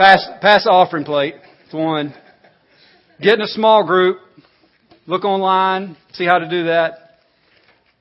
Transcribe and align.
Pass, 0.00 0.26
pass 0.40 0.64
the 0.64 0.70
offering 0.70 1.04
plate. 1.04 1.34
It's 1.66 1.74
one. 1.74 2.14
Get 3.20 3.34
in 3.34 3.42
a 3.42 3.46
small 3.48 3.86
group. 3.86 4.16
Look 5.06 5.26
online. 5.26 5.94
See 6.12 6.24
how 6.24 6.38
to 6.38 6.48
do 6.48 6.64
that. 6.68 7.18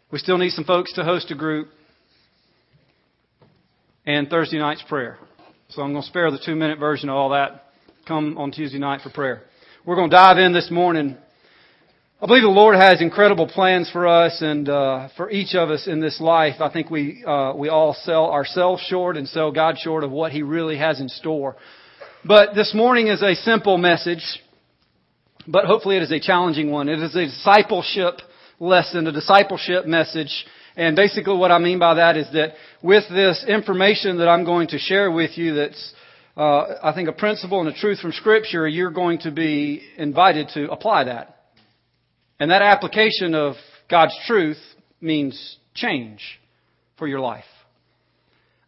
We 0.09 0.17
still 0.17 0.37
need 0.37 0.51
some 0.51 0.63
folks 0.63 0.93
to 0.93 1.03
host 1.03 1.29
a 1.29 1.35
group. 1.35 1.67
And 4.05 4.29
Thursday 4.29 4.59
night's 4.59 4.81
prayer. 4.87 5.17
So 5.71 5.81
I'm 5.81 5.91
going 5.91 6.03
to 6.03 6.07
spare 6.07 6.31
the 6.31 6.39
two 6.39 6.55
minute 6.55 6.79
version 6.79 7.09
of 7.09 7.17
all 7.17 7.31
that. 7.31 7.65
Come 8.07 8.37
on 8.37 8.53
Tuesday 8.53 8.79
night 8.79 9.01
for 9.01 9.09
prayer. 9.09 9.41
We're 9.85 9.97
going 9.97 10.09
to 10.09 10.15
dive 10.15 10.37
in 10.37 10.53
this 10.53 10.71
morning. 10.71 11.17
I 12.21 12.27
believe 12.27 12.43
the 12.43 12.47
Lord 12.47 12.77
has 12.77 13.01
incredible 13.01 13.49
plans 13.49 13.91
for 13.91 14.07
us 14.07 14.41
and 14.41 14.69
uh, 14.69 15.09
for 15.17 15.29
each 15.29 15.53
of 15.53 15.69
us 15.69 15.85
in 15.85 15.99
this 15.99 16.21
life. 16.21 16.61
I 16.61 16.71
think 16.71 16.89
we 16.89 17.25
uh, 17.27 17.55
we 17.57 17.67
all 17.67 17.93
sell 17.93 18.31
ourselves 18.31 18.81
short 18.83 19.17
and 19.17 19.27
sell 19.27 19.51
God 19.51 19.77
short 19.77 20.05
of 20.05 20.11
what 20.11 20.31
He 20.31 20.43
really 20.43 20.77
has 20.77 21.01
in 21.01 21.09
store. 21.09 21.57
But 22.25 22.53
this 22.53 22.73
morning 22.73 23.07
is 23.07 23.21
a 23.21 23.33
simple 23.33 23.77
message, 23.77 24.23
but 25.47 25.63
hopefully 25.63 25.95
it 25.95 26.03
is 26.03 26.11
a 26.11 26.19
challenging 26.19 26.69
one. 26.69 26.89
It 26.89 26.99
is 26.99 27.15
a 27.15 27.25
discipleship 27.25 28.15
lesson, 28.59 29.07
a 29.07 29.13
discipleship 29.13 29.85
message. 29.85 30.45
And 30.75 30.97
basically 30.97 31.37
what 31.37 31.51
I 31.51 31.59
mean 31.59 31.79
by 31.79 31.93
that 31.93 32.17
is 32.17 32.27
that 32.33 32.55
with 32.83 33.05
this 33.09 33.45
information 33.47 34.17
that 34.17 34.27
I'm 34.27 34.43
going 34.43 34.67
to 34.69 34.77
share 34.77 35.09
with 35.09 35.37
you 35.37 35.55
that's, 35.55 35.93
uh, 36.35 36.65
I 36.83 36.91
think 36.93 37.07
a 37.07 37.13
principle 37.13 37.61
and 37.61 37.69
a 37.69 37.73
truth 37.73 37.99
from 37.99 38.11
scripture, 38.11 38.67
you're 38.67 38.91
going 38.91 39.19
to 39.19 39.31
be 39.31 39.81
invited 39.97 40.49
to 40.55 40.69
apply 40.69 41.05
that. 41.05 41.37
And 42.37 42.51
that 42.51 42.61
application 42.61 43.33
of 43.33 43.55
God's 43.89 44.17
truth 44.27 44.59
means 44.99 45.57
change 45.73 46.41
for 46.97 47.07
your 47.07 47.21
life. 47.21 47.45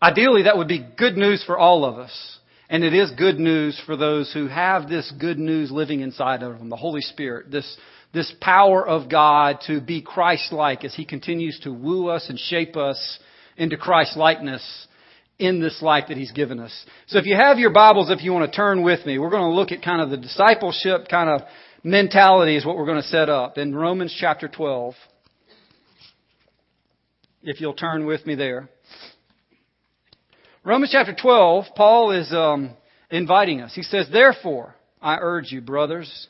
Ideally, 0.02 0.44
that 0.44 0.58
would 0.58 0.70
be 0.70 0.88
good 0.97 1.17
news 1.17 1.44
for 1.45 1.58
all 1.58 1.83
of 1.83 1.99
us. 1.99 2.38
And 2.71 2.85
it 2.85 2.93
is 2.93 3.11
good 3.11 3.38
news 3.38 3.80
for 3.85 3.98
those 3.98 4.31
who 4.31 4.48
have 4.48 4.88
this 4.88 5.11
good 5.20 5.38
news 5.38 5.71
living 5.71 5.99
inside 5.99 6.41
of 6.41 6.57
them, 6.57 6.70
the 6.70 6.77
Holy 6.77 7.02
Spirit, 7.02 7.52
this, 7.52 7.77
this 8.14 8.33
power 8.39 8.88
of 8.88 9.09
God 9.09 9.58
to 9.67 9.81
be 9.81 10.02
Christ-like 10.02 10.86
as 10.86 10.95
He 10.95 11.03
continues 11.03 11.59
to 11.64 11.73
woo 11.73 12.08
us 12.08 12.30
and 12.30 12.39
shape 12.39 12.77
us 12.77 13.19
into 13.58 13.75
Christ-likeness 13.75 14.88
in 15.38 15.59
this 15.59 15.81
life 15.81 16.05
that 16.08 16.16
He's 16.16 16.31
given 16.31 16.61
us. 16.61 16.86
So 17.08 17.19
if 17.19 17.25
you 17.25 17.36
have 17.36 17.59
your 17.59 17.73
Bibles, 17.73 18.09
if 18.09 18.23
you 18.23 18.31
want 18.31 18.49
to 18.49 18.55
turn 18.55 18.83
with 18.83 19.05
me, 19.05 19.19
we're 19.19 19.31
going 19.31 19.52
to 19.52 19.55
look 19.55 19.73
at 19.73 19.83
kind 19.83 20.02
of 20.02 20.09
the 20.09 20.16
discipleship 20.16 21.09
kind 21.09 21.30
of 21.30 21.42
mentality 21.83 22.55
is 22.55 22.66
what 22.66 22.77
we're 22.77 22.86
going 22.86 23.02
to 23.02 23.08
set 23.09 23.27
up 23.27 23.58
in 23.58 23.75
Romans 23.75 24.16
chapter 24.17 24.47
12. 24.47 24.94
If 27.44 27.59
you'll 27.59 27.73
turn 27.73 28.05
with 28.05 28.25
me 28.25 28.36
there. 28.36 28.69
Romans 30.64 30.92
chapter 30.92 31.16
12, 31.20 31.66
Paul 31.76 32.12
is 32.12 32.31
um, 32.31 32.76
inviting 33.09 33.62
us. 33.62 33.73
He 33.73 33.81
says, 33.81 34.08
Therefore, 34.12 34.76
I 35.02 35.17
urge 35.20 35.52
you, 35.52 35.59
brothers, 35.59 36.28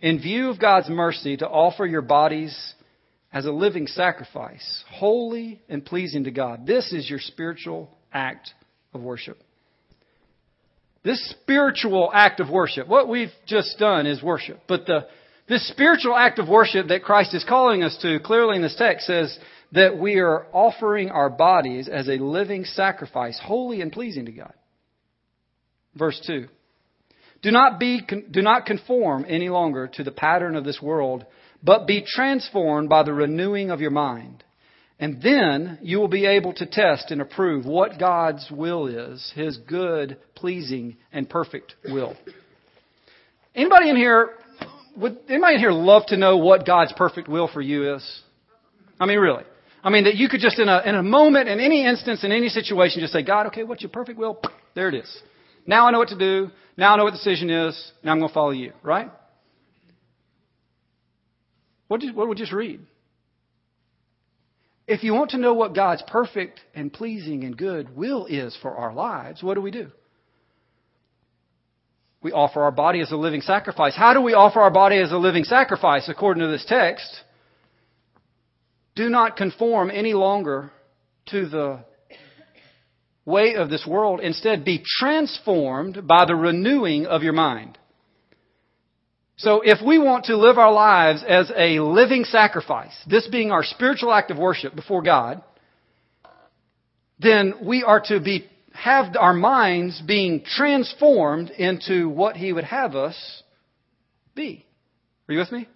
in 0.00 0.22
view 0.22 0.48
of 0.48 0.58
God's 0.58 0.88
mercy, 0.88 1.36
to 1.36 1.46
offer 1.46 1.84
your 1.84 2.00
bodies 2.00 2.74
as 3.30 3.44
a 3.44 3.52
living 3.52 3.86
sacrifice, 3.86 4.84
holy 4.88 5.60
and 5.68 5.84
pleasing 5.84 6.24
to 6.24 6.30
God. 6.30 6.66
This 6.66 6.94
is 6.94 7.10
your 7.10 7.18
spiritual 7.18 7.90
act 8.10 8.54
of 8.94 9.02
worship. 9.02 9.38
This 11.02 11.22
spiritual 11.42 12.10
act 12.14 12.40
of 12.40 12.48
worship, 12.48 12.88
what 12.88 13.10
we've 13.10 13.32
just 13.46 13.78
done 13.78 14.06
is 14.06 14.22
worship. 14.22 14.60
But 14.66 14.86
the, 14.86 15.08
this 15.46 15.68
spiritual 15.68 16.16
act 16.16 16.38
of 16.38 16.48
worship 16.48 16.88
that 16.88 17.02
Christ 17.02 17.34
is 17.34 17.44
calling 17.46 17.82
us 17.82 17.98
to, 18.00 18.18
clearly 18.20 18.56
in 18.56 18.62
this 18.62 18.76
text, 18.76 19.06
says 19.06 19.38
that 19.72 19.98
we 19.98 20.18
are 20.18 20.46
offering 20.52 21.10
our 21.10 21.30
bodies 21.30 21.88
as 21.88 22.08
a 22.08 22.18
living 22.18 22.64
sacrifice, 22.64 23.40
holy 23.42 23.80
and 23.80 23.92
pleasing 23.92 24.26
to 24.26 24.32
God. 24.32 24.52
Verse 25.94 26.20
2. 26.26 26.48
Do 27.42 27.50
not 27.50 27.78
be, 27.78 28.00
do 28.30 28.40
not 28.40 28.64
conform 28.64 29.26
any 29.28 29.50
longer 29.50 29.88
to 29.94 30.04
the 30.04 30.10
pattern 30.10 30.56
of 30.56 30.64
this 30.64 30.80
world, 30.80 31.26
but 31.62 31.86
be 31.86 32.04
transformed 32.06 32.88
by 32.88 33.02
the 33.02 33.12
renewing 33.12 33.70
of 33.70 33.80
your 33.80 33.90
mind. 33.90 34.42
And 34.98 35.20
then 35.20 35.78
you 35.82 35.98
will 35.98 36.08
be 36.08 36.24
able 36.24 36.52
to 36.54 36.66
test 36.66 37.10
and 37.10 37.20
approve 37.20 37.66
what 37.66 37.98
God's 37.98 38.48
will 38.50 38.86
is, 38.86 39.32
His 39.34 39.58
good, 39.58 40.18
pleasing, 40.34 40.96
and 41.12 41.28
perfect 41.28 41.74
will. 41.84 42.16
Anybody 43.54 43.90
in 43.90 43.96
here, 43.96 44.30
would 44.96 45.18
anybody 45.28 45.54
in 45.54 45.60
here 45.60 45.72
love 45.72 46.06
to 46.06 46.16
know 46.16 46.38
what 46.38 46.66
God's 46.66 46.92
perfect 46.96 47.28
will 47.28 47.48
for 47.52 47.60
you 47.60 47.96
is? 47.96 48.22
I 48.98 49.06
mean, 49.06 49.18
really. 49.18 49.44
I 49.84 49.90
mean, 49.90 50.04
that 50.04 50.16
you 50.16 50.30
could 50.30 50.40
just 50.40 50.58
in 50.58 50.68
a, 50.68 50.80
in 50.86 50.94
a 50.94 51.02
moment, 51.02 51.46
in 51.46 51.60
any 51.60 51.86
instance, 51.86 52.24
in 52.24 52.32
any 52.32 52.48
situation, 52.48 53.02
just 53.02 53.12
say, 53.12 53.22
God, 53.22 53.48
okay, 53.48 53.64
what's 53.64 53.82
your 53.82 53.90
perfect 53.90 54.18
will? 54.18 54.40
There 54.74 54.88
it 54.88 54.96
is. 54.96 55.22
Now 55.68 55.86
I 55.86 55.92
know 55.92 56.00
what 56.00 56.08
to 56.08 56.18
do. 56.18 56.50
Now 56.76 56.94
I 56.94 56.96
know 56.96 57.04
what 57.04 57.12
the 57.12 57.18
decision 57.18 57.48
is. 57.48 57.92
Now 58.02 58.10
I'm 58.10 58.18
going 58.18 58.28
to 58.28 58.34
follow 58.34 58.50
you, 58.50 58.72
right? 58.82 59.08
What 61.86 62.00
did, 62.00 62.16
what 62.16 62.24
did 62.24 62.30
we 62.30 62.34
just 62.34 62.52
read? 62.52 62.80
If 64.88 65.04
you 65.04 65.14
want 65.14 65.30
to 65.30 65.38
know 65.38 65.54
what 65.54 65.76
God's 65.76 66.02
perfect 66.08 66.58
and 66.74 66.92
pleasing 66.92 67.44
and 67.44 67.56
good 67.56 67.96
will 67.96 68.26
is 68.26 68.58
for 68.60 68.76
our 68.76 68.92
lives, 68.92 69.44
what 69.44 69.54
do 69.54 69.60
we 69.60 69.70
do? 69.70 69.92
We 72.20 72.32
offer 72.32 72.62
our 72.62 72.72
body 72.72 73.00
as 73.00 73.12
a 73.12 73.16
living 73.16 73.42
sacrifice. 73.42 73.94
How 73.94 74.12
do 74.12 74.22
we 74.22 74.34
offer 74.34 74.60
our 74.60 74.72
body 74.72 74.98
as 74.98 75.12
a 75.12 75.18
living 75.18 75.44
sacrifice 75.44 76.08
according 76.08 76.42
to 76.42 76.48
this 76.48 76.64
text? 76.66 77.08
Do 78.96 79.08
not 79.08 79.36
conform 79.36 79.90
any 79.90 80.14
longer 80.14 80.70
to 81.26 81.48
the 81.48 81.84
way 83.24 83.54
of 83.54 83.70
this 83.70 83.86
world. 83.86 84.20
Instead, 84.20 84.64
be 84.64 84.82
transformed 84.98 86.06
by 86.06 86.24
the 86.26 86.34
renewing 86.34 87.06
of 87.06 87.22
your 87.22 87.32
mind. 87.32 87.78
So 89.36 89.62
if 89.64 89.84
we 89.84 89.98
want 89.98 90.26
to 90.26 90.36
live 90.36 90.58
our 90.58 90.72
lives 90.72 91.24
as 91.26 91.50
a 91.56 91.80
living 91.80 92.24
sacrifice, 92.24 92.94
this 93.08 93.26
being 93.26 93.50
our 93.50 93.64
spiritual 93.64 94.12
act 94.12 94.30
of 94.30 94.38
worship 94.38 94.76
before 94.76 95.02
God, 95.02 95.42
then 97.18 97.54
we 97.64 97.82
are 97.82 98.00
to 98.06 98.20
be, 98.20 98.48
have 98.72 99.16
our 99.18 99.34
minds 99.34 100.00
being 100.06 100.44
transformed 100.44 101.50
into 101.50 102.08
what 102.08 102.36
He 102.36 102.52
would 102.52 102.64
have 102.64 102.94
us 102.94 103.42
be. 104.36 104.64
Are 105.28 105.32
you 105.32 105.40
with 105.40 105.50
me? 105.50 105.68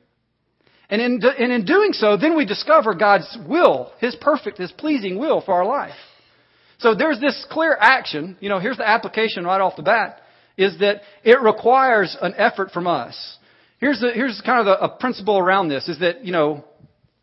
And 0.91 1.03
in, 1.03 1.21
and 1.23 1.53
in 1.53 1.65
doing 1.67 1.93
so, 1.93 2.17
then 2.17 2.37
we 2.37 2.47
discover 2.47 2.95
God's 2.95 3.37
will, 3.47 3.93
His 3.99 4.17
perfect, 4.17 4.59
His 4.59 4.73
pleasing 4.73 5.19
will 5.19 5.43
for 5.43 5.55
our 5.55 5.67
life. 5.67 5.95
So 6.79 6.95
there's 6.95 7.21
this 7.21 7.47
clear 7.51 7.77
action. 7.79 8.37
You 8.41 8.49
know, 8.49 8.59
here's 8.59 8.79
the 8.79 8.89
application 8.89 9.45
right 9.45 9.61
off 9.61 9.77
the 9.77 9.83
bat, 9.83 10.21
is 10.57 10.79
that 10.79 11.03
it 11.25 11.41
requires 11.43 12.17
an 12.21 12.35
effort 12.37 12.71
from 12.71 12.87
us. 12.87 13.37
Here's 13.81 14.01
the, 14.01 14.13
here's 14.13 14.41
kind 14.45 14.61
of 14.61 14.67
the, 14.67 14.85
a 14.85 14.89
principle 14.89 15.39
around 15.39 15.69
this, 15.69 15.89
is 15.89 16.01
that, 16.01 16.25
you 16.25 16.33
know, 16.33 16.65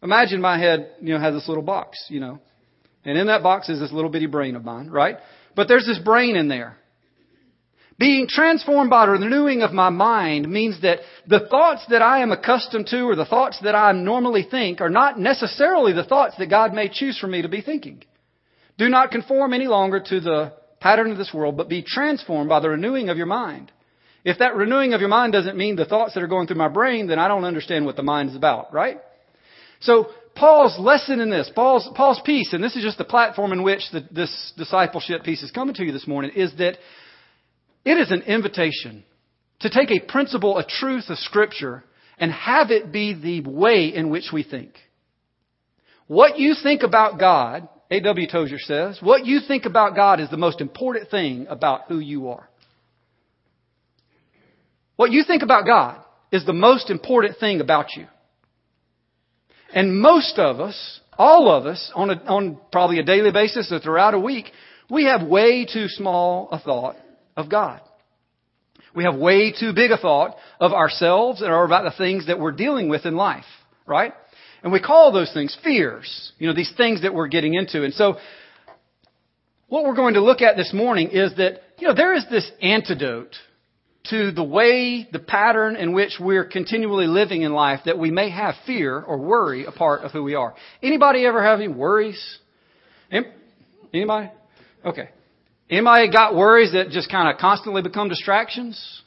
imagine 0.04 0.42
my 0.42 0.60
head, 0.60 0.92
you 1.02 1.14
know, 1.14 1.20
has 1.20 1.34
this 1.34 1.48
little 1.48 1.64
box, 1.64 2.06
you 2.10 2.20
know, 2.20 2.40
and 3.04 3.18
in 3.18 3.28
that 3.28 3.44
box 3.44 3.70
is 3.70 3.80
this 3.80 3.92
little 3.92 4.10
bitty 4.10 4.28
brain 4.28 4.56
of 4.56 4.64
mine, 4.64 4.90
right? 4.90 5.18
But 5.56 5.68
there's 5.68 5.86
this 5.86 6.00
brain 6.00 6.36
in 6.36 6.48
there. 6.48 6.78
Being 7.98 8.28
transformed 8.28 8.90
by 8.90 9.06
the 9.06 9.14
renewing 9.14 9.62
of 9.62 9.72
my 9.72 9.90
mind 9.90 10.50
means 10.50 10.82
that 10.82 11.00
the 11.28 11.48
thoughts 11.50 11.86
that 11.90 12.02
I 12.02 12.22
am 12.22 12.32
accustomed 12.32 12.88
to 12.88 13.04
or 13.04 13.16
the 13.16 13.26
thoughts 13.26 13.60
that 13.64 13.74
I 13.74 13.94
normally 13.94 14.44
think 14.50 14.82
are 14.82 14.90
not 14.90 15.18
necessarily 15.18 15.94
the 15.94 16.04
thoughts 16.04 16.36
that 16.38 16.50
God 16.50 16.74
may 16.74 16.90
choose 16.90 17.18
for 17.18 17.28
me 17.28 17.42
to 17.42 17.48
be 17.48 17.62
thinking. 17.62 18.04
Do 18.78 18.90
not 18.90 19.12
conform 19.12 19.54
any 19.54 19.68
longer 19.68 20.02
to 20.02 20.20
the 20.20 20.54
pattern 20.82 21.10
of 21.12 21.18
this 21.18 21.34
world, 21.34 21.56
but 21.56 21.70
be 21.70 21.84
transformed 21.84 22.50
by 22.50 22.60
the 22.60 22.70
renewing 22.70 23.08
of 23.08 23.16
your 23.16 23.28
mind. 23.28 23.72
If 24.26 24.40
that 24.40 24.56
renewing 24.56 24.94
of 24.94 25.00
your 25.00 25.10
mind 25.10 25.32
doesn't 25.32 25.56
mean 25.56 25.78
the 25.78 25.86
thoughts 25.86 26.16
that 26.16 26.24
are 26.24 26.28
going 26.28 26.48
through 26.48 26.58
my 26.58 26.68
brain, 26.68 27.08
then 27.08 27.20
I 27.20 27.30
don't 27.30 27.46
understand 27.46 27.86
what 27.86 27.96
the 27.96 28.04
mind 28.04 28.30
is 28.30 28.36
about, 28.36 28.74
right? 28.74 28.98
So 29.80 30.08
Paul's 30.36 30.78
lesson 30.78 31.22
in 31.22 31.30
this, 31.30 31.50
Paul's, 31.56 31.88
Paul's 31.96 32.20
piece, 32.26 32.52
and 32.52 32.62
this 32.62 32.76
is 32.76 32.84
just 32.84 32.98
the 32.98 33.06
platform 33.06 33.54
in 33.54 33.64
which 33.64 33.84
the, 33.94 34.06
this 34.12 34.52
discipleship 34.58 35.24
piece 35.24 35.44
is 35.44 35.52
coming 35.52 35.76
to 35.76 35.86
you 35.86 35.94
this 35.94 36.08
morning, 36.08 36.32
is 36.36 36.54
that 36.58 36.78
it 37.86 37.98
is 37.98 38.12
an 38.12 38.24
invitation 38.24 39.06
to 39.60 39.70
take 39.70 39.92
a 39.92 40.06
principle, 40.06 40.58
a 40.58 40.66
truth 40.66 41.06
of 41.10 41.18
Scripture, 41.20 41.84
and 42.18 42.32
have 42.32 42.72
it 42.72 42.92
be 42.92 43.14
the 43.14 43.50
way 43.50 43.94
in 43.94 44.10
which 44.10 44.32
we 44.34 44.44
think. 44.44 44.74
What 46.08 46.38
you 46.38 46.56
think 46.62 46.84
about 46.84 47.20
God, 47.20 47.68
A.W. 47.90 48.28
Tozer 48.28 48.60
says, 48.60 49.00
what 49.02 49.26
you 49.26 49.40
think 49.48 49.66
about 49.66 49.96
God 49.96 50.20
is 50.20 50.30
the 50.30 50.38
most 50.38 50.62
important 50.62 51.10
thing 51.10 51.48
about 51.50 51.82
who 51.88 52.00
you 52.00 52.30
are. 52.30 52.48
What 54.96 55.12
you 55.12 55.24
think 55.26 55.44
about 55.44 55.66
God 55.66 56.02
is 56.32 56.46
the 56.46 56.54
most 56.54 56.90
important 56.90 57.38
thing 57.40 57.60
about 57.62 57.96
you. 57.96 58.08
And 59.74 60.00
most 60.00 60.38
of 60.38 60.60
us, 60.60 61.02
all 61.18 61.52
of 61.52 61.66
us, 61.66 61.92
on, 61.96 62.10
a, 62.10 62.14
on 62.26 62.60
probably 62.72 63.00
a 63.00 63.04
daily 63.04 63.32
basis 63.32 63.72
or 63.72 63.80
throughout 63.80 64.14
a 64.14 64.20
week, 64.20 64.46
we 64.90 65.06
have 65.06 65.28
way 65.28 65.66
too 65.66 65.88
small 65.88 66.50
a 66.52 66.60
thought 66.60 66.96
of 67.36 67.50
God. 67.50 67.82
We 68.96 69.04
have 69.04 69.16
way 69.16 69.52
too 69.52 69.74
big 69.74 69.92
a 69.92 69.98
thought 69.98 70.38
of 70.60 70.72
ourselves 70.72 71.42
and 71.42 71.52
about 71.52 71.84
the 71.84 71.98
things 71.98 72.28
that 72.28 72.40
we're 72.40 72.54
dealing 72.54 72.88
with 72.90 73.06
in 73.06 73.16
life, 73.16 73.46
right? 73.86 74.14
And 74.64 74.72
we 74.72 74.80
call 74.80 75.12
those 75.12 75.32
things 75.34 75.56
fears, 75.64 76.32
you 76.40 76.48
know, 76.48 76.56
these 76.56 76.74
things 76.76 77.02
that 77.04 77.14
we're 77.14 77.28
getting 77.28 77.54
into. 77.54 77.84
And 77.84 77.94
so, 77.94 78.18
what 79.68 79.84
we're 79.84 79.96
going 79.96 80.14
to 80.14 80.22
look 80.22 80.42
at 80.42 80.56
this 80.56 80.74
morning 80.74 81.10
is 81.10 81.36
that, 81.38 81.62
you 81.78 81.88
know, 81.88 81.94
there 81.94 82.14
is 82.14 82.26
this 82.30 82.50
antidote 82.62 83.36
to 84.10 84.32
the 84.32 84.44
way, 84.44 85.08
the 85.12 85.20
pattern 85.20 85.76
in 85.76 85.92
which 85.92 86.18
we're 86.20 86.46
continually 86.46 87.08
living 87.08 87.42
in 87.42 87.52
life 87.52 87.82
that 87.86 87.98
we 87.98 88.12
may 88.12 88.30
have 88.30 88.56
fear 88.66 89.02
or 89.02 89.18
worry 89.18 89.66
a 89.66 89.72
part 89.72 90.04
of 90.04 90.12
who 90.12 90.24
we 90.24 90.36
are. 90.36 90.54
Anybody 90.82 91.26
ever 91.26 91.44
have 91.44 91.60
any 91.60 91.68
worries? 91.68 92.40
Anybody? 93.94 94.32
Okay. 94.86 95.10
Anybody 95.70 96.12
got 96.12 96.36
worries 96.36 96.74
that 96.74 96.90
just 96.90 97.10
kind 97.10 97.30
of 97.30 97.40
constantly 97.40 97.82
become 97.82 98.10
distractions? 98.10 99.02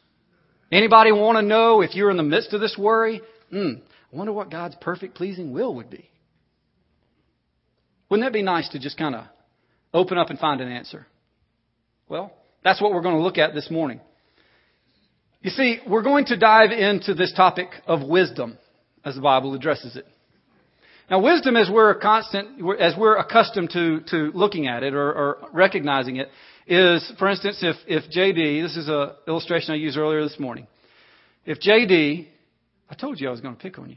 Anybody 0.72 1.12
want 1.12 1.37
to 1.38 1.43
know 1.43 1.81
if 1.81 1.94
you're 1.94 2.10
in 2.10 2.16
the 2.16 2.22
midst 2.22 2.52
of 2.52 2.60
this 2.60 2.76
worry? 2.76 3.22
Hmm, 3.50 3.75
I 4.12 4.16
wonder 4.16 4.32
what 4.32 4.50
God's 4.50 4.75
perfect, 4.81 5.14
pleasing 5.14 5.52
will 5.52 5.75
would 5.76 5.88
be. 5.88 6.10
Wouldn't 8.10 8.26
that 8.26 8.32
be 8.32 8.43
nice 8.43 8.69
to 8.70 8.78
just 8.78 8.99
kind 8.99 9.14
of 9.14 9.25
open 9.94 10.19
up 10.19 10.31
and 10.31 10.38
find 10.38 10.60
an 10.60 10.70
answer? 10.70 11.06
Well, 12.08 12.32
that's 12.64 12.81
what 12.81 12.93
we're 12.93 13.02
going 13.02 13.16
to 13.16 13.22
look 13.22 13.38
at 13.38 13.54
this 13.54 13.70
morning. 13.70 14.00
You 15.43 15.50
see, 15.50 15.78
we're 15.87 16.02
going 16.02 16.26
to 16.26 16.37
dive 16.37 16.72
into 16.72 17.14
this 17.14 17.32
topic 17.34 17.69
of 17.87 18.02
wisdom 18.02 18.58
as 19.04 19.14
the 19.14 19.20
Bible 19.20 19.54
addresses 19.54 19.94
it. 19.94 20.06
Now, 21.10 21.20
wisdom, 21.20 21.56
as 21.56 21.70
we're 21.70 21.94
constant, 21.94 22.60
as 22.78 22.94
we're 22.96 23.16
accustomed 23.16 23.70
to, 23.70 24.00
to 24.10 24.31
looking 24.34 24.66
at 24.66 24.82
it 24.82 24.93
or, 24.93 25.10
or 25.12 25.38
recognizing 25.52 26.16
it, 26.16 26.28
is, 26.66 27.10
for 27.19 27.28
instance, 27.28 27.58
if, 27.62 27.76
if 27.87 28.10
JD, 28.10 28.62
this 28.62 28.76
is 28.76 28.88
an 28.88 29.12
illustration 29.26 29.72
I 29.72 29.76
used 29.76 29.96
earlier 29.96 30.22
this 30.22 30.38
morning. 30.38 30.66
If 31.46 31.60
JD, 31.60 32.26
I 32.90 32.94
told 32.94 33.20
you 33.20 33.28
I 33.28 33.31
was 33.31 33.40
going 33.40 33.56
to 33.56 33.60
pick 33.60 33.78
on 33.78 33.88
you. 33.88 33.96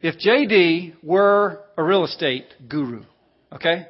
If 0.00 0.16
JD 0.16 1.04
were 1.04 1.60
a 1.76 1.84
real 1.84 2.04
estate 2.04 2.46
guru, 2.68 3.04
okay? 3.52 3.86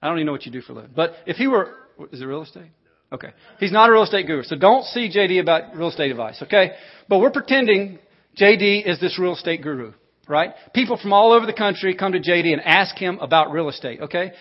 I 0.00 0.08
don't 0.08 0.18
even 0.18 0.26
know 0.26 0.32
what 0.32 0.46
you 0.46 0.52
do 0.52 0.60
for 0.60 0.72
a 0.72 0.76
living. 0.76 0.92
But 0.94 1.14
if 1.26 1.36
he 1.36 1.48
were, 1.48 1.74
is 2.12 2.20
it 2.20 2.24
real 2.24 2.42
estate? 2.42 2.70
Okay. 3.10 3.30
He's 3.58 3.72
not 3.72 3.88
a 3.88 3.92
real 3.92 4.02
estate 4.04 4.26
guru. 4.26 4.42
So 4.44 4.56
don't 4.56 4.84
see 4.84 5.10
JD 5.10 5.40
about 5.40 5.76
real 5.76 5.88
estate 5.88 6.10
advice, 6.10 6.42
okay? 6.42 6.72
But 7.08 7.18
we're 7.18 7.30
pretending 7.30 7.98
JD 8.38 8.86
is 8.86 9.00
this 9.00 9.18
real 9.18 9.34
estate 9.34 9.62
guru, 9.62 9.94
right? 10.28 10.54
People 10.74 10.96
from 10.96 11.12
all 11.12 11.32
over 11.32 11.46
the 11.46 11.52
country 11.52 11.94
come 11.94 12.12
to 12.12 12.20
JD 12.20 12.52
and 12.52 12.62
ask 12.62 12.96
him 12.96 13.18
about 13.20 13.52
real 13.52 13.68
estate, 13.68 14.00
okay? 14.02 14.32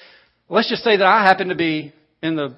Let's 0.50 0.70
just 0.70 0.84
say 0.84 0.98
that 0.98 1.06
I 1.06 1.24
happen 1.24 1.50
to 1.50 1.56
be 1.56 1.94
in 2.22 2.36
the 2.36 2.58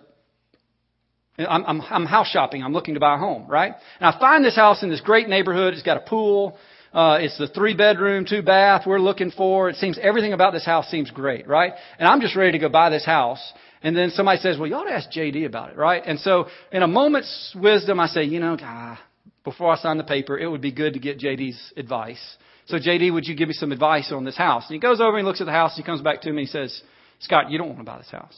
I'm, 1.38 1.66
I'm, 1.66 1.82
I'm, 1.82 2.06
house 2.06 2.30
shopping. 2.30 2.64
I'm 2.64 2.72
looking 2.72 2.94
to 2.94 3.00
buy 3.00 3.16
a 3.16 3.18
home, 3.18 3.48
right? 3.48 3.74
And 4.00 4.08
I 4.08 4.18
find 4.20 4.44
this 4.44 4.56
house 4.56 4.84
in 4.84 4.90
this 4.90 5.02
great 5.02 5.28
neighborhood. 5.28 5.74
It's 5.74 5.84
got 5.84 5.98
a 5.98 6.02
pool. 6.02 6.58
Uh, 6.94 7.18
it's 7.20 7.38
the 7.38 7.50
three 7.50 7.76
bedroom, 7.76 8.26
two 8.26 8.42
bath 8.42 8.84
we're 8.88 9.00
looking 9.00 9.32
for. 9.32 9.70
It 9.70 9.76
seems 9.76 10.00
everything 10.02 10.32
about 10.32 10.54
this 10.54 10.66
house 10.66 10.90
seems 10.90 11.12
great, 11.12 11.46
right? 11.46 11.74
And 12.00 12.08
I'm 12.08 12.22
just 12.22 12.38
ready 12.38 12.54
to 12.54 12.58
go 12.58 12.70
buy 12.70 12.90
this 12.90 13.06
house. 13.06 13.42
And 13.84 13.98
then 13.98 14.12
somebody 14.12 14.40
says, 14.40 14.58
well, 14.58 14.68
you 14.68 14.76
ought 14.76 14.86
to 14.86 14.94
ask 14.94 15.12
JD 15.12 15.46
about 15.46 15.72
it, 15.72 15.78
right? 15.78 16.02
And 16.06 16.18
so 16.20 16.48
in 16.72 16.84
a 16.84 16.88
moment's 16.88 17.54
wisdom, 17.60 18.00
I 18.00 18.08
say, 18.08 18.24
you 18.24 18.40
know, 18.40 18.58
ah, 18.62 19.02
before 19.44 19.74
I 19.74 19.76
sign 19.76 19.98
the 19.98 20.06
paper, 20.06 20.38
it 20.38 20.48
would 20.48 20.62
be 20.62 20.72
good 20.72 20.94
to 20.94 21.00
get 21.00 21.20
JD's 21.20 21.74
advice. 21.76 22.38
So 22.68 22.78
JD, 22.78 23.14
would 23.14 23.28
you 23.28 23.36
give 23.36 23.48
me 23.48 23.54
some 23.54 23.72
advice 23.72 24.12
on 24.12 24.26
this 24.26 24.38
house? 24.38 24.64
And 24.68 24.74
he 24.74 24.80
goes 24.80 25.00
over 25.00 25.18
and 25.18 25.28
looks 25.28 25.42
at 25.42 25.46
the 25.46 25.52
house. 25.52 25.76
And 25.76 25.84
he 25.84 25.86
comes 25.86 26.02
back 26.02 26.22
to 26.22 26.32
me 26.32 26.42
and 26.42 26.48
he 26.48 26.52
says, 26.52 26.82
Scott, 27.20 27.52
you 27.52 27.58
don't 27.58 27.68
want 27.68 27.80
to 27.80 27.86
buy 27.86 27.98
this 27.98 28.10
house. 28.10 28.36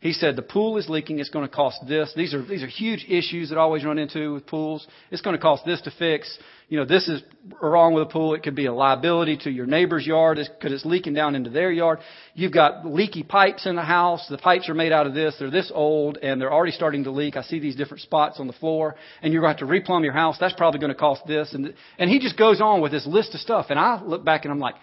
He 0.00 0.14
said 0.14 0.34
the 0.34 0.42
pool 0.42 0.78
is 0.78 0.88
leaking. 0.88 1.18
It's 1.18 1.28
going 1.28 1.46
to 1.46 1.54
cost 1.54 1.86
this. 1.86 2.10
These 2.16 2.32
are 2.32 2.42
these 2.42 2.62
are 2.62 2.66
huge 2.66 3.04
issues 3.06 3.50
that 3.50 3.56
I 3.56 3.60
always 3.60 3.84
run 3.84 3.98
into 3.98 4.32
with 4.32 4.46
pools. 4.46 4.86
It's 5.10 5.20
going 5.20 5.36
to 5.36 5.42
cost 5.42 5.66
this 5.66 5.82
to 5.82 5.90
fix. 5.90 6.38
You 6.70 6.78
know, 6.78 6.86
this 6.86 7.06
is 7.06 7.22
wrong 7.60 7.92
with 7.92 8.04
a 8.04 8.06
pool. 8.06 8.32
It 8.32 8.42
could 8.42 8.54
be 8.54 8.64
a 8.64 8.72
liability 8.72 9.36
to 9.38 9.50
your 9.50 9.66
neighbor's 9.66 10.06
yard 10.06 10.38
because 10.38 10.72
it's 10.72 10.86
leaking 10.86 11.12
down 11.12 11.34
into 11.34 11.50
their 11.50 11.70
yard. 11.70 11.98
You've 12.32 12.52
got 12.52 12.86
leaky 12.86 13.22
pipes 13.24 13.66
in 13.66 13.76
the 13.76 13.82
house. 13.82 14.26
The 14.30 14.38
pipes 14.38 14.70
are 14.70 14.74
made 14.74 14.92
out 14.92 15.06
of 15.06 15.12
this. 15.12 15.36
They're 15.38 15.50
this 15.50 15.70
old 15.74 16.16
and 16.22 16.40
they're 16.40 16.52
already 16.52 16.72
starting 16.72 17.04
to 17.04 17.10
leak. 17.10 17.36
I 17.36 17.42
see 17.42 17.58
these 17.58 17.76
different 17.76 18.02
spots 18.02 18.40
on 18.40 18.46
the 18.46 18.54
floor 18.54 18.94
and 19.20 19.34
you're 19.34 19.42
going 19.42 19.54
to 19.54 19.60
have 19.60 19.68
to 19.68 19.74
replumb 19.74 20.02
your 20.02 20.14
house. 20.14 20.38
That's 20.40 20.54
probably 20.54 20.80
going 20.80 20.92
to 20.92 20.98
cost 20.98 21.26
this. 21.26 21.52
And, 21.52 21.74
and 21.98 22.08
he 22.08 22.20
just 22.20 22.38
goes 22.38 22.62
on 22.62 22.80
with 22.80 22.92
this 22.92 23.06
list 23.06 23.34
of 23.34 23.40
stuff. 23.40 23.66
And 23.68 23.78
I 23.78 24.00
look 24.02 24.24
back 24.24 24.46
and 24.46 24.52
I'm 24.52 24.60
like, 24.60 24.76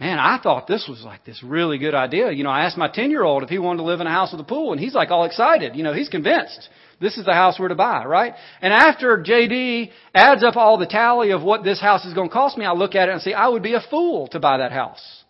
man, 0.00 0.18
I 0.18 0.40
thought 0.42 0.66
this 0.66 0.86
was 0.88 1.02
like 1.04 1.24
this 1.24 1.42
really 1.44 1.76
good 1.76 1.94
idea. 1.94 2.32
You 2.32 2.42
know, 2.42 2.50
I 2.50 2.64
asked 2.64 2.78
my 2.78 2.88
10 2.88 3.10
year 3.10 3.22
old 3.22 3.42
if 3.42 3.50
he 3.50 3.58
wanted 3.58 3.78
to 3.78 3.84
live 3.84 4.00
in 4.00 4.06
a 4.06 4.10
house 4.10 4.32
with 4.32 4.40
a 4.40 4.44
pool 4.44 4.72
and 4.72 4.80
he's 4.80 4.94
like 4.94 5.10
all 5.10 5.24
excited. 5.24 5.76
You 5.76 5.84
know, 5.84 5.92
he's 5.92 6.08
convinced 6.08 6.68
this 7.00 7.18
is 7.18 7.26
the 7.26 7.34
house 7.34 7.58
we're 7.60 7.68
to 7.68 7.74
buy, 7.74 8.04
right? 8.04 8.34
And 8.62 8.72
after 8.72 9.22
JD 9.22 9.90
adds 10.14 10.42
up 10.42 10.56
all 10.56 10.78
the 10.78 10.86
tally 10.86 11.30
of 11.30 11.42
what 11.42 11.62
this 11.62 11.80
house 11.80 12.04
is 12.06 12.14
going 12.14 12.30
to 12.30 12.32
cost 12.32 12.56
me, 12.56 12.64
I 12.64 12.72
look 12.72 12.94
at 12.94 13.08
it 13.08 13.12
and 13.12 13.20
say, 13.20 13.34
I 13.34 13.48
would 13.48 13.62
be 13.62 13.74
a 13.74 13.82
fool 13.90 14.28
to 14.28 14.40
buy 14.40 14.58
that 14.58 14.72
house. 14.72 15.24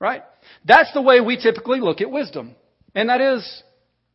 Right? 0.00 0.22
That's 0.64 0.92
the 0.92 1.02
way 1.02 1.20
we 1.20 1.36
typically 1.36 1.80
look 1.80 2.00
at 2.00 2.10
wisdom. 2.10 2.54
And 2.94 3.08
that 3.08 3.20
is 3.20 3.62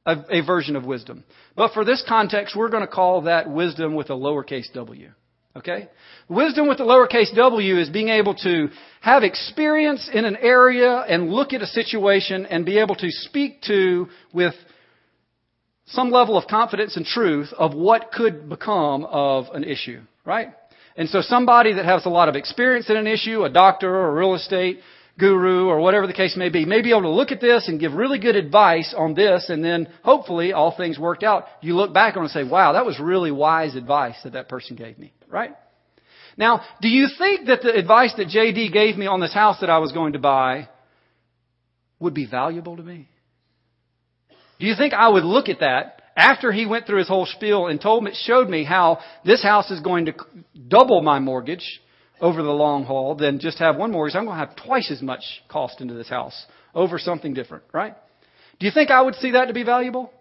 a, 0.05 0.17
a 0.29 0.45
version 0.45 0.75
of 0.75 0.85
wisdom. 0.85 1.23
But 1.55 1.73
for 1.73 1.85
this 1.85 2.03
context, 2.07 2.55
we're 2.55 2.69
going 2.69 2.85
to 2.85 2.87
call 2.87 3.23
that 3.23 3.49
wisdom 3.49 3.95
with 3.95 4.09
a 4.09 4.13
lowercase 4.13 4.71
w. 4.73 5.11
Okay? 5.55 5.87
Wisdom 6.27 6.67
with 6.67 6.79
the 6.79 6.83
lowercase 6.83 7.33
w 7.35 7.77
is 7.77 7.89
being 7.89 8.09
able 8.09 8.33
to 8.35 8.69
have 9.01 9.23
experience 9.23 10.09
in 10.11 10.25
an 10.25 10.35
area 10.37 11.05
and 11.07 11.29
look 11.29 11.53
at 11.53 11.61
a 11.61 11.67
situation 11.67 12.45
and 12.47 12.65
be 12.65 12.79
able 12.79 12.95
to 12.95 13.09
speak 13.11 13.61
to 13.63 14.07
with 14.33 14.55
some 15.85 16.09
level 16.09 16.37
of 16.37 16.47
confidence 16.47 16.97
and 16.97 17.05
truth 17.05 17.53
of 17.57 17.75
what 17.75 18.11
could 18.11 18.49
become 18.49 19.05
of 19.05 19.45
an 19.53 19.63
issue, 19.63 20.01
right? 20.25 20.53
And 20.95 21.09
so 21.09 21.21
somebody 21.21 21.73
that 21.73 21.85
has 21.85 22.05
a 22.05 22.09
lot 22.09 22.29
of 22.29 22.35
experience 22.35 22.89
in 22.89 22.97
an 22.97 23.07
issue, 23.07 23.43
a 23.43 23.49
doctor 23.49 23.93
or 23.93 24.15
real 24.15 24.35
estate 24.35 24.79
guru 25.19 25.67
or 25.67 25.79
whatever 25.79 26.07
the 26.07 26.13
case 26.13 26.35
may 26.35 26.49
be, 26.49 26.65
may 26.65 26.81
be 26.81 26.89
able 26.89 27.03
to 27.03 27.09
look 27.09 27.31
at 27.31 27.41
this 27.41 27.67
and 27.67 27.79
give 27.79 27.93
really 27.93 28.19
good 28.19 28.35
advice 28.35 28.93
on 28.97 29.13
this 29.13 29.49
and 29.49 29.63
then 29.63 29.87
hopefully 30.03 30.53
all 30.53 30.75
things 30.75 30.97
worked 30.97 31.23
out. 31.23 31.45
You 31.61 31.75
look 31.75 31.93
back 31.93 32.17
on 32.17 32.23
and 32.23 32.31
say, 32.31 32.43
wow, 32.43 32.73
that 32.73 32.85
was 32.85 32.99
really 32.99 33.31
wise 33.31 33.75
advice 33.75 34.15
that 34.23 34.33
that 34.33 34.49
person 34.49 34.75
gave 34.75 34.97
me 34.97 35.13
right? 35.33 35.51
Now, 36.37 36.61
do 36.81 36.87
you 36.87 37.09
think 37.17 37.47
that 37.47 37.61
the 37.61 37.73
advice 37.73 38.13
that 38.17 38.27
JD 38.27 38.71
gave 38.71 38.95
me 38.95 39.07
on 39.07 39.19
this 39.19 39.33
house 39.33 39.59
that 39.59 39.69
I 39.69 39.79
was 39.79 39.91
going 39.91 40.13
to 40.13 40.19
buy 40.19 40.69
would 41.99 42.13
be 42.13 42.25
valuable 42.25 42.77
to 42.77 42.83
me? 42.83 43.09
Do 44.59 44.67
you 44.67 44.75
think 44.77 44.93
I 44.93 45.09
would 45.09 45.25
look 45.25 45.49
at 45.49 45.59
that 45.59 46.01
after 46.15 46.51
he 46.51 46.65
went 46.65 46.85
through 46.85 46.99
his 46.99 47.07
whole 47.07 47.25
spiel 47.25 47.67
and 47.67 47.81
told 47.81 48.03
me, 48.03 48.11
showed 48.13 48.47
me 48.47 48.63
how 48.63 48.99
this 49.25 49.43
house 49.43 49.69
is 49.71 49.81
going 49.81 50.05
to 50.05 50.13
double 50.67 51.01
my 51.01 51.19
mortgage 51.19 51.81
over 52.23 52.41
the 52.41 52.49
long 52.49 52.85
haul 52.85 53.15
than 53.15 53.39
just 53.39 53.59
have 53.59 53.75
one 53.75 53.91
mortgage? 53.91 54.15
I'm 54.15 54.25
going 54.25 54.39
to 54.39 54.45
have 54.47 54.55
twice 54.55 54.89
as 54.89 55.01
much 55.01 55.23
cost 55.49 55.81
into 55.81 55.93
this 55.93 56.07
house 56.09 56.45
over 56.73 56.97
something 56.97 57.33
different, 57.33 57.65
right? 57.73 57.95
Do 58.59 58.65
you 58.65 58.71
think 58.71 58.89
I 58.89 59.01
would 59.01 59.15
see 59.15 59.31
that 59.31 59.49
to 59.49 59.53
be 59.53 59.63
valuable? 59.63 60.11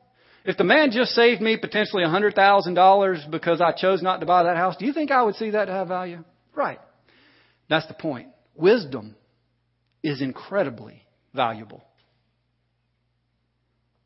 If 0.45 0.57
the 0.57 0.65
man 0.65 0.91
just 0.91 1.13
saved 1.13 1.41
me 1.41 1.57
potentially 1.57 2.03
$100,000 2.03 3.31
because 3.31 3.61
I 3.61 3.71
chose 3.71 4.03
not 4.03 4.19
to 4.19 4.27
buy 4.27 4.43
that 4.43 4.57
house, 4.57 4.77
do 4.77 4.85
you 4.85 4.93
think 4.93 5.13
I 5.13 5.23
would 5.23 5.37
see 5.37 5.51
that 5.51 5.67
to 5.67 5.73
have 5.73 5.87
value? 5.87 6.25
Right. 6.57 6.81
That's 7.71 7.87
the 7.87 7.95
point. 7.95 8.29
Wisdom 8.57 9.15
is 10.03 10.21
incredibly 10.21 11.05
valuable. 11.33 11.85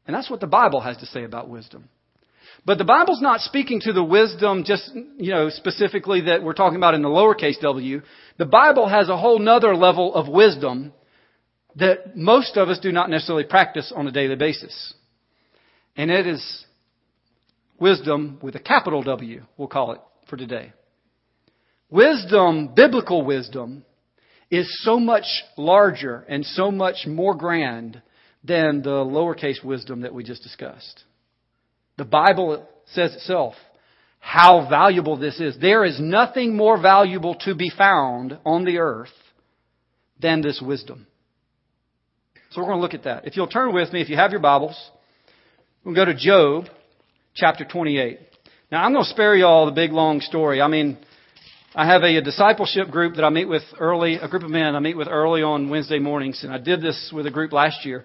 And 0.07 0.15
that's 0.15 0.31
what 0.31 0.41
the 0.41 0.47
Bible 0.47 0.81
has 0.83 0.99
to 0.99 1.07
say 1.07 1.25
about 1.25 1.49
wisdom. 1.49 1.89
But 2.65 2.79
the 2.79 2.85
Bible's 2.85 3.23
not 3.23 3.41
speaking 3.41 3.81
to 3.83 3.93
the 3.93 4.03
wisdom 4.03 4.65
just, 4.65 4.91
you 4.95 5.31
know, 5.31 5.51
specifically 5.51 6.23
that 6.23 6.43
we're 6.43 6.55
talking 6.55 6.77
about 6.77 6.95
in 6.95 7.03
the 7.03 7.09
lowercase 7.09 7.61
w. 7.61 8.03
The 8.39 8.47
Bible 8.47 8.89
has 8.89 9.09
a 9.09 9.17
whole 9.17 9.39
nother 9.39 9.77
level 9.77 10.15
of 10.15 10.29
wisdom 10.29 10.93
that 11.77 12.17
most 12.17 12.57
of 12.57 12.69
us 12.69 12.79
do 12.79 12.91
not 12.91 13.11
necessarily 13.11 13.45
practice 13.45 13.93
on 13.95 14.07
a 14.07 14.13
daily 14.13 14.37
basis. 14.37 14.95
And 15.97 16.11
it 16.11 16.27
is 16.27 16.65
wisdom 17.79 18.39
with 18.43 18.57
a 18.57 18.61
capital 18.61 19.03
W, 19.03 19.43
we'll 19.57 19.69
call 19.69 19.93
it 19.93 20.01
for 20.29 20.37
today. 20.37 20.73
Wisdom, 21.91 22.73
biblical 22.75 23.25
wisdom, 23.25 23.85
is 24.51 24.83
so 24.83 24.99
much 24.99 25.25
larger 25.57 26.25
and 26.29 26.45
so 26.45 26.71
much 26.71 27.07
more 27.07 27.35
grand 27.35 28.03
than 28.43 28.83
the 28.83 28.91
lowercase 28.91 29.63
wisdom 29.65 30.01
that 30.03 30.15
we 30.15 30.25
just 30.25 30.43
discussed. 30.43 31.05
The 31.97 32.05
Bible 32.05 32.67
says 32.93 33.15
itself 33.15 33.55
how 34.19 34.69
valuable 34.69 35.17
this 35.17 35.41
is. 35.41 35.57
There 35.61 35.85
is 35.85 36.01
nothing 36.01 36.57
more 36.57 36.81
valuable 36.81 37.37
to 37.41 37.55
be 37.55 37.71
found 37.71 38.39
on 38.45 38.65
the 38.65 38.79
earth 38.79 39.13
than 40.21 40.43
this 40.43 40.61
wisdom. 40.65 41.07
So 42.51 42.61
we're 42.61 42.69
going 42.69 42.79
to 42.79 42.83
look 42.83 42.95
at 42.95 43.05
that. 43.05 43.27
If 43.27 43.37
you'll 43.37 43.47
turn 43.47 43.73
with 43.73 43.93
me, 43.93 44.01
if 44.01 44.09
you 44.09 44.17
have 44.17 44.31
your 44.31 44.41
Bibles, 44.41 44.77
We'll 45.87 45.95
go 45.95 46.05
to 46.05 46.17
Job 46.17 46.65
chapter 47.37 47.65
28. 47.65 48.19
Now, 48.73 48.83
I'm 48.83 48.93
going 48.93 49.05
to 49.05 49.11
spare 49.11 49.37
you 49.37 49.45
all 49.45 49.67
the 49.67 49.73
big 49.73 49.93
long 49.93 50.21
story. 50.21 50.61
I 50.61 50.67
mean, 50.67 50.99
I 51.77 51.87
have 51.87 52.03
a, 52.03 52.17
a, 52.17 52.23
discipleship 52.23 52.91
group 52.91 53.15
that 53.15 53.25
I 53.25 53.31
meet 53.31 53.45
with 53.45 53.63
early, 53.79 54.17
a 54.17 54.27
group 54.27 54.43
of 54.43 54.51
men 54.51 54.75
I 54.75 54.81
meet 54.81 54.97
with 54.97 55.07
early 55.07 55.45
on 55.45 55.71
Wednesday 55.71 56.01
mornings, 56.01 56.43
and 56.43 56.53
I 56.53 56.59
did 56.59 56.83
this 56.83 57.13
with 57.15 57.25
a 57.27 57.31
group 57.31 57.53
last 57.53 57.87
year. 57.87 58.05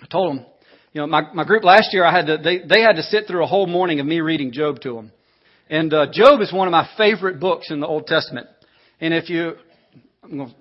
I 0.00 0.06
told 0.06 0.36
them, 0.36 0.46
you 0.92 1.00
know, 1.00 1.06
my, 1.06 1.32
my 1.32 1.44
group 1.44 1.64
last 1.64 1.92
year, 1.92 2.04
I 2.04 2.12
had 2.12 2.26
to, 2.26 2.38
they, 2.38 2.58
they 2.58 2.82
had 2.82 2.96
to 2.96 3.02
sit 3.02 3.26
through 3.26 3.42
a 3.42 3.46
whole 3.46 3.66
morning 3.66 4.00
of 4.00 4.06
me 4.06 4.20
reading 4.20 4.52
Job 4.52 4.80
to 4.82 4.94
them. 4.94 5.12
And 5.70 5.92
uh, 5.92 6.06
Job 6.12 6.40
is 6.42 6.52
one 6.52 6.68
of 6.68 6.72
my 6.72 6.88
favorite 6.98 7.40
books 7.40 7.70
in 7.70 7.80
the 7.80 7.86
Old 7.86 8.06
Testament. 8.06 8.46
And 9.00 9.14
if 9.14 9.30
you, 9.30 9.54
I'm 10.22 10.36
going 10.36 10.50
to 10.50 10.54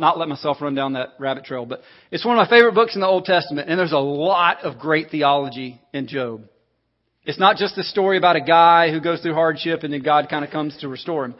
not 0.00 0.18
let 0.18 0.28
myself 0.28 0.58
run 0.60 0.74
down 0.74 0.92
that 0.92 1.14
rabbit 1.18 1.44
trail, 1.44 1.66
but 1.66 1.80
it's 2.10 2.24
one 2.24 2.38
of 2.38 2.48
my 2.48 2.56
favorite 2.56 2.74
books 2.74 2.94
in 2.94 3.00
the 3.00 3.06
Old 3.06 3.24
Testament, 3.24 3.68
and 3.68 3.78
there's 3.78 3.92
a 3.92 3.98
lot 3.98 4.62
of 4.62 4.78
great 4.78 5.10
theology 5.10 5.80
in 5.92 6.06
Job. 6.06 6.42
It's 7.24 7.38
not 7.38 7.56
just 7.56 7.74
the 7.74 7.82
story 7.82 8.16
about 8.16 8.36
a 8.36 8.40
guy 8.40 8.90
who 8.90 9.00
goes 9.00 9.20
through 9.20 9.34
hardship 9.34 9.82
and 9.82 9.92
then 9.92 10.02
God 10.02 10.28
kind 10.30 10.44
of 10.44 10.50
comes 10.50 10.76
to 10.78 10.88
restore 10.88 11.24
him. 11.24 11.34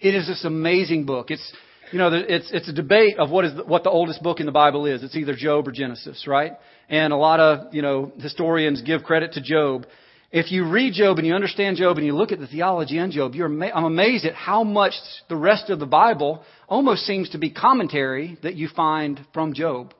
It 0.00 0.14
is 0.14 0.26
this 0.26 0.44
amazing 0.44 1.06
book. 1.06 1.30
It's, 1.30 1.52
you 1.92 1.98
know, 1.98 2.10
it's, 2.12 2.50
it's 2.52 2.68
a 2.68 2.72
debate 2.72 3.18
of 3.18 3.30
what 3.30 3.44
is, 3.44 3.54
the, 3.54 3.64
what 3.64 3.84
the 3.84 3.90
oldest 3.90 4.22
book 4.22 4.40
in 4.40 4.46
the 4.46 4.52
Bible 4.52 4.86
is. 4.86 5.02
It's 5.02 5.16
either 5.16 5.34
Job 5.34 5.68
or 5.68 5.72
Genesis, 5.72 6.26
right? 6.26 6.52
And 6.88 7.12
a 7.12 7.16
lot 7.16 7.40
of, 7.40 7.74
you 7.74 7.82
know, 7.82 8.12
historians 8.18 8.82
give 8.82 9.02
credit 9.02 9.32
to 9.32 9.42
Job. 9.42 9.86
If 10.30 10.52
you 10.52 10.68
read 10.68 10.92
Job 10.92 11.18
and 11.18 11.26
you 11.26 11.34
understand 11.34 11.78
Job 11.78 11.96
and 11.96 12.04
you 12.04 12.14
look 12.14 12.32
at 12.32 12.38
the 12.38 12.46
theology 12.46 12.98
in 12.98 13.10
Job, 13.10 13.34
you're, 13.34 13.46
I'm 13.46 13.84
amazed 13.84 14.26
at 14.26 14.34
how 14.34 14.62
much 14.62 14.92
the 15.28 15.36
rest 15.36 15.70
of 15.70 15.78
the 15.78 15.86
Bible 15.86 16.42
almost 16.68 17.06
seems 17.06 17.30
to 17.30 17.38
be 17.38 17.50
commentary 17.50 18.38
that 18.42 18.54
you 18.54 18.68
find 18.68 19.20
from 19.32 19.54
Job. 19.54 19.94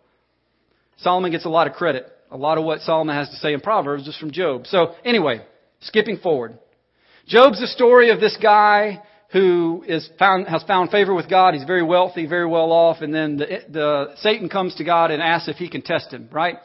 Solomon 0.99 1.30
gets 1.30 1.47
a 1.47 1.50
lot 1.50 1.66
of 1.66 1.73
credit. 1.75 2.07
A 2.30 2.37
lot 2.37 2.59
of 2.59 2.64
what 2.64 2.80
Solomon 2.80 3.16
has 3.16 3.30
to 3.30 3.37
say 3.37 3.54
in 3.54 3.61
Proverbs 3.61 4.07
is 4.07 4.16
from 4.18 4.30
Job. 4.30 4.66
So 4.66 4.95
anyway, 5.04 5.40
skipping 5.80 6.18
forward. 6.18 6.59
Job's 7.26 7.61
the 7.61 7.66
story 7.66 8.11
of 8.11 8.21
this 8.21 8.37
guy 8.40 9.02
who 9.31 9.85
is 9.87 10.09
found, 10.19 10.49
has 10.49 10.63
found 10.63 10.91
favor 10.91 11.15
with 11.15 11.29
God. 11.29 11.55
He's 11.55 11.65
very 11.65 11.83
wealthy, 11.83 12.27
very 12.27 12.47
well 12.47 12.73
off, 12.73 13.03
and 13.03 13.15
then 13.15 13.37
the, 13.37 13.47
the, 13.69 14.07
Satan 14.21 14.49
comes 14.49 14.75
to 14.77 14.85
God 14.85 15.11
and 15.11 15.23
asks 15.23 15.49
if 15.49 15.57
he 15.57 15.69
can 15.69 15.83
test 15.83 16.13
him, 16.13 16.29
right? 16.33 16.57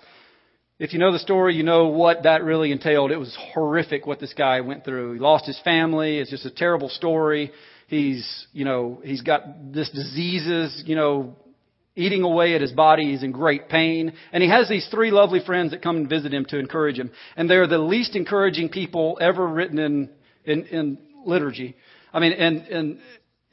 If 0.80 0.94
you 0.94 1.00
know 1.00 1.12
the 1.12 1.20
story, 1.20 1.56
you 1.56 1.64
know 1.64 1.88
what 1.88 2.24
that 2.24 2.44
really 2.44 2.72
entailed. 2.72 3.12
It 3.12 3.18
was 3.18 3.38
horrific 3.54 4.08
what 4.08 4.20
this 4.20 4.34
guy 4.34 4.62
went 4.62 4.84
through. 4.84 5.14
He 5.14 5.20
lost 5.20 5.46
his 5.46 5.60
family. 5.64 6.18
It's 6.18 6.32
just 6.32 6.46
a 6.46 6.52
terrible 6.52 6.90
story. 6.90 7.52
He's, 7.88 8.48
you 8.54 8.66
know, 8.66 9.00
he's 9.04 9.22
got 9.22 9.44
this 9.72 9.90
diseases, 9.92 10.84
you 10.86 10.96
know, 10.96 11.36
eating 11.96 12.24
away 12.24 12.56
at 12.56 12.62
his 12.62 12.72
body. 12.72 13.12
He's 13.12 13.24
in 13.24 13.32
great 13.32 13.70
pain. 13.70 14.14
And 14.32 14.42
he 14.42 14.50
has 14.50 14.68
these 14.68 14.88
three 14.90 15.12
lovely 15.12 15.42
friends 15.46 15.72
that 15.72 15.84
come 15.84 15.98
and 15.98 16.10
visit 16.10 16.34
him 16.34 16.46
to 16.46 16.58
encourage 16.58 16.98
him. 16.98 17.12
And 17.36 17.50
they're 17.50 17.68
the 17.68 17.78
least 17.78 18.16
encouraging 18.16 18.70
people 18.70 19.18
ever 19.22 19.46
written 19.46 19.78
in, 19.78 20.10
in, 20.44 20.66
in 20.66 20.98
liturgy. 21.26 21.76
I 22.14 22.20
mean, 22.20 22.34
in, 22.34 22.58
in, 22.68 23.00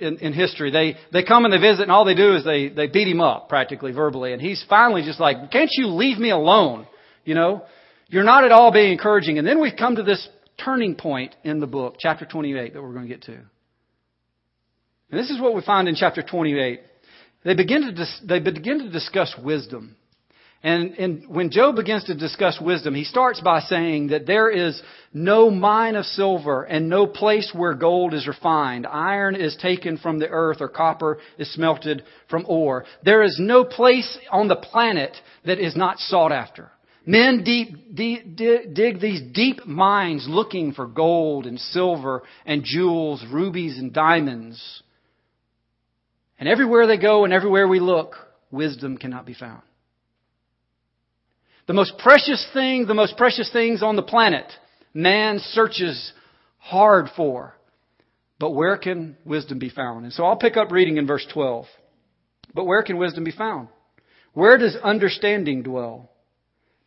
in, 0.00 0.18
in 0.18 0.32
history. 0.32 0.70
They, 0.70 0.96
they 1.12 1.24
come 1.24 1.44
and 1.44 1.52
they 1.52 1.58
visit 1.58 1.82
and 1.82 1.92
all 1.92 2.04
they 2.04 2.14
do 2.14 2.34
is 2.34 2.44
they, 2.44 2.68
they 2.68 2.86
beat 2.86 3.08
him 3.08 3.20
up 3.20 3.48
practically 3.48 3.92
verbally. 3.92 4.32
And 4.32 4.40
he's 4.40 4.64
finally 4.68 5.02
just 5.02 5.20
like, 5.20 5.50
can't 5.50 5.70
you 5.72 5.88
leave 5.88 6.18
me 6.18 6.30
alone? 6.30 6.86
You 7.24 7.34
know, 7.34 7.64
you're 8.08 8.24
not 8.24 8.44
at 8.44 8.52
all 8.52 8.72
being 8.72 8.92
encouraging. 8.92 9.38
And 9.38 9.46
then 9.46 9.60
we 9.60 9.74
come 9.74 9.96
to 9.96 10.02
this 10.02 10.26
turning 10.62 10.94
point 10.94 11.34
in 11.44 11.60
the 11.60 11.66
book, 11.66 11.96
chapter 11.98 12.26
28 12.26 12.74
that 12.74 12.82
we're 12.82 12.92
going 12.92 13.06
to 13.06 13.08
get 13.08 13.22
to. 13.22 13.32
And 13.32 15.18
this 15.18 15.30
is 15.30 15.40
what 15.40 15.54
we 15.54 15.62
find 15.62 15.88
in 15.88 15.94
chapter 15.94 16.22
28. 16.22 16.80
They 17.44 17.54
begin 17.54 17.82
to, 17.82 17.92
dis- 17.92 18.20
they 18.26 18.38
begin 18.38 18.80
to 18.80 18.90
discuss 18.90 19.34
wisdom. 19.42 19.96
And, 20.62 20.92
and 20.92 21.26
when 21.26 21.50
Job 21.50 21.76
begins 21.76 22.04
to 22.04 22.14
discuss 22.14 22.60
wisdom, 22.60 22.94
he 22.94 23.04
starts 23.04 23.40
by 23.40 23.60
saying 23.60 24.08
that 24.08 24.26
there 24.26 24.50
is 24.50 24.80
no 25.12 25.50
mine 25.50 25.96
of 25.96 26.04
silver 26.04 26.64
and 26.64 26.90
no 26.90 27.06
place 27.06 27.50
where 27.54 27.72
gold 27.74 28.12
is 28.12 28.28
refined. 28.28 28.86
Iron 28.86 29.36
is 29.36 29.56
taken 29.56 29.96
from 29.96 30.18
the 30.18 30.28
earth 30.28 30.58
or 30.60 30.68
copper 30.68 31.18
is 31.38 31.50
smelted 31.54 32.04
from 32.28 32.44
ore. 32.46 32.84
There 33.02 33.22
is 33.22 33.38
no 33.40 33.64
place 33.64 34.18
on 34.30 34.48
the 34.48 34.56
planet 34.56 35.16
that 35.46 35.58
is 35.58 35.76
not 35.76 35.98
sought 35.98 36.32
after. 36.32 36.70
Men 37.06 37.42
deep, 37.42 37.94
dig 37.94 39.00
these 39.00 39.22
deep 39.32 39.64
mines 39.64 40.26
looking 40.28 40.72
for 40.72 40.86
gold 40.86 41.46
and 41.46 41.58
silver 41.58 42.22
and 42.44 42.62
jewels, 42.62 43.24
rubies 43.32 43.78
and 43.78 43.94
diamonds. 43.94 44.82
And 46.38 46.46
everywhere 46.46 46.86
they 46.86 46.98
go 46.98 47.24
and 47.24 47.32
everywhere 47.32 47.66
we 47.66 47.80
look, 47.80 48.14
wisdom 48.50 48.98
cannot 48.98 49.24
be 49.24 49.32
found. 49.32 49.62
The 51.70 51.74
most 51.74 51.98
precious 51.98 52.44
thing, 52.52 52.86
the 52.86 52.94
most 52.94 53.16
precious 53.16 53.48
things 53.52 53.80
on 53.80 53.94
the 53.94 54.02
planet, 54.02 54.46
man 54.92 55.38
searches 55.38 56.12
hard 56.58 57.06
for. 57.14 57.54
But 58.40 58.56
where 58.56 58.76
can 58.76 59.16
wisdom 59.24 59.60
be 59.60 59.70
found? 59.70 60.02
And 60.02 60.12
so 60.12 60.24
I'll 60.24 60.34
pick 60.34 60.56
up 60.56 60.72
reading 60.72 60.96
in 60.96 61.06
verse 61.06 61.24
12. 61.32 61.66
But 62.52 62.64
where 62.64 62.82
can 62.82 62.98
wisdom 62.98 63.22
be 63.22 63.30
found? 63.30 63.68
Where 64.32 64.58
does 64.58 64.74
understanding 64.82 65.62
dwell? 65.62 66.10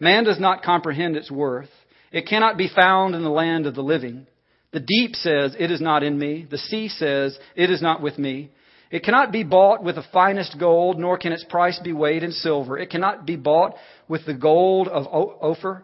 Man 0.02 0.26
does 0.26 0.42
not 0.42 0.64
comprehend 0.64 1.16
its 1.16 1.32
worth. 1.32 1.70
It 2.12 2.28
cannot 2.28 2.58
be 2.58 2.68
found 2.68 3.16
in 3.16 3.24
the 3.24 3.30
land 3.30 3.68
of 3.68 3.76
the 3.76 3.82
living. 3.82 4.28
The 4.74 4.82
deep 4.82 5.16
says, 5.16 5.56
It 5.58 5.72
is 5.72 5.80
not 5.80 6.04
in 6.04 6.20
me. 6.20 6.46
The 6.52 6.58
sea 6.58 6.90
says, 6.90 7.40
It 7.56 7.70
is 7.70 7.82
not 7.82 8.02
with 8.02 8.20
me. 8.20 8.52
It 8.94 9.02
cannot 9.04 9.32
be 9.32 9.42
bought 9.42 9.84
with 9.84 9.96
the 9.96 10.04
finest 10.14 10.60
gold, 10.60 11.00
nor 11.00 11.18
can 11.18 11.32
its 11.32 11.44
price 11.44 11.80
be 11.80 11.94
weighed 11.94 12.22
in 12.22 12.32
silver. 12.32 12.78
It 12.78 12.92
cannot 12.92 13.26
be 13.26 13.36
bought 13.36 13.74
with 14.08 14.24
the 14.28 14.36
gold 14.36 14.88
of 14.88 15.08
Ophir 15.08 15.84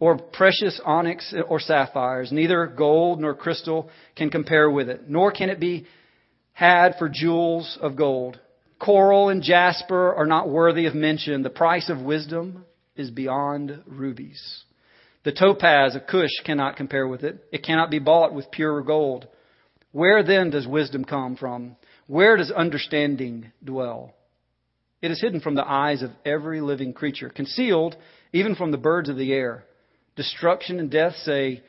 or 0.00 0.16
precious 0.16 0.80
onyx 0.82 1.34
or 1.46 1.60
sapphires. 1.60 2.32
Neither 2.32 2.66
gold 2.66 3.20
nor 3.20 3.34
crystal 3.34 3.90
can 4.16 4.30
compare 4.30 4.70
with 4.70 4.88
it, 4.88 5.10
nor 5.10 5.30
can 5.30 5.50
it 5.50 5.60
be 5.60 5.86
had 6.54 6.94
for 6.98 7.10
jewels 7.10 7.76
of 7.82 7.96
gold. 7.96 8.40
Coral 8.78 9.28
and 9.28 9.42
jasper 9.42 10.14
are 10.14 10.24
not 10.24 10.48
worthy 10.48 10.86
of 10.86 10.94
mention. 10.94 11.42
The 11.42 11.50
price 11.50 11.90
of 11.90 12.00
wisdom 12.00 12.64
is 12.96 13.10
beyond 13.10 13.82
rubies. 13.84 14.64
The 15.22 15.32
topaz 15.32 15.94
of 15.96 16.06
Cush 16.06 16.30
cannot 16.46 16.76
compare 16.76 17.06
with 17.06 17.24
it. 17.24 17.44
It 17.52 17.62
cannot 17.62 17.90
be 17.90 17.98
bought 17.98 18.32
with 18.32 18.50
pure 18.50 18.80
gold. 18.80 19.28
Where 19.92 20.22
then 20.22 20.48
does 20.48 20.66
wisdom 20.66 21.04
come 21.04 21.36
from? 21.36 21.76
Where 22.08 22.38
does 22.38 22.50
understanding 22.50 23.52
dwell? 23.62 24.14
It 25.02 25.10
is 25.10 25.20
hidden 25.20 25.40
from 25.40 25.54
the 25.54 25.68
eyes 25.68 26.02
of 26.02 26.10
every 26.24 26.60
living 26.60 26.94
creature, 26.94 27.28
concealed 27.28 27.96
even 28.32 28.56
from 28.56 28.70
the 28.70 28.78
birds 28.78 29.10
of 29.10 29.16
the 29.16 29.32
air. 29.32 29.64
Destruction 30.16 30.80
and 30.80 30.90
death 30.90 31.14
say, 31.22 31.62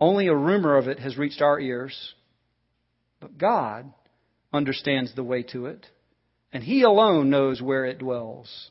only 0.00 0.26
a 0.26 0.34
rumor 0.34 0.76
of 0.76 0.88
it 0.88 0.98
has 0.98 1.16
reached 1.16 1.40
our 1.40 1.60
ears. 1.60 2.14
But 3.20 3.38
God 3.38 3.92
understands 4.52 5.14
the 5.14 5.24
way 5.24 5.44
to 5.44 5.66
it, 5.66 5.86
and 6.52 6.62
He 6.62 6.82
alone 6.82 7.30
knows 7.30 7.62
where 7.62 7.86
it 7.86 7.98
dwells. 7.98 8.70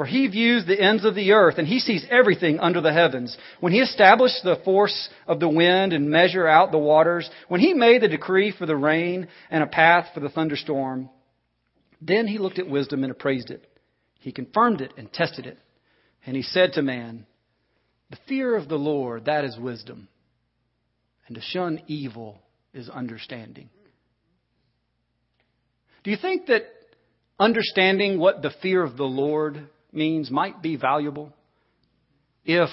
For 0.00 0.06
he 0.06 0.28
views 0.28 0.64
the 0.64 0.80
ends 0.80 1.04
of 1.04 1.14
the 1.14 1.32
earth 1.32 1.58
and 1.58 1.68
he 1.68 1.78
sees 1.78 2.06
everything 2.08 2.58
under 2.58 2.80
the 2.80 2.90
heavens. 2.90 3.36
When 3.60 3.74
he 3.74 3.80
established 3.80 4.42
the 4.42 4.56
force 4.64 5.10
of 5.26 5.40
the 5.40 5.48
wind 5.50 5.92
and 5.92 6.08
measure 6.08 6.48
out 6.48 6.72
the 6.72 6.78
waters, 6.78 7.28
when 7.48 7.60
he 7.60 7.74
made 7.74 8.00
the 8.00 8.08
decree 8.08 8.50
for 8.50 8.64
the 8.64 8.78
rain 8.78 9.28
and 9.50 9.62
a 9.62 9.66
path 9.66 10.06
for 10.14 10.20
the 10.20 10.30
thunderstorm, 10.30 11.10
then 12.00 12.26
he 12.26 12.38
looked 12.38 12.58
at 12.58 12.66
wisdom 12.66 13.04
and 13.04 13.10
appraised 13.10 13.50
it. 13.50 13.66
He 14.20 14.32
confirmed 14.32 14.80
it 14.80 14.94
and 14.96 15.12
tested 15.12 15.44
it. 15.44 15.58
And 16.24 16.34
he 16.34 16.44
said 16.44 16.72
to 16.72 16.82
man, 16.82 17.26
The 18.08 18.18
fear 18.26 18.56
of 18.56 18.70
the 18.70 18.78
Lord, 18.78 19.26
that 19.26 19.44
is 19.44 19.58
wisdom. 19.58 20.08
And 21.26 21.34
to 21.34 21.42
shun 21.42 21.82
evil 21.88 22.40
is 22.72 22.88
understanding. 22.88 23.68
Do 26.04 26.10
you 26.10 26.16
think 26.16 26.46
that 26.46 26.62
understanding 27.38 28.18
what 28.18 28.40
the 28.40 28.54
fear 28.62 28.82
of 28.82 28.96
the 28.96 29.04
Lord 29.04 29.68
means 29.92 30.30
might 30.30 30.62
be 30.62 30.76
valuable 30.76 31.32
if 32.44 32.70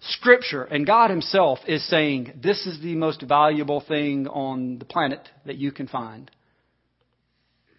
Scripture 0.00 0.64
and 0.64 0.86
God 0.86 1.10
Himself 1.10 1.60
is 1.66 1.86
saying 1.88 2.40
this 2.42 2.66
is 2.66 2.80
the 2.80 2.94
most 2.94 3.22
valuable 3.22 3.82
thing 3.86 4.26
on 4.28 4.78
the 4.78 4.84
planet 4.84 5.28
that 5.46 5.56
you 5.56 5.72
can 5.72 5.88
find. 5.88 6.30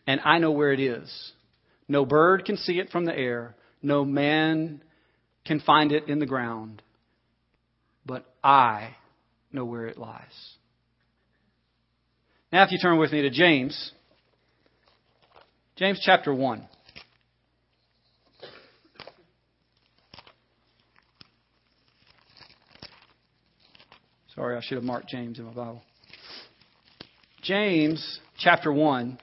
And 0.07 0.21
I 0.23 0.39
know 0.39 0.51
where 0.51 0.71
it 0.71 0.79
is. 0.79 1.33
No 1.87 2.05
bird 2.05 2.45
can 2.45 2.57
see 2.57 2.79
it 2.79 2.89
from 2.89 3.05
the 3.05 3.15
air. 3.15 3.55
No 3.81 4.03
man 4.05 4.81
can 5.45 5.59
find 5.59 5.91
it 5.91 6.07
in 6.07 6.19
the 6.19 6.25
ground. 6.25 6.81
But 8.05 8.25
I 8.43 8.95
know 9.51 9.65
where 9.65 9.87
it 9.87 9.97
lies. 9.97 10.21
Now, 12.51 12.63
if 12.63 12.71
you 12.71 12.79
turn 12.81 12.97
with 12.97 13.11
me 13.11 13.21
to 13.23 13.29
James, 13.29 13.91
James 15.75 15.99
chapter 16.03 16.33
1. 16.33 16.67
Sorry, 24.35 24.57
I 24.57 24.61
should 24.61 24.75
have 24.75 24.83
marked 24.83 25.07
James 25.07 25.39
in 25.39 25.45
my 25.45 25.53
Bible. 25.53 25.81
James 27.41 28.19
chapter 28.37 28.71
1. 28.71 29.17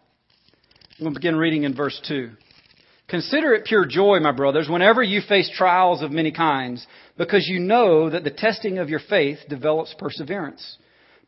We'll 1.00 1.12
begin 1.12 1.37
reading 1.37 1.64
in 1.64 1.75
verse 1.76 2.00
2. 2.09 2.31
Consider 3.09 3.52
it 3.52 3.66
pure 3.66 3.85
joy, 3.85 4.21
my 4.21 4.33
brothers, 4.33 4.71
whenever 4.71 5.02
you 5.02 5.21
face 5.21 5.50
trials 5.54 6.00
of 6.00 6.12
many 6.12 6.33
kinds, 6.33 6.87
because 7.19 7.47
you 7.47 7.61
know 7.61 8.09
that 8.09 8.25
the 8.25 8.31
testing 8.31 8.78
of 8.78 8.88
your 8.88 9.00
faith 9.00 9.38
develops 9.50 9.95
perseverance. 9.99 10.78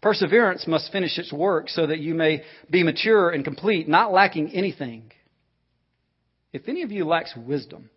Perseverance 0.00 0.66
must 0.66 0.90
finish 0.90 1.18
its 1.18 1.30
work 1.30 1.68
so 1.68 1.86
that 1.86 1.98
you 1.98 2.14
may 2.14 2.42
be 2.70 2.82
mature 2.82 3.28
and 3.28 3.44
complete, 3.44 3.86
not 3.86 4.12
lacking 4.12 4.50
anything. 4.54 5.12
If 6.54 6.68
any 6.68 6.82
of 6.82 6.90
you 6.90 7.04
lacks 7.04 7.36
wisdom, 7.36 7.90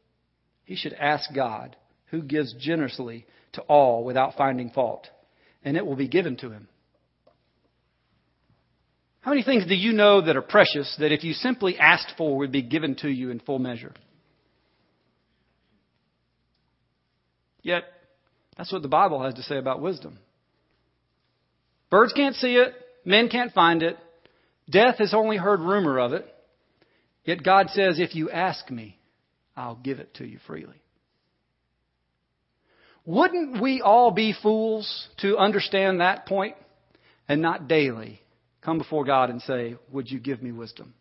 he 0.65 0.75
should 0.75 0.93
ask 0.93 1.33
God, 1.33 1.77
who 2.07 2.23
gives 2.23 2.53
generously 2.55 3.25
to 3.53 3.61
all 3.61 4.03
without 4.03 4.35
finding 4.35 4.69
fault 4.71 5.07
and 5.63 5.77
it 5.77 5.85
will 5.85 5.95
be 5.95 6.07
given 6.07 6.37
to 6.37 6.49
him. 6.49 6.67
How 9.21 9.31
many 9.31 9.43
things 9.43 9.65
do 9.65 9.75
you 9.75 9.91
know 9.91 10.21
that 10.21 10.37
are 10.37 10.41
precious 10.41 10.95
that 10.99 11.11
if 11.11 11.23
you 11.23 11.33
simply 11.33 11.77
asked 11.77 12.13
for 12.17 12.37
would 12.37 12.51
be 12.51 12.61
given 12.61 12.95
to 12.97 13.09
you 13.09 13.29
in 13.29 13.39
full 13.39 13.59
measure? 13.59 13.93
Yet, 17.61 17.83
that's 18.57 18.71
what 18.71 18.81
the 18.81 18.87
Bible 18.87 19.21
has 19.23 19.33
to 19.33 19.43
say 19.43 19.57
about 19.57 19.81
wisdom. 19.81 20.19
Birds 21.89 22.13
can't 22.13 22.35
see 22.35 22.55
it. 22.55 22.73
Men 23.03 23.27
can't 23.27 23.53
find 23.53 23.83
it. 23.83 23.97
Death 24.69 24.99
has 24.99 25.13
only 25.13 25.37
heard 25.37 25.59
rumor 25.59 25.99
of 25.99 26.13
it. 26.13 26.25
Yet 27.25 27.43
God 27.43 27.69
says, 27.71 27.99
if 27.99 28.15
you 28.15 28.29
ask 28.29 28.69
me, 28.71 28.97
I'll 29.55 29.75
give 29.75 29.99
it 29.99 30.13
to 30.15 30.25
you 30.25 30.39
freely. 30.47 30.81
Wouldn't 33.07 33.61
we 33.61 33.79
all 33.81 34.11
be 34.11 34.35
fools 34.43 35.07
to 35.21 35.37
understand 35.37 36.01
that 36.01 36.25
point 36.25 36.57
and 37.29 37.41
not 37.41 37.69
daily 37.69 38.21
come 38.61 38.77
before 38.77 39.05
God 39.05 39.29
and 39.29 39.41
say, 39.41 39.77
Would 39.93 40.11
you 40.11 40.19
give 40.19 40.43
me 40.43 40.51
wisdom? 40.51 40.93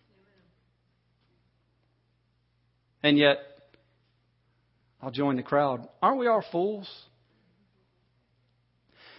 And 3.02 3.18
yet, 3.18 3.38
I'll 5.02 5.10
join 5.10 5.34
the 5.34 5.42
crowd. 5.42 5.88
Aren't 6.00 6.20
we 6.20 6.28
all 6.28 6.44
fools? 6.52 6.88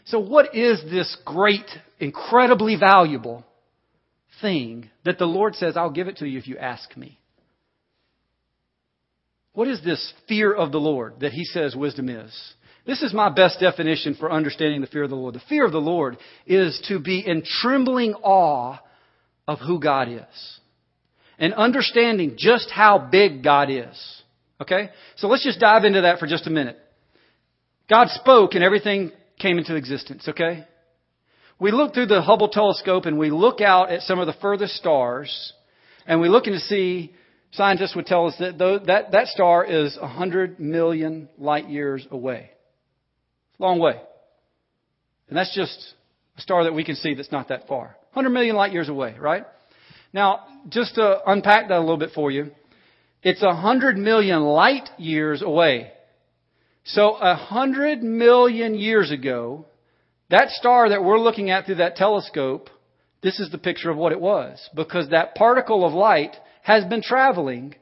So, 0.05 0.19
what 0.19 0.55
is 0.55 0.81
this 0.89 1.17
great, 1.25 1.69
incredibly 1.99 2.77
valuable 2.77 3.45
thing 4.39 4.89
that 5.03 5.17
the 5.19 5.25
Lord 5.25 5.55
says, 5.55 5.75
I'll 5.75 5.91
give 5.91 6.07
it 6.07 6.17
to 6.17 6.25
you 6.25 6.39
if 6.39 6.47
you 6.47 6.57
ask 6.57 6.95
me? 6.95 7.19
What 9.51 9.67
is 9.67 9.83
this 9.83 10.13
fear 10.29 10.53
of 10.53 10.71
the 10.71 10.79
Lord 10.79 11.19
that 11.19 11.33
He 11.33 11.43
says 11.43 11.75
wisdom 11.75 12.07
is? 12.07 12.53
This 12.87 13.03
is 13.03 13.13
my 13.13 13.27
best 13.27 13.59
definition 13.59 14.15
for 14.15 14.31
understanding 14.31 14.79
the 14.79 14.87
fear 14.87 15.03
of 15.03 15.09
the 15.09 15.15
Lord. 15.17 15.35
The 15.35 15.41
fear 15.49 15.65
of 15.65 15.73
the 15.73 15.77
Lord 15.77 16.17
is 16.45 16.81
to 16.87 16.99
be 16.99 17.19
in 17.19 17.43
trembling 17.43 18.13
awe 18.13 18.79
of 19.45 19.59
who 19.59 19.81
God 19.81 20.07
is 20.07 20.59
and 21.37 21.53
understanding 21.53 22.35
just 22.37 22.71
how 22.71 22.97
big 22.97 23.43
God 23.43 23.69
is. 23.69 24.23
Okay? 24.61 24.89
So 25.17 25.27
let's 25.27 25.43
just 25.43 25.59
dive 25.59 25.83
into 25.83 26.01
that 26.01 26.17
for 26.17 26.27
just 26.27 26.47
a 26.47 26.49
minute. 26.49 26.77
God 27.89 28.07
spoke 28.07 28.55
and 28.55 28.63
everything 28.63 29.11
came 29.37 29.57
into 29.57 29.75
existence, 29.75 30.25
okay? 30.29 30.65
We 31.59 31.71
look 31.71 31.93
through 31.93 32.07
the 32.07 32.21
Hubble 32.21 32.49
telescope 32.49 33.05
and 33.05 33.19
we 33.19 33.31
look 33.31 33.59
out 33.59 33.91
at 33.91 34.01
some 34.03 34.19
of 34.19 34.27
the 34.27 34.35
furthest 34.41 34.75
stars 34.75 35.53
and 36.05 36.21
we 36.21 36.29
look 36.29 36.47
and 36.47 36.59
see, 36.61 37.13
scientists 37.51 37.97
would 37.97 38.05
tell 38.05 38.27
us 38.27 38.35
that 38.39 38.57
that, 38.57 39.11
that 39.11 39.27
star 39.27 39.65
is 39.65 39.97
100 39.99 40.59
million 40.59 41.27
light 41.37 41.69
years 41.69 42.07
away. 42.09 42.51
Long 43.59 43.79
way. 43.79 43.99
And 45.29 45.37
that's 45.37 45.53
just 45.55 45.93
a 46.37 46.41
star 46.41 46.63
that 46.63 46.73
we 46.73 46.83
can 46.83 46.95
see 46.95 47.13
that's 47.13 47.31
not 47.31 47.49
that 47.49 47.67
far. 47.67 47.95
100 48.13 48.29
million 48.29 48.55
light 48.55 48.71
years 48.71 48.89
away, 48.89 49.15
right? 49.19 49.45
Now, 50.13 50.41
just 50.69 50.95
to 50.95 51.19
unpack 51.29 51.67
that 51.67 51.77
a 51.77 51.79
little 51.79 51.97
bit 51.97 52.11
for 52.13 52.31
you, 52.31 52.51
it's 53.23 53.41
100 53.41 53.97
million 53.97 54.43
light 54.43 54.89
years 54.97 55.41
away. 55.41 55.91
So, 56.85 57.11
100 57.11 58.01
million 58.01 58.75
years 58.75 59.11
ago, 59.11 59.65
that 60.29 60.49
star 60.49 60.89
that 60.89 61.03
we're 61.03 61.19
looking 61.19 61.49
at 61.49 61.65
through 61.65 61.75
that 61.75 61.95
telescope, 61.95 62.69
this 63.21 63.39
is 63.39 63.51
the 63.51 63.57
picture 63.57 63.89
of 63.89 63.97
what 63.97 64.11
it 64.11 64.21
was. 64.21 64.69
Because 64.73 65.09
that 65.09 65.35
particle 65.35 65.85
of 65.85 65.93
light 65.93 66.35
has 66.61 66.85
been 66.85 67.01
traveling 67.01 67.75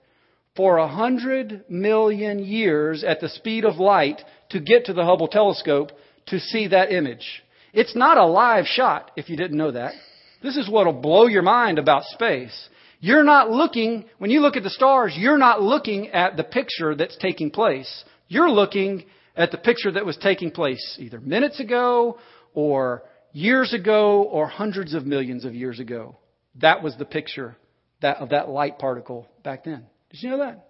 for 0.55 0.79
100 0.79 1.65
million 1.69 2.39
years 2.39 3.03
at 3.03 3.19
the 3.19 3.29
speed 3.29 3.65
of 3.65 3.77
light 3.77 4.21
to 4.49 4.59
get 4.59 4.85
to 4.85 4.93
the 4.93 5.03
Hubble 5.03 5.27
telescope 5.27 5.91
to 6.27 6.39
see 6.39 6.67
that 6.67 6.91
image. 6.91 7.43
It's 7.73 7.95
not 7.95 8.17
a 8.17 8.25
live 8.25 8.65
shot, 8.65 9.11
if 9.15 9.29
you 9.29 9.37
didn't 9.37 9.57
know 9.57 9.71
that. 9.71 9.93
This 10.41 10.57
is 10.57 10.69
what 10.69 10.85
will 10.85 10.93
blow 10.93 11.27
your 11.27 11.41
mind 11.41 11.79
about 11.79 12.03
space. 12.05 12.69
You're 12.99 13.23
not 13.23 13.51
looking, 13.51 14.05
when 14.17 14.31
you 14.31 14.39
look 14.39 14.55
at 14.55 14.63
the 14.63 14.69
stars, 14.69 15.13
you're 15.17 15.37
not 15.37 15.61
looking 15.61 16.09
at 16.09 16.37
the 16.37 16.43
picture 16.43 16.95
that's 16.95 17.17
taking 17.17 17.51
place. 17.51 18.05
You're 18.27 18.49
looking 18.49 19.05
at 19.35 19.51
the 19.51 19.57
picture 19.57 19.91
that 19.91 20.05
was 20.05 20.17
taking 20.17 20.51
place 20.51 20.97
either 20.99 21.19
minutes 21.19 21.59
ago 21.59 22.17
or 22.53 23.03
years 23.33 23.73
ago 23.73 24.23
or 24.23 24.47
hundreds 24.47 24.93
of 24.93 25.05
millions 25.05 25.45
of 25.45 25.53
years 25.53 25.79
ago. 25.79 26.17
That 26.61 26.81
was 26.81 26.95
the 26.97 27.05
picture 27.05 27.57
that, 28.01 28.17
of 28.17 28.29
that 28.29 28.49
light 28.49 28.79
particle 28.79 29.27
back 29.43 29.65
then. 29.65 29.85
Did 30.09 30.23
you 30.23 30.29
know 30.29 30.37
that? 30.37 30.69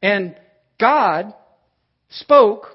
And 0.00 0.36
God 0.78 1.34
spoke, 2.08 2.66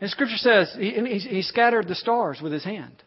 and 0.00 0.10
Scripture 0.10 0.36
says 0.36 0.74
he, 0.78 1.42
scattered 1.42 1.88
the 1.88 1.94
stars 1.94 2.40
with 2.42 2.52
his 2.52 2.64
hand. 2.64 3.02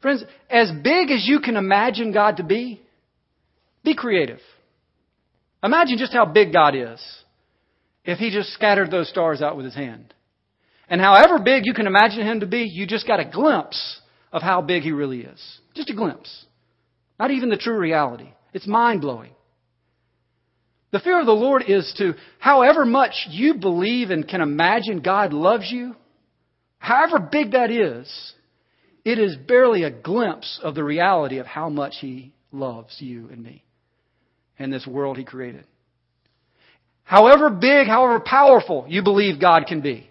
Friends, 0.00 0.22
as 0.48 0.70
big 0.82 1.10
as 1.10 1.26
you 1.26 1.40
can 1.40 1.56
imagine 1.56 2.12
God 2.12 2.36
to 2.36 2.44
be, 2.44 2.80
be 3.84 3.94
creative. 3.96 4.40
Imagine 5.62 5.98
just 5.98 6.12
how 6.12 6.24
big 6.24 6.52
God 6.52 6.74
is 6.76 7.00
if 8.04 8.18
He 8.18 8.30
just 8.30 8.52
scattered 8.52 8.90
those 8.90 9.08
stars 9.08 9.42
out 9.42 9.56
with 9.56 9.64
His 9.64 9.74
hand. 9.74 10.14
And 10.88 11.00
however 11.00 11.38
big 11.38 11.66
you 11.66 11.74
can 11.74 11.86
imagine 11.86 12.26
Him 12.26 12.40
to 12.40 12.46
be, 12.46 12.62
you 12.62 12.86
just 12.86 13.06
got 13.06 13.20
a 13.20 13.24
glimpse 13.24 14.00
of 14.32 14.42
how 14.42 14.62
big 14.62 14.82
He 14.82 14.92
really 14.92 15.20
is. 15.20 15.60
Just 15.74 15.90
a 15.90 15.94
glimpse. 15.94 16.46
Not 17.18 17.32
even 17.32 17.48
the 17.48 17.56
true 17.56 17.78
reality. 17.78 18.30
It's 18.52 18.66
mind 18.66 19.00
blowing. 19.00 19.32
The 20.90 21.00
fear 21.00 21.20
of 21.20 21.26
the 21.26 21.32
Lord 21.32 21.64
is 21.68 21.92
to, 21.98 22.14
however 22.38 22.84
much 22.84 23.26
you 23.28 23.54
believe 23.54 24.10
and 24.10 24.26
can 24.26 24.40
imagine 24.40 25.00
God 25.00 25.32
loves 25.32 25.70
you, 25.70 25.94
however 26.78 27.18
big 27.18 27.52
that 27.52 27.70
is, 27.70 28.32
it 29.04 29.18
is 29.18 29.36
barely 29.36 29.82
a 29.82 29.90
glimpse 29.90 30.58
of 30.62 30.74
the 30.74 30.84
reality 30.84 31.38
of 31.38 31.46
how 31.46 31.68
much 31.68 31.96
He 32.00 32.32
loves 32.52 32.96
you 33.00 33.28
and 33.30 33.42
me 33.42 33.64
and 34.58 34.72
this 34.72 34.86
world 34.86 35.18
He 35.18 35.24
created. 35.24 35.64
However 37.04 37.50
big, 37.50 37.86
however 37.86 38.20
powerful 38.20 38.86
you 38.88 39.02
believe 39.02 39.40
God 39.40 39.66
can 39.66 39.80
be, 39.80 40.10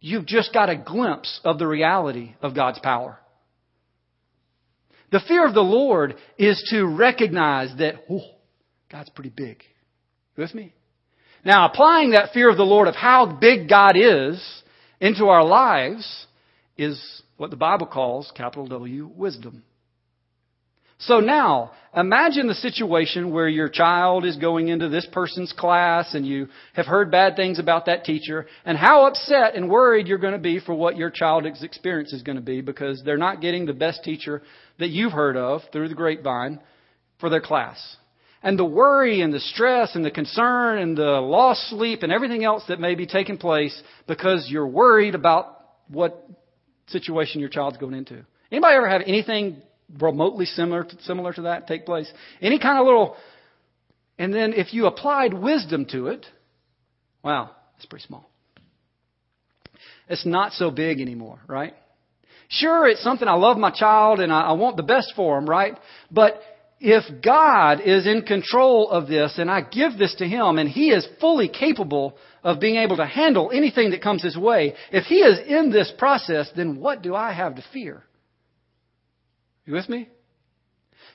you've 0.00 0.26
just 0.26 0.52
got 0.52 0.68
a 0.68 0.76
glimpse 0.76 1.40
of 1.44 1.58
the 1.58 1.66
reality 1.66 2.34
of 2.42 2.54
God's 2.54 2.78
power. 2.80 3.18
The 5.10 5.20
fear 5.26 5.46
of 5.46 5.54
the 5.54 5.60
Lord 5.60 6.16
is 6.38 6.62
to 6.70 6.84
recognize 6.84 7.74
that, 7.78 7.94
oh, 8.10 8.20
God's 8.92 9.08
pretty 9.08 9.32
big. 9.34 9.62
You 10.36 10.42
with 10.42 10.54
me? 10.54 10.74
Now, 11.44 11.66
applying 11.66 12.10
that 12.10 12.32
fear 12.32 12.50
of 12.50 12.58
the 12.58 12.62
Lord 12.62 12.86
of 12.86 12.94
how 12.94 13.26
big 13.26 13.68
God 13.68 13.96
is 13.96 14.40
into 15.00 15.24
our 15.24 15.44
lives 15.44 16.26
is 16.76 17.22
what 17.38 17.50
the 17.50 17.56
Bible 17.56 17.86
calls, 17.86 18.30
capital 18.36 18.66
W, 18.66 19.10
wisdom. 19.16 19.64
So 20.98 21.18
now, 21.18 21.72
imagine 21.96 22.46
the 22.46 22.54
situation 22.54 23.32
where 23.32 23.48
your 23.48 23.68
child 23.68 24.24
is 24.24 24.36
going 24.36 24.68
into 24.68 24.88
this 24.88 25.06
person's 25.10 25.52
class 25.52 26.14
and 26.14 26.24
you 26.24 26.46
have 26.74 26.86
heard 26.86 27.10
bad 27.10 27.34
things 27.34 27.58
about 27.58 27.86
that 27.86 28.04
teacher 28.04 28.46
and 28.64 28.78
how 28.78 29.06
upset 29.06 29.56
and 29.56 29.68
worried 29.68 30.06
you're 30.06 30.18
going 30.18 30.34
to 30.34 30.38
be 30.38 30.60
for 30.60 30.74
what 30.74 30.96
your 30.96 31.10
child's 31.10 31.64
experience 31.64 32.12
is 32.12 32.22
going 32.22 32.36
to 32.36 32.42
be 32.42 32.60
because 32.60 33.02
they're 33.04 33.16
not 33.16 33.40
getting 33.40 33.66
the 33.66 33.72
best 33.72 34.04
teacher 34.04 34.42
that 34.78 34.90
you've 34.90 35.10
heard 35.10 35.36
of 35.36 35.62
through 35.72 35.88
the 35.88 35.94
grapevine 35.96 36.60
for 37.18 37.28
their 37.28 37.40
class 37.40 37.96
and 38.42 38.58
the 38.58 38.64
worry 38.64 39.20
and 39.20 39.32
the 39.32 39.40
stress 39.40 39.94
and 39.94 40.04
the 40.04 40.10
concern 40.10 40.78
and 40.78 40.96
the 40.96 41.20
lost 41.20 41.68
sleep 41.70 42.02
and 42.02 42.12
everything 42.12 42.44
else 42.44 42.64
that 42.68 42.80
may 42.80 42.94
be 42.94 43.06
taking 43.06 43.38
place 43.38 43.80
because 44.06 44.48
you're 44.50 44.66
worried 44.66 45.14
about 45.14 45.58
what 45.88 46.26
situation 46.88 47.40
your 47.40 47.48
child's 47.48 47.78
going 47.78 47.94
into. 47.94 48.24
Anybody 48.50 48.76
ever 48.76 48.88
have 48.88 49.02
anything 49.06 49.62
remotely 50.00 50.46
similar 50.46 50.84
to, 50.84 51.02
similar 51.02 51.32
to 51.32 51.42
that 51.42 51.66
take 51.66 51.86
place? 51.86 52.10
Any 52.40 52.58
kind 52.58 52.78
of 52.78 52.84
little, 52.84 53.16
and 54.18 54.34
then 54.34 54.52
if 54.52 54.74
you 54.74 54.86
applied 54.86 55.32
wisdom 55.32 55.86
to 55.92 56.08
it, 56.08 56.26
wow, 57.22 57.50
that's 57.76 57.86
pretty 57.86 58.04
small. 58.06 58.28
It's 60.08 60.26
not 60.26 60.52
so 60.52 60.70
big 60.70 61.00
anymore, 61.00 61.38
right? 61.46 61.74
Sure, 62.48 62.86
it's 62.86 63.02
something 63.02 63.26
I 63.26 63.34
love 63.34 63.56
my 63.56 63.70
child 63.70 64.20
and 64.20 64.30
I, 64.30 64.42
I 64.42 64.52
want 64.52 64.76
the 64.76 64.82
best 64.82 65.12
for 65.16 65.38
him, 65.38 65.48
right? 65.48 65.78
But 66.10 66.42
if 66.84 67.22
God 67.22 67.80
is 67.80 68.08
in 68.08 68.22
control 68.22 68.90
of 68.90 69.06
this 69.06 69.38
and 69.38 69.48
I 69.48 69.60
give 69.60 69.96
this 69.96 70.16
to 70.16 70.26
Him 70.26 70.58
and 70.58 70.68
He 70.68 70.90
is 70.90 71.06
fully 71.20 71.48
capable 71.48 72.16
of 72.42 72.58
being 72.58 72.76
able 72.76 72.96
to 72.96 73.06
handle 73.06 73.52
anything 73.54 73.90
that 73.92 74.02
comes 74.02 74.24
His 74.24 74.36
way, 74.36 74.74
if 74.90 75.04
He 75.04 75.16
is 75.16 75.38
in 75.46 75.70
this 75.70 75.92
process, 75.96 76.50
then 76.56 76.80
what 76.80 77.00
do 77.00 77.14
I 77.14 77.32
have 77.32 77.54
to 77.54 77.64
fear? 77.72 78.02
You 79.64 79.74
with 79.74 79.88
me? 79.88 80.08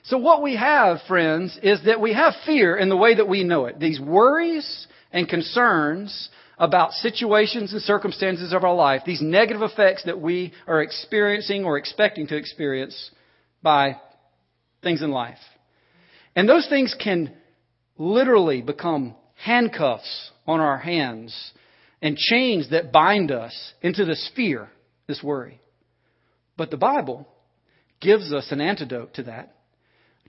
So 0.04 0.16
what 0.16 0.42
we 0.42 0.56
have, 0.56 1.02
friends, 1.06 1.58
is 1.62 1.84
that 1.84 2.00
we 2.00 2.14
have 2.14 2.32
fear 2.46 2.74
in 2.74 2.88
the 2.88 2.96
way 2.96 3.16
that 3.16 3.28
we 3.28 3.44
know 3.44 3.66
it. 3.66 3.78
These 3.78 4.00
worries 4.00 4.86
and 5.12 5.28
concerns 5.28 6.30
about 6.56 6.92
situations 6.92 7.74
and 7.74 7.82
circumstances 7.82 8.54
of 8.54 8.64
our 8.64 8.74
life, 8.74 9.02
these 9.04 9.20
negative 9.20 9.60
effects 9.60 10.04
that 10.04 10.18
we 10.18 10.54
are 10.66 10.80
experiencing 10.80 11.66
or 11.66 11.76
expecting 11.76 12.26
to 12.28 12.36
experience 12.36 13.10
by 13.62 14.00
things 14.82 15.02
in 15.02 15.10
life. 15.10 15.38
And 16.38 16.48
those 16.48 16.68
things 16.68 16.94
can 16.94 17.34
literally 17.96 18.62
become 18.62 19.16
handcuffs 19.34 20.30
on 20.46 20.60
our 20.60 20.78
hands 20.78 21.52
and 22.00 22.16
chains 22.16 22.70
that 22.70 22.92
bind 22.92 23.32
us 23.32 23.72
into 23.82 24.04
this 24.04 24.30
fear, 24.36 24.68
this 25.08 25.20
worry. 25.20 25.60
But 26.56 26.70
the 26.70 26.76
Bible 26.76 27.26
gives 28.00 28.32
us 28.32 28.52
an 28.52 28.60
antidote 28.60 29.14
to 29.14 29.24
that, 29.24 29.56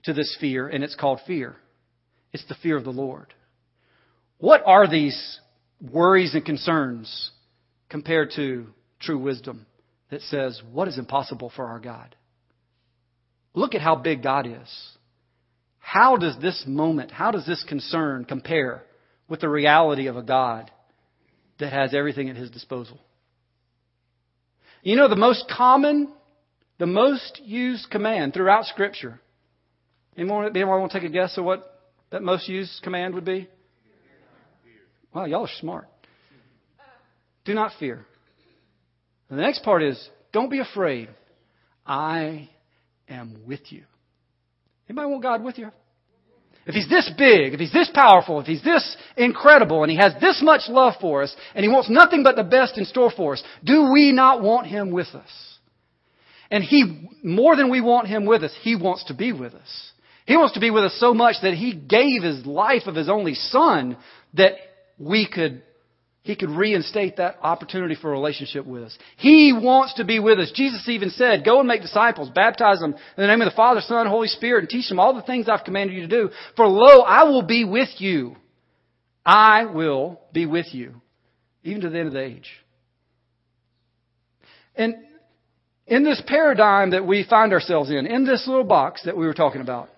to 0.02 0.12
this 0.12 0.36
fear, 0.40 0.66
and 0.66 0.82
it's 0.82 0.96
called 0.96 1.20
fear. 1.28 1.54
It's 2.32 2.44
the 2.48 2.56
fear 2.60 2.76
of 2.76 2.82
the 2.82 2.90
Lord. 2.90 3.32
What 4.38 4.64
are 4.66 4.90
these 4.90 5.38
worries 5.80 6.34
and 6.34 6.44
concerns 6.44 7.30
compared 7.88 8.32
to 8.34 8.66
true 8.98 9.18
wisdom 9.18 9.64
that 10.10 10.22
says, 10.22 10.60
What 10.72 10.88
is 10.88 10.98
impossible 10.98 11.52
for 11.54 11.66
our 11.66 11.78
God? 11.78 12.16
Look 13.54 13.76
at 13.76 13.80
how 13.80 13.94
big 13.94 14.24
God 14.24 14.48
is. 14.48 14.96
How 15.90 16.16
does 16.16 16.36
this 16.40 16.62
moment, 16.68 17.10
how 17.10 17.32
does 17.32 17.44
this 17.44 17.64
concern 17.68 18.24
compare 18.24 18.84
with 19.28 19.40
the 19.40 19.48
reality 19.48 20.06
of 20.06 20.16
a 20.16 20.22
God 20.22 20.70
that 21.58 21.72
has 21.72 21.92
everything 21.92 22.30
at 22.30 22.36
his 22.36 22.48
disposal? 22.48 23.00
You 24.84 24.94
know, 24.94 25.08
the 25.08 25.16
most 25.16 25.50
common, 25.50 26.12
the 26.78 26.86
most 26.86 27.40
used 27.42 27.90
command 27.90 28.34
throughout 28.34 28.66
Scripture. 28.66 29.20
Anyone, 30.16 30.46
anyone 30.54 30.78
want 30.78 30.92
to 30.92 31.00
take 31.00 31.08
a 31.08 31.12
guess 31.12 31.36
of 31.36 31.44
what 31.44 31.82
that 32.10 32.22
most 32.22 32.48
used 32.48 32.80
command 32.84 33.16
would 33.16 33.24
be? 33.24 33.48
Wow, 35.12 35.24
y'all 35.24 35.42
are 35.42 35.58
smart. 35.58 35.88
Do 37.44 37.52
not 37.52 37.72
fear. 37.80 38.06
And 39.28 39.36
the 39.36 39.42
next 39.42 39.64
part 39.64 39.82
is 39.82 40.08
don't 40.32 40.50
be 40.50 40.60
afraid. 40.60 41.08
I 41.84 42.48
am 43.08 43.40
with 43.44 43.72
you. 43.72 43.82
Anybody 44.90 45.08
want 45.08 45.22
God 45.22 45.44
with 45.44 45.56
you? 45.56 45.70
If 46.66 46.74
he's 46.74 46.88
this 46.88 47.08
big, 47.16 47.54
if 47.54 47.60
he's 47.60 47.72
this 47.72 47.88
powerful, 47.94 48.40
if 48.40 48.46
he's 48.46 48.62
this 48.64 48.96
incredible, 49.16 49.84
and 49.84 49.90
he 49.90 49.96
has 49.96 50.14
this 50.20 50.42
much 50.42 50.62
love 50.68 50.94
for 51.00 51.22
us, 51.22 51.34
and 51.54 51.62
he 51.62 51.70
wants 51.70 51.88
nothing 51.88 52.24
but 52.24 52.34
the 52.34 52.42
best 52.42 52.76
in 52.76 52.84
store 52.84 53.12
for 53.16 53.34
us, 53.34 53.42
do 53.62 53.92
we 53.92 54.10
not 54.10 54.42
want 54.42 54.66
him 54.66 54.90
with 54.90 55.06
us? 55.14 55.58
And 56.50 56.64
he, 56.64 57.08
more 57.22 57.54
than 57.54 57.70
we 57.70 57.80
want 57.80 58.08
him 58.08 58.26
with 58.26 58.42
us, 58.42 58.52
he 58.62 58.74
wants 58.74 59.04
to 59.04 59.14
be 59.14 59.32
with 59.32 59.54
us. 59.54 59.92
He 60.26 60.36
wants 60.36 60.54
to 60.54 60.60
be 60.60 60.72
with 60.72 60.82
us 60.82 60.96
so 60.98 61.14
much 61.14 61.36
that 61.42 61.54
he 61.54 61.72
gave 61.72 62.24
his 62.24 62.44
life 62.44 62.88
of 62.88 62.96
his 62.96 63.08
only 63.08 63.34
son 63.34 63.96
that 64.34 64.54
we 64.98 65.28
could 65.32 65.62
he 66.22 66.36
could 66.36 66.50
reinstate 66.50 67.16
that 67.16 67.36
opportunity 67.42 67.94
for 67.94 68.08
a 68.08 68.12
relationship 68.12 68.66
with 68.66 68.84
us. 68.84 68.98
He 69.16 69.54
wants 69.54 69.94
to 69.94 70.04
be 70.04 70.18
with 70.18 70.38
us. 70.38 70.52
Jesus 70.54 70.86
even 70.88 71.10
said, 71.10 71.44
go 71.44 71.60
and 71.60 71.68
make 71.68 71.80
disciples, 71.80 72.28
baptize 72.34 72.80
them 72.80 72.92
in 72.92 73.00
the 73.16 73.26
name 73.26 73.40
of 73.40 73.50
the 73.50 73.56
Father, 73.56 73.80
Son, 73.80 74.06
Holy 74.06 74.28
Spirit, 74.28 74.60
and 74.60 74.68
teach 74.68 74.88
them 74.88 75.00
all 75.00 75.14
the 75.14 75.22
things 75.22 75.48
I've 75.48 75.64
commanded 75.64 75.94
you 75.94 76.02
to 76.02 76.08
do. 76.08 76.30
For 76.56 76.66
lo, 76.66 77.02
I 77.02 77.24
will 77.24 77.42
be 77.42 77.64
with 77.64 77.88
you. 77.98 78.36
I 79.24 79.64
will 79.64 80.20
be 80.32 80.44
with 80.44 80.74
you, 80.74 81.00
even 81.62 81.82
to 81.82 81.90
the 81.90 81.98
end 81.98 82.08
of 82.08 82.14
the 82.14 82.22
age. 82.22 82.50
And 84.76 84.94
in 85.86 86.04
this 86.04 86.22
paradigm 86.26 86.90
that 86.90 87.06
we 87.06 87.24
find 87.28 87.52
ourselves 87.52 87.90
in, 87.90 88.06
in 88.06 88.24
this 88.24 88.46
little 88.46 88.64
box 88.64 89.02
that 89.04 89.16
we 89.16 89.26
were 89.26 89.34
talking 89.34 89.60
about, 89.60 89.88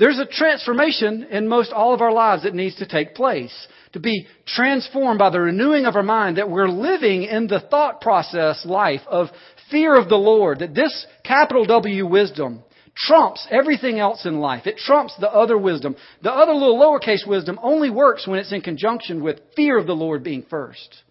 there's 0.00 0.18
a 0.18 0.24
transformation 0.24 1.24
in 1.24 1.46
most 1.46 1.72
all 1.72 1.92
of 1.92 2.00
our 2.00 2.10
lives 2.10 2.44
that 2.44 2.54
needs 2.54 2.76
to 2.76 2.88
take 2.88 3.14
place. 3.14 3.54
To 3.92 4.00
be 4.00 4.26
transformed 4.46 5.18
by 5.18 5.28
the 5.28 5.40
renewing 5.40 5.84
of 5.84 5.94
our 5.94 6.02
mind 6.02 6.38
that 6.38 6.48
we're 6.48 6.68
living 6.68 7.24
in 7.24 7.48
the 7.48 7.60
thought 7.60 8.00
process 8.00 8.64
life 8.64 9.02
of 9.06 9.28
fear 9.70 9.94
of 9.94 10.08
the 10.08 10.16
Lord. 10.16 10.60
That 10.60 10.74
this 10.74 11.06
capital 11.22 11.66
W 11.66 12.06
wisdom 12.06 12.62
trumps 12.96 13.46
everything 13.50 13.98
else 13.98 14.24
in 14.24 14.40
life. 14.40 14.66
It 14.66 14.78
trumps 14.78 15.14
the 15.20 15.30
other 15.30 15.58
wisdom. 15.58 15.96
The 16.22 16.32
other 16.32 16.54
little 16.54 16.78
lowercase 16.78 17.26
wisdom 17.26 17.60
only 17.62 17.90
works 17.90 18.26
when 18.26 18.38
it's 18.38 18.52
in 18.52 18.62
conjunction 18.62 19.22
with 19.22 19.40
fear 19.54 19.78
of 19.78 19.86
the 19.86 19.92
Lord 19.92 20.24
being 20.24 20.46
first. 20.48 21.02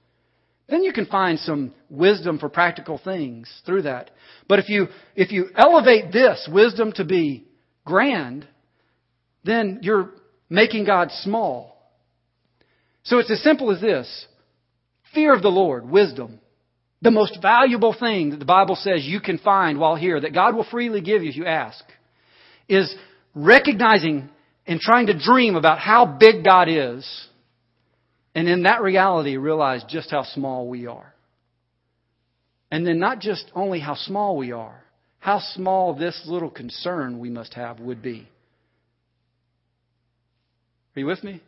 Then 0.67 0.83
you 0.83 0.93
can 0.93 1.05
find 1.05 1.37
some 1.37 1.73
wisdom 1.91 2.39
for 2.39 2.49
practical 2.49 2.97
things 2.97 3.51
through 3.67 3.83
that. 3.83 4.09
But 4.47 4.57
if 4.57 4.67
you, 4.67 4.87
if 5.15 5.31
you 5.31 5.49
elevate 5.55 6.11
this 6.11 6.49
wisdom 6.51 6.91
to 6.93 7.05
be 7.05 7.45
grand, 7.85 8.47
then 9.43 9.79
you're 9.81 10.11
making 10.49 10.85
God 10.85 11.11
small. 11.11 11.75
So 13.03 13.19
it's 13.19 13.31
as 13.31 13.41
simple 13.41 13.71
as 13.71 13.81
this 13.81 14.27
fear 15.13 15.33
of 15.33 15.41
the 15.41 15.49
Lord, 15.49 15.89
wisdom. 15.89 16.39
The 17.01 17.11
most 17.11 17.39
valuable 17.41 17.95
thing 17.97 18.31
that 18.31 18.39
the 18.39 18.45
Bible 18.45 18.75
says 18.75 19.05
you 19.05 19.21
can 19.21 19.37
find 19.37 19.79
while 19.79 19.95
here, 19.95 20.19
that 20.19 20.33
God 20.33 20.55
will 20.55 20.65
freely 20.69 21.01
give 21.01 21.23
you 21.23 21.29
if 21.29 21.37
you 21.37 21.45
ask, 21.45 21.83
is 22.67 22.93
recognizing 23.33 24.29
and 24.67 24.79
trying 24.79 25.07
to 25.07 25.17
dream 25.17 25.55
about 25.55 25.79
how 25.79 26.05
big 26.05 26.43
God 26.43 26.67
is, 26.69 27.27
and 28.35 28.47
in 28.47 28.63
that 28.63 28.81
reality, 28.81 29.37
realize 29.37 29.83
just 29.87 30.11
how 30.11 30.23
small 30.23 30.67
we 30.67 30.87
are. 30.87 31.13
And 32.69 32.85
then 32.85 32.99
not 32.99 33.19
just 33.19 33.49
only 33.55 33.79
how 33.79 33.95
small 33.95 34.37
we 34.37 34.51
are, 34.51 34.83
how 35.19 35.39
small 35.39 35.95
this 35.95 36.21
little 36.27 36.51
concern 36.51 37.19
we 37.19 37.29
must 37.29 37.53
have 37.55 37.79
would 37.79 38.01
be. 38.01 38.27
Are 40.95 40.99
you 40.99 41.05
with 41.05 41.23
me? 41.23 41.41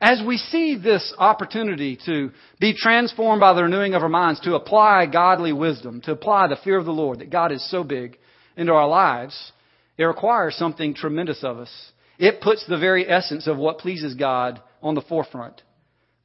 As 0.00 0.20
we 0.26 0.36
see 0.36 0.76
this 0.76 1.14
opportunity 1.16 1.96
to 2.06 2.32
be 2.58 2.74
transformed 2.76 3.40
by 3.40 3.52
the 3.52 3.62
renewing 3.62 3.94
of 3.94 4.02
our 4.02 4.08
minds, 4.08 4.40
to 4.40 4.56
apply 4.56 5.06
godly 5.06 5.52
wisdom, 5.52 6.00
to 6.02 6.12
apply 6.12 6.48
the 6.48 6.58
fear 6.64 6.76
of 6.76 6.84
the 6.84 6.92
Lord, 6.92 7.20
that 7.20 7.30
God 7.30 7.52
is 7.52 7.70
so 7.70 7.84
big 7.84 8.18
into 8.56 8.72
our 8.72 8.88
lives, 8.88 9.52
it 9.96 10.04
requires 10.04 10.56
something 10.56 10.94
tremendous 10.94 11.44
of 11.44 11.58
us. 11.58 11.92
It 12.18 12.40
puts 12.40 12.66
the 12.66 12.78
very 12.78 13.08
essence 13.08 13.46
of 13.46 13.58
what 13.58 13.78
pleases 13.78 14.14
God 14.14 14.60
on 14.82 14.96
the 14.96 15.02
forefront 15.02 15.62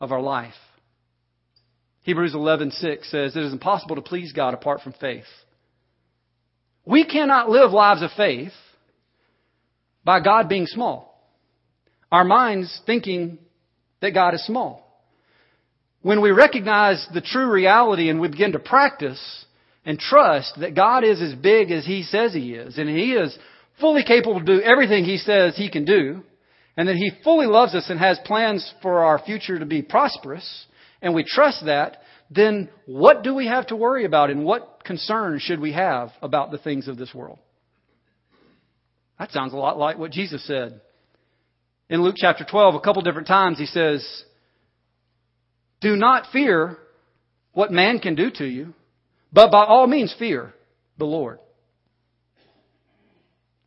of 0.02 0.12
our 0.12 0.21
life. 0.21 0.56
Hebrews 2.02 2.34
11:6 2.34 3.12
says 3.12 3.36
it 3.36 3.43
is 3.43 3.54
impossible 3.54 3.97
to 3.97 4.02
please 4.02 4.32
God 4.32 4.56
apart 4.56 4.82
from 4.82 4.93
faith. 4.93 5.28
We 6.84 7.04
cannot 7.04 7.50
live 7.50 7.71
lives 7.71 8.02
of 8.02 8.12
faith 8.13 8.54
by 10.04 10.21
God 10.21 10.50
being 10.50 10.65
small. 10.65 11.07
Our 12.12 12.24
minds 12.24 12.82
thinking 12.86 13.39
that 14.02 14.13
God 14.13 14.34
is 14.34 14.46
small. 14.46 14.84
When 16.02 16.22
we 16.22 16.32
recognize 16.32 17.06
the 17.13 17.22
true 17.22 17.52
reality 17.52 18.10
and 18.10 18.22
we 18.22 18.30
begin 18.30 18.54
to 18.54 18.60
practice 18.60 19.46
and 19.86 20.00
trust 20.00 20.54
that 20.60 20.76
God 20.76 21.04
is 21.04 21.22
as 21.22 21.34
big 21.36 21.72
as 21.72 21.86
He 21.86 22.04
says 22.04 22.34
He 22.34 22.54
is, 22.54 22.78
and 22.78 22.89
He 22.89 23.13
is 23.13 23.38
fully 23.80 24.04
capable 24.04 24.39
to 24.39 24.46
do 24.46 24.62
everything 24.62 25.04
He 25.04 25.17
says 25.17 25.56
He 25.58 25.70
can 25.70 25.86
do, 25.86 26.24
and 26.78 26.88
that 26.88 26.96
He 26.96 27.12
fully 27.24 27.48
loves 27.48 27.74
us 27.76 27.89
and 27.89 28.00
has 28.00 28.20
plans 28.26 28.74
for 28.82 29.04
our 29.04 29.20
future 29.20 29.60
to 29.60 29.65
be 29.65 29.82
prosperous, 29.82 30.65
and 31.02 31.13
we 31.13 31.24
trust 31.24 31.65
that, 31.65 32.02
then 32.30 32.70
what 32.86 33.24
do 33.24 33.34
we 33.34 33.48
have 33.48 33.67
to 33.67 33.76
worry 33.76 34.06
about 34.06 34.30
and 34.30 34.43
what 34.43 34.84
concern 34.84 35.39
should 35.39 35.60
we 35.60 35.74
have 35.74 36.12
about 36.22 36.52
the 36.52 36.58
things 36.58 36.88
of 36.88 36.98
this 36.98 37.13
world? 37.13 37.39
That 39.20 39.32
sounds 39.32 39.54
a 39.54 39.58
lot 39.58 39.78
like 39.78 39.98
what 39.98 40.12
Jesus 40.12 40.46
said 40.46 40.82
in 41.89 42.02
Luke 42.02 42.15
chapter 42.17 42.45
12, 42.50 42.76
a 42.76 42.80
couple 42.80 43.02
different 43.02 43.28
times, 43.28 43.58
he 43.58 43.65
says, 43.65 44.06
Do 45.82 45.95
not 45.95 46.32
fear 46.32 46.78
what 47.54 47.71
man 47.71 48.00
can 48.00 48.15
do 48.15 48.30
to 48.32 48.45
you, 48.45 48.73
but 49.32 49.52
by 49.52 49.63
all 49.63 49.88
means 49.88 50.13
fear 50.17 50.54
the 50.97 51.06
Lord. 51.06 51.39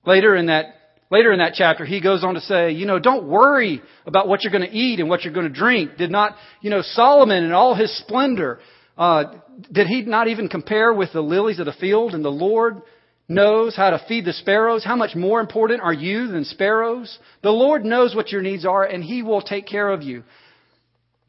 Later 0.04 0.35
in 0.37 0.46
that 0.46 0.76
Later 1.11 1.33
in 1.33 1.40
that 1.40 1.54
chapter, 1.54 1.85
he 1.85 2.00
goes 2.00 2.22
on 2.22 2.35
to 2.35 2.40
say, 2.40 2.70
you 2.70 2.87
know, 2.87 3.00
don't 3.00 3.26
worry 3.26 3.83
about 4.06 4.28
what 4.28 4.44
you're 4.44 4.52
going 4.52 4.68
to 4.68 4.76
eat 4.76 5.00
and 5.00 5.09
what 5.09 5.24
you're 5.24 5.35
going 5.35 5.48
to 5.48 5.52
drink. 5.52 5.96
Did 5.96 6.12
not, 6.12 6.37
you 6.61 6.70
know, 6.70 6.83
Solomon 6.83 7.42
in 7.42 7.50
all 7.50 7.74
his 7.74 7.96
splendor, 7.98 8.61
uh, 8.96 9.24
did 9.72 9.88
he 9.88 10.02
not 10.02 10.28
even 10.28 10.48
compare 10.48 10.94
with 10.94 11.12
the 11.12 11.20
lilies 11.20 11.59
of 11.59 11.66
the 11.66 11.72
field 11.72 12.14
and 12.14 12.24
the 12.24 12.28
Lord 12.28 12.83
knows 13.31 13.77
how 13.77 13.90
to 13.90 14.05
feed 14.09 14.25
the 14.25 14.33
sparrows, 14.33 14.85
how 14.85 14.97
much 14.97 15.14
more 15.14 15.40
important 15.40 15.81
are 15.81 15.93
you 15.93 16.27
than 16.27 16.45
sparrows? 16.45 17.19
The 17.43 17.51
Lord 17.51 17.85
knows 17.85 18.14
what 18.14 18.33
your 18.33 18.43
needs 18.43 18.66
are 18.66 18.85
and 18.85 19.03
He 19.03 19.23
will 19.23 19.40
take 19.40 19.66
care 19.66 19.88
of 19.88 20.03
you. 20.03 20.25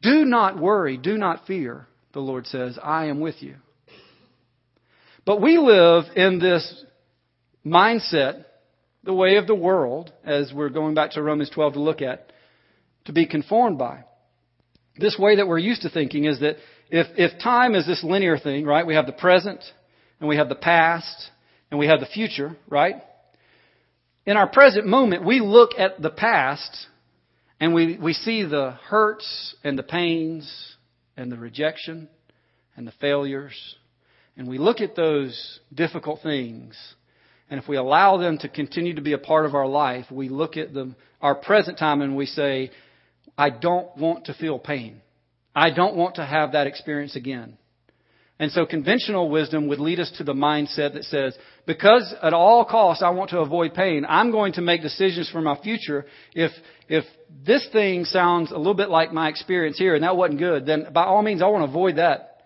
Do 0.02 0.24
not 0.24 0.58
worry, 0.58 0.96
do 0.96 1.16
not 1.16 1.46
fear, 1.46 1.86
the 2.12 2.20
Lord 2.20 2.46
says, 2.48 2.76
I 2.82 3.06
am 3.06 3.20
with 3.20 3.40
you. 3.40 3.54
But 5.24 5.40
we 5.40 5.56
live 5.56 6.04
in 6.16 6.40
this 6.40 6.84
mindset, 7.64 8.44
the 9.04 9.14
way 9.14 9.36
of 9.36 9.46
the 9.46 9.54
world, 9.54 10.12
as 10.24 10.52
we're 10.52 10.70
going 10.70 10.94
back 10.94 11.12
to 11.12 11.22
Romans 11.22 11.50
12 11.50 11.74
to 11.74 11.80
look 11.80 12.02
at, 12.02 12.32
to 13.04 13.12
be 13.12 13.26
conformed 13.26 13.78
by. 13.78 14.02
This 14.98 15.16
way 15.16 15.36
that 15.36 15.46
we're 15.46 15.58
used 15.58 15.82
to 15.82 15.88
thinking 15.88 16.24
is 16.24 16.40
that 16.40 16.56
if, 16.90 17.06
if 17.16 17.40
time 17.40 17.76
is 17.76 17.86
this 17.86 18.02
linear 18.02 18.38
thing, 18.38 18.66
right, 18.66 18.86
we 18.86 18.94
have 18.94 19.06
the 19.06 19.12
present 19.12 19.62
and 20.18 20.28
we 20.28 20.36
have 20.36 20.48
the 20.48 20.56
past 20.56 21.30
and 21.72 21.78
we 21.78 21.86
have 21.86 22.00
the 22.00 22.06
future, 22.06 22.54
right? 22.68 22.96
In 24.26 24.36
our 24.36 24.46
present 24.46 24.86
moment, 24.86 25.24
we 25.24 25.40
look 25.40 25.70
at 25.78 26.02
the 26.02 26.10
past 26.10 26.86
and 27.58 27.72
we, 27.72 27.96
we 27.96 28.12
see 28.12 28.44
the 28.44 28.72
hurts 28.84 29.56
and 29.64 29.78
the 29.78 29.82
pains 29.82 30.76
and 31.16 31.32
the 31.32 31.38
rejection 31.38 32.10
and 32.76 32.86
the 32.86 32.92
failures. 33.00 33.54
And 34.36 34.46
we 34.46 34.58
look 34.58 34.82
at 34.82 34.94
those 34.94 35.60
difficult 35.72 36.20
things. 36.22 36.76
And 37.48 37.58
if 37.58 37.66
we 37.66 37.78
allow 37.78 38.18
them 38.18 38.36
to 38.38 38.50
continue 38.50 38.94
to 38.96 39.02
be 39.02 39.14
a 39.14 39.18
part 39.18 39.46
of 39.46 39.54
our 39.54 39.66
life, 39.66 40.04
we 40.10 40.28
look 40.28 40.58
at 40.58 40.74
them, 40.74 40.94
our 41.22 41.34
present 41.34 41.78
time 41.78 42.02
and 42.02 42.16
we 42.16 42.26
say, 42.26 42.70
I 43.38 43.48
don't 43.48 43.96
want 43.96 44.26
to 44.26 44.34
feel 44.34 44.58
pain. 44.58 45.00
I 45.56 45.70
don't 45.70 45.96
want 45.96 46.16
to 46.16 46.26
have 46.26 46.52
that 46.52 46.66
experience 46.66 47.16
again. 47.16 47.56
And 48.42 48.50
so 48.50 48.66
conventional 48.66 49.30
wisdom 49.30 49.68
would 49.68 49.78
lead 49.78 50.00
us 50.00 50.10
to 50.18 50.24
the 50.24 50.32
mindset 50.32 50.94
that 50.94 51.04
says, 51.04 51.38
because 51.64 52.12
at 52.20 52.34
all 52.34 52.64
costs 52.64 53.00
I 53.00 53.10
want 53.10 53.30
to 53.30 53.38
avoid 53.38 53.72
pain, 53.72 54.04
I'm 54.08 54.32
going 54.32 54.54
to 54.54 54.60
make 54.60 54.82
decisions 54.82 55.30
for 55.30 55.40
my 55.40 55.56
future. 55.62 56.06
If, 56.34 56.50
if 56.88 57.04
this 57.46 57.68
thing 57.72 58.04
sounds 58.04 58.50
a 58.50 58.56
little 58.56 58.74
bit 58.74 58.90
like 58.90 59.12
my 59.12 59.28
experience 59.28 59.78
here 59.78 59.94
and 59.94 60.02
that 60.02 60.16
wasn't 60.16 60.40
good, 60.40 60.66
then 60.66 60.88
by 60.92 61.04
all 61.04 61.22
means 61.22 61.40
I 61.40 61.46
want 61.46 61.64
to 61.64 61.70
avoid 61.70 61.98
that 61.98 62.42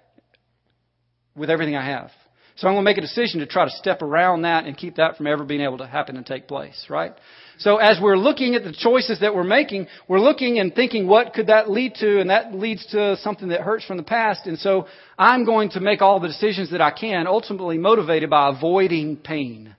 with 1.35 1.49
everything 1.49 1.77
I 1.77 1.87
have. 1.87 2.11
So 2.57 2.67
I'm 2.67 2.75
going 2.75 2.85
to 2.85 2.91
make 2.91 2.97
a 2.97 3.03
decision 3.03 3.41
to 3.41 3.47
try 3.47 3.67
to 3.67 3.71
step 3.71 4.01
around 4.01 4.43
that 4.43 4.65
and 4.65 4.75
keep 4.75 4.97
that 4.97 5.19
from 5.19 5.27
ever 5.27 5.45
being 5.45 5.61
able 5.61 5.79
to 5.79 5.87
happen 5.87 6.17
and 6.17 6.25
take 6.25 6.49
place, 6.49 6.87
right? 6.89 7.13
So 7.59 7.77
as 7.77 7.99
we're 8.01 8.17
looking 8.17 8.55
at 8.55 8.65
the 8.65 8.73
choices 8.73 9.21
that 9.21 9.35
we're 9.35 9.45
making, 9.45 9.89
we're 10.09 10.21
looking 10.21 10.59
and 10.59 10.75
thinking 10.75 11.07
what 11.07 11.35
could 11.35 11.49
that 11.49 11.71
lead 11.71 11.97
to 11.97 12.19
and 12.19 12.31
that 12.31 12.55
leads 12.55 12.87
to 12.93 13.19
something 13.19 13.49
that 13.49 13.61
hurts 13.61 13.85
from 13.85 13.99
the 13.99 14.03
past. 14.03 14.47
And 14.47 14.59
so 14.59 14.87
I'm 15.19 15.45
going 15.45 15.71
to 15.71 15.81
make 15.81 16.01
all 16.01 16.19
the 16.19 16.29
decisions 16.29 16.71
that 16.71 16.81
I 16.81 16.93
can, 16.93 17.27
ultimately 17.27 17.77
motivated 17.77 18.31
by 18.31 18.49
avoiding 18.49 19.19
pain. 19.19 19.77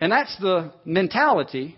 And 0.00 0.12
that's 0.12 0.36
the 0.38 0.72
mentality 0.84 1.76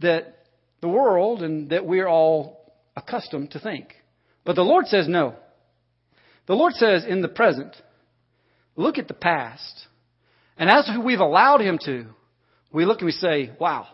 that 0.00 0.36
the 0.80 0.88
world 0.88 1.42
and 1.42 1.70
that 1.70 1.84
we're 1.84 2.08
all 2.08 2.72
accustomed 2.96 3.50
to 3.52 3.58
think. 3.58 3.94
But 4.44 4.54
the 4.54 4.62
Lord 4.62 4.86
says 4.86 5.08
no. 5.08 5.34
The 6.46 6.54
Lord 6.54 6.74
says 6.74 7.04
in 7.04 7.22
the 7.22 7.28
present, 7.28 7.76
look 8.76 8.98
at 8.98 9.08
the 9.08 9.14
past. 9.14 9.86
And 10.56 10.68
as 10.70 10.90
we've 11.04 11.20
allowed 11.20 11.60
Him 11.60 11.78
to, 11.84 12.06
we 12.72 12.84
look 12.84 12.98
and 12.98 13.06
we 13.06 13.12
say, 13.12 13.50
wow, 13.58 13.86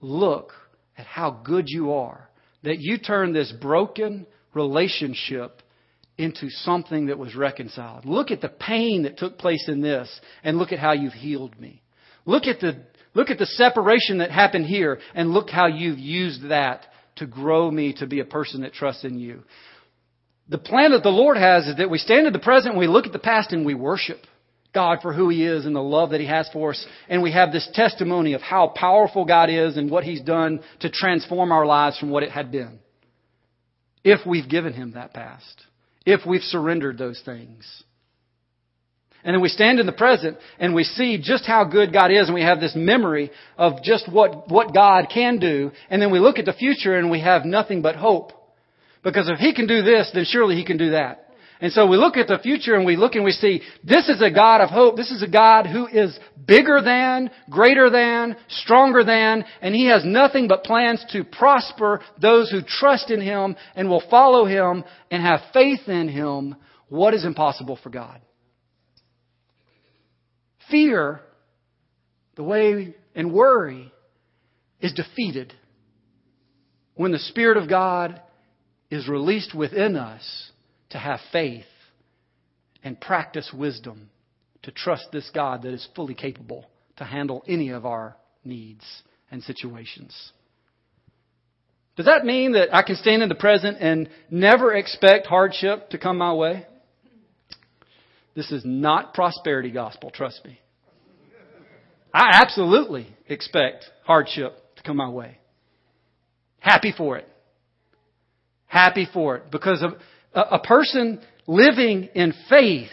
look 0.00 0.52
at 0.96 1.06
how 1.06 1.30
good 1.30 1.64
you 1.68 1.92
are. 1.92 2.28
That 2.64 2.78
you 2.78 2.98
turned 2.98 3.34
this 3.34 3.52
broken 3.60 4.26
relationship 4.54 5.62
into 6.18 6.48
something 6.50 7.06
that 7.06 7.18
was 7.18 7.34
reconciled. 7.34 8.04
Look 8.04 8.30
at 8.30 8.40
the 8.40 8.48
pain 8.48 9.02
that 9.02 9.18
took 9.18 9.38
place 9.38 9.68
in 9.68 9.80
this 9.80 10.20
and 10.44 10.58
look 10.58 10.72
at 10.72 10.78
how 10.78 10.92
you've 10.92 11.12
healed 11.12 11.58
me. 11.58 11.82
Look 12.24 12.46
at 12.46 12.60
the, 12.60 12.84
look 13.14 13.30
at 13.30 13.38
the 13.38 13.46
separation 13.46 14.18
that 14.18 14.30
happened 14.30 14.66
here 14.66 15.00
and 15.14 15.32
look 15.32 15.50
how 15.50 15.66
you've 15.66 15.98
used 15.98 16.48
that 16.50 16.86
to 17.16 17.26
grow 17.26 17.70
me 17.70 17.94
to 17.94 18.06
be 18.06 18.20
a 18.20 18.24
person 18.24 18.62
that 18.62 18.72
trusts 18.72 19.04
in 19.04 19.18
you. 19.18 19.42
The 20.48 20.58
plan 20.58 20.92
that 20.92 21.02
the 21.02 21.08
Lord 21.08 21.36
has 21.36 21.66
is 21.66 21.76
that 21.76 21.90
we 21.90 21.98
stand 21.98 22.26
in 22.26 22.32
the 22.32 22.38
present 22.38 22.72
and 22.72 22.80
we 22.80 22.86
look 22.86 23.06
at 23.06 23.12
the 23.12 23.18
past 23.18 23.52
and 23.52 23.64
we 23.64 23.74
worship 23.74 24.18
God 24.74 24.98
for 25.02 25.12
who 25.12 25.28
He 25.28 25.44
is 25.44 25.66
and 25.66 25.76
the 25.76 25.80
love 25.80 26.10
that 26.10 26.20
He 26.20 26.26
has 26.26 26.48
for 26.52 26.70
us. 26.70 26.86
And 27.08 27.22
we 27.22 27.32
have 27.32 27.52
this 27.52 27.68
testimony 27.74 28.32
of 28.32 28.40
how 28.40 28.68
powerful 28.68 29.24
God 29.24 29.50
is 29.50 29.76
and 29.76 29.90
what 29.90 30.04
He's 30.04 30.20
done 30.20 30.60
to 30.80 30.90
transform 30.90 31.52
our 31.52 31.66
lives 31.66 31.98
from 31.98 32.10
what 32.10 32.22
it 32.22 32.30
had 32.30 32.50
been. 32.50 32.78
If 34.04 34.26
we've 34.26 34.48
given 34.48 34.72
Him 34.72 34.92
that 34.92 35.14
past. 35.14 35.62
If 36.04 36.26
we've 36.26 36.42
surrendered 36.42 36.98
those 36.98 37.20
things. 37.24 37.84
And 39.24 39.34
then 39.34 39.40
we 39.40 39.48
stand 39.48 39.78
in 39.78 39.86
the 39.86 39.92
present 39.92 40.36
and 40.58 40.74
we 40.74 40.82
see 40.82 41.20
just 41.22 41.46
how 41.46 41.64
good 41.64 41.92
God 41.92 42.10
is 42.10 42.26
and 42.26 42.34
we 42.34 42.42
have 42.42 42.58
this 42.58 42.74
memory 42.74 43.30
of 43.56 43.82
just 43.84 44.10
what, 44.10 44.50
what 44.50 44.74
God 44.74 45.06
can 45.14 45.38
do. 45.38 45.70
And 45.90 46.02
then 46.02 46.10
we 46.10 46.18
look 46.18 46.38
at 46.38 46.44
the 46.44 46.52
future 46.52 46.96
and 46.96 47.08
we 47.08 47.20
have 47.20 47.44
nothing 47.44 47.82
but 47.82 47.94
hope. 47.94 48.32
Because 49.02 49.28
if 49.28 49.38
He 49.38 49.54
can 49.54 49.66
do 49.66 49.82
this, 49.82 50.10
then 50.14 50.24
surely 50.24 50.56
He 50.56 50.64
can 50.64 50.76
do 50.76 50.90
that. 50.90 51.28
And 51.62 51.72
so 51.72 51.86
we 51.86 51.96
look 51.96 52.16
at 52.16 52.26
the 52.26 52.40
future 52.42 52.74
and 52.74 52.84
we 52.84 52.96
look 52.96 53.14
and 53.14 53.24
we 53.24 53.30
see 53.30 53.62
this 53.84 54.08
is 54.08 54.20
a 54.20 54.32
God 54.32 54.60
of 54.60 54.70
hope. 54.70 54.96
This 54.96 55.12
is 55.12 55.22
a 55.22 55.28
God 55.28 55.64
who 55.64 55.86
is 55.86 56.18
bigger 56.44 56.80
than, 56.82 57.30
greater 57.48 57.88
than, 57.88 58.36
stronger 58.48 59.04
than, 59.04 59.44
and 59.60 59.72
He 59.72 59.86
has 59.86 60.04
nothing 60.04 60.48
but 60.48 60.64
plans 60.64 61.04
to 61.12 61.22
prosper 61.22 62.00
those 62.20 62.50
who 62.50 62.62
trust 62.66 63.12
in 63.12 63.20
Him 63.20 63.54
and 63.76 63.88
will 63.88 64.02
follow 64.10 64.44
Him 64.44 64.82
and 65.08 65.22
have 65.22 65.40
faith 65.52 65.86
in 65.86 66.08
Him. 66.08 66.56
What 66.88 67.14
is 67.14 67.24
impossible 67.24 67.78
for 67.80 67.90
God? 67.90 68.20
Fear, 70.68 71.20
the 72.34 72.42
way, 72.42 72.96
and 73.14 73.32
worry 73.32 73.92
is 74.80 74.92
defeated 74.94 75.54
when 76.96 77.12
the 77.12 77.20
Spirit 77.20 77.56
of 77.56 77.68
God 77.68 78.20
is 78.92 79.08
released 79.08 79.54
within 79.54 79.96
us 79.96 80.50
to 80.90 80.98
have 80.98 81.18
faith 81.32 81.64
and 82.84 83.00
practice 83.00 83.50
wisdom 83.50 84.10
to 84.62 84.70
trust 84.70 85.06
this 85.10 85.30
God 85.34 85.62
that 85.62 85.72
is 85.72 85.88
fully 85.96 86.14
capable 86.14 86.66
to 86.98 87.04
handle 87.04 87.42
any 87.48 87.70
of 87.70 87.86
our 87.86 88.14
needs 88.44 88.84
and 89.30 89.42
situations. 89.42 90.32
Does 91.96 92.04
that 92.04 92.26
mean 92.26 92.52
that 92.52 92.74
I 92.74 92.82
can 92.82 92.96
stand 92.96 93.22
in 93.22 93.30
the 93.30 93.34
present 93.34 93.78
and 93.80 94.10
never 94.30 94.74
expect 94.74 95.26
hardship 95.26 95.88
to 95.90 95.98
come 95.98 96.18
my 96.18 96.34
way? 96.34 96.66
This 98.36 98.52
is 98.52 98.62
not 98.62 99.14
prosperity 99.14 99.70
gospel, 99.70 100.10
trust 100.10 100.44
me. 100.44 100.60
I 102.12 102.40
absolutely 102.42 103.06
expect 103.26 103.86
hardship 104.04 104.54
to 104.76 104.82
come 104.82 104.98
my 104.98 105.08
way. 105.08 105.38
Happy 106.60 106.92
for 106.94 107.16
it. 107.16 107.26
Happy 108.72 109.06
for 109.12 109.36
it. 109.36 109.50
Because 109.50 109.82
of 109.82 109.92
a, 110.32 110.58
person 110.58 111.20
living 111.46 112.08
in 112.14 112.32
faith, 112.48 112.88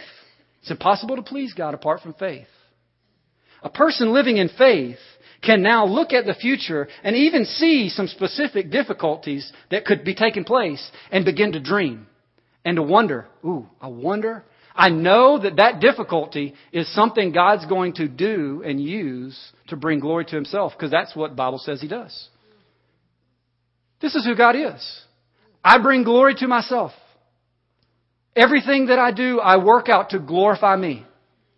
it's 0.60 0.70
impossible 0.70 1.16
to 1.16 1.22
please 1.22 1.54
God 1.54 1.72
apart 1.72 2.02
from 2.02 2.12
faith. 2.12 2.48
A 3.62 3.70
person 3.70 4.12
living 4.12 4.36
in 4.36 4.50
faith 4.58 4.98
can 5.42 5.62
now 5.62 5.86
look 5.86 6.12
at 6.12 6.26
the 6.26 6.34
future 6.34 6.86
and 7.02 7.16
even 7.16 7.46
see 7.46 7.88
some 7.88 8.08
specific 8.08 8.70
difficulties 8.70 9.50
that 9.70 9.86
could 9.86 10.04
be 10.04 10.14
taking 10.14 10.44
place 10.44 10.86
and 11.10 11.24
begin 11.24 11.52
to 11.52 11.60
dream 11.60 12.06
and 12.62 12.76
to 12.76 12.82
wonder, 12.82 13.26
ooh, 13.42 13.66
I 13.80 13.86
wonder. 13.86 14.44
I 14.74 14.90
know 14.90 15.38
that 15.38 15.56
that 15.56 15.80
difficulty 15.80 16.52
is 16.72 16.94
something 16.94 17.32
God's 17.32 17.64
going 17.64 17.94
to 17.94 18.06
do 18.06 18.62
and 18.66 18.78
use 18.78 19.50
to 19.68 19.76
bring 19.76 20.00
glory 20.00 20.26
to 20.26 20.36
himself 20.36 20.74
because 20.76 20.90
that's 20.90 21.16
what 21.16 21.36
Bible 21.36 21.58
says 21.58 21.80
he 21.80 21.88
does. 21.88 22.28
This 24.02 24.14
is 24.14 24.26
who 24.26 24.36
God 24.36 24.56
is. 24.56 25.04
I 25.64 25.80
bring 25.82 26.04
glory 26.04 26.34
to 26.36 26.48
myself. 26.48 26.92
Everything 28.34 28.86
that 28.86 28.98
I 28.98 29.12
do, 29.12 29.40
I 29.40 29.62
work 29.62 29.88
out 29.88 30.10
to 30.10 30.18
glorify 30.18 30.76
me. 30.76 31.04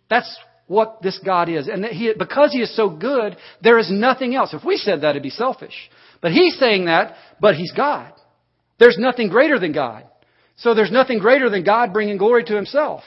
That's 0.09 0.37
what 0.67 1.01
this 1.01 1.19
God 1.23 1.49
is. 1.49 1.67
And 1.67 1.83
that 1.83 1.91
he, 1.91 2.13
because 2.17 2.51
He 2.51 2.59
is 2.59 2.75
so 2.75 2.89
good, 2.89 3.37
there 3.61 3.77
is 3.77 3.91
nothing 3.91 4.35
else. 4.35 4.53
If 4.53 4.63
we 4.63 4.77
said 4.77 5.01
that, 5.01 5.11
it'd 5.11 5.23
be 5.23 5.29
selfish. 5.29 5.73
But 6.21 6.31
He's 6.31 6.57
saying 6.57 6.85
that, 6.85 7.15
but 7.39 7.55
He's 7.55 7.71
God. 7.71 8.11
There's 8.79 8.97
nothing 8.97 9.29
greater 9.29 9.59
than 9.59 9.71
God. 9.71 10.05
So 10.57 10.73
there's 10.73 10.91
nothing 10.91 11.19
greater 11.19 11.49
than 11.49 11.63
God 11.63 11.93
bringing 11.93 12.17
glory 12.17 12.43
to 12.45 12.55
Himself. 12.55 13.03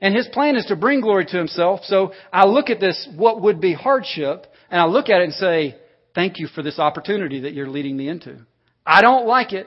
And 0.00 0.14
His 0.14 0.28
plan 0.28 0.56
is 0.56 0.66
to 0.66 0.76
bring 0.76 1.00
glory 1.00 1.26
to 1.26 1.36
Himself. 1.36 1.80
So 1.84 2.12
I 2.32 2.46
look 2.46 2.70
at 2.70 2.80
this, 2.80 3.08
what 3.16 3.42
would 3.42 3.60
be 3.60 3.74
hardship, 3.74 4.46
and 4.70 4.80
I 4.80 4.86
look 4.86 5.08
at 5.08 5.20
it 5.20 5.24
and 5.24 5.32
say, 5.34 5.76
thank 6.14 6.38
you 6.38 6.46
for 6.46 6.62
this 6.62 6.78
opportunity 6.78 7.40
that 7.40 7.52
you're 7.52 7.68
leading 7.68 7.96
me 7.96 8.08
into. 8.08 8.38
I 8.86 9.00
don't 9.00 9.26
like 9.26 9.52
it. 9.52 9.66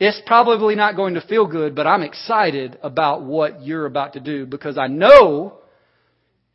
It's 0.00 0.20
probably 0.26 0.74
not 0.74 0.96
going 0.96 1.14
to 1.14 1.20
feel 1.20 1.46
good, 1.46 1.76
but 1.76 1.86
I'm 1.86 2.02
excited 2.02 2.76
about 2.82 3.22
what 3.22 3.62
you're 3.62 3.86
about 3.86 4.14
to 4.14 4.20
do 4.20 4.46
because 4.46 4.76
I 4.76 4.88
know 4.88 5.58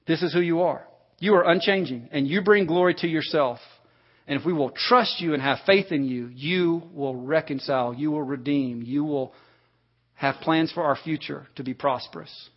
this 0.05 0.21
is 0.21 0.33
who 0.33 0.41
you 0.41 0.61
are. 0.61 0.85
You 1.19 1.35
are 1.35 1.49
unchanging 1.49 2.09
and 2.11 2.27
you 2.27 2.41
bring 2.41 2.65
glory 2.65 2.93
to 2.95 3.07
yourself. 3.07 3.59
And 4.27 4.37
if 4.37 4.45
we 4.45 4.51
will 4.51 4.71
trust 4.71 5.21
you 5.21 5.33
and 5.33 5.41
have 5.41 5.59
faith 5.65 5.93
in 5.93 6.03
you, 6.03 6.27
you 6.27 6.83
will 6.93 7.15
reconcile, 7.15 7.93
you 7.93 8.11
will 8.11 8.23
redeem, 8.23 8.83
you 8.83 9.05
will 9.05 9.33
have 10.15 10.35
plans 10.41 10.71
for 10.73 10.83
our 10.83 10.97
future 10.97 11.47
to 11.55 11.63
be 11.63 11.73
prosperous. 11.73 12.49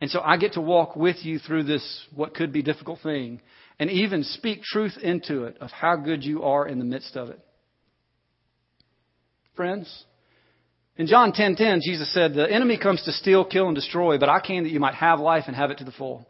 And 0.00 0.10
so 0.10 0.20
I 0.20 0.38
get 0.38 0.54
to 0.54 0.62
walk 0.62 0.96
with 0.96 1.16
you 1.24 1.38
through 1.38 1.64
this, 1.64 2.06
what 2.14 2.34
could 2.34 2.52
be 2.52 2.62
difficult 2.62 3.00
thing, 3.02 3.42
and 3.78 3.90
even 3.90 4.24
speak 4.24 4.62
truth 4.62 4.96
into 5.02 5.44
it 5.44 5.58
of 5.60 5.70
how 5.70 5.96
good 5.96 6.24
you 6.24 6.44
are 6.44 6.66
in 6.66 6.78
the 6.78 6.84
midst 6.86 7.16
of 7.16 7.28
it 7.28 7.40
friends? 9.56 10.04
In 10.96 11.06
John 11.06 11.32
10:10, 11.32 11.56
10, 11.56 11.56
10, 11.56 11.80
Jesus 11.82 12.12
said, 12.12 12.34
"The 12.34 12.50
enemy 12.50 12.76
comes 12.76 13.02
to 13.02 13.12
steal, 13.12 13.44
kill 13.44 13.66
and 13.66 13.74
destroy, 13.74 14.18
but 14.18 14.28
I 14.28 14.40
came 14.40 14.64
that 14.64 14.70
you 14.70 14.80
might 14.80 14.94
have 14.94 15.20
life 15.20 15.44
and 15.46 15.56
have 15.56 15.70
it 15.70 15.78
to 15.78 15.84
the 15.84 15.92
full." 15.92 16.26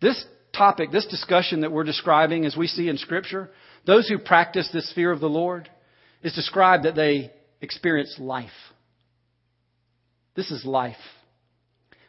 This 0.00 0.24
topic, 0.52 0.90
this 0.90 1.06
discussion 1.06 1.60
that 1.60 1.72
we're 1.72 1.84
describing 1.84 2.44
as 2.44 2.56
we 2.56 2.66
see 2.66 2.88
in 2.88 2.98
scripture, 2.98 3.50
those 3.84 4.08
who 4.08 4.18
practice 4.18 4.68
this 4.68 4.92
fear 4.92 5.10
of 5.10 5.20
the 5.20 5.28
Lord 5.28 5.68
is 6.22 6.34
described 6.34 6.84
that 6.84 6.94
they 6.94 7.32
experience 7.60 8.18
life. 8.18 8.72
This 10.34 10.50
is 10.50 10.64
life. 10.64 10.96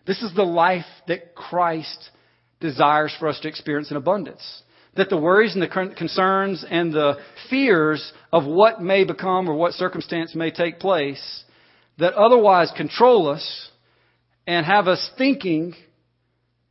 This 0.05 0.21
is 0.21 0.33
the 0.33 0.45
life 0.45 0.85
that 1.07 1.35
Christ 1.35 2.11
desires 2.59 3.13
for 3.19 3.27
us 3.27 3.39
to 3.41 3.47
experience 3.47 3.91
in 3.91 3.97
abundance 3.97 4.63
that 4.95 5.09
the 5.09 5.17
worries 5.17 5.53
and 5.53 5.61
the 5.61 5.93
concerns 5.95 6.65
and 6.69 6.93
the 6.93 7.17
fears 7.49 8.13
of 8.31 8.45
what 8.45 8.81
may 8.81 9.03
become 9.03 9.49
or 9.49 9.55
what 9.55 9.73
circumstance 9.73 10.33
may 10.35 10.51
take 10.51 10.79
place 10.79 11.43
that 11.97 12.13
otherwise 12.13 12.71
control 12.75 13.29
us 13.29 13.69
and 14.47 14.65
have 14.65 14.87
us 14.87 15.09
thinking 15.17 15.73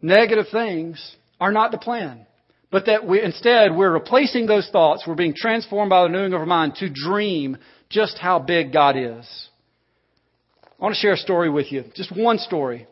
negative 0.01 0.47
things 0.51 1.17
are 1.41 1.53
not 1.53 1.71
the 1.71 1.79
plan. 1.79 2.27
But 2.71 2.87
that 2.87 3.07
we, 3.07 3.23
instead, 3.23 3.75
we're 3.75 3.93
replacing 3.93 4.47
those 4.47 4.69
thoughts. 4.71 5.05
We're 5.07 5.15
being 5.15 5.35
transformed 5.37 5.91
by 5.91 6.03
the 6.03 6.09
renewing 6.09 6.33
of 6.33 6.41
our 6.41 6.47
mind 6.47 6.75
to 6.77 6.91
dream 6.91 7.57
just 7.89 8.19
how 8.19 8.41
big 8.41 8.73
God 8.73 8.97
is. 8.97 9.49
I 10.65 10.83
want 10.83 10.95
to 10.95 11.01
share 11.01 11.13
a 11.13 11.17
story 11.17 11.49
with 11.49 11.71
you. 11.71 11.85
Just 11.95 12.15
one 12.17 12.39
story. 12.39 12.89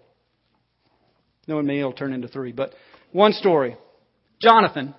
Knowing 1.48 1.66
me, 1.66 1.80
it'll 1.80 1.92
turn 1.92 2.12
into 2.12 2.28
three, 2.28 2.52
but 2.52 2.72
one 3.10 3.32
story. 3.32 3.76
Jonathan 4.40 4.94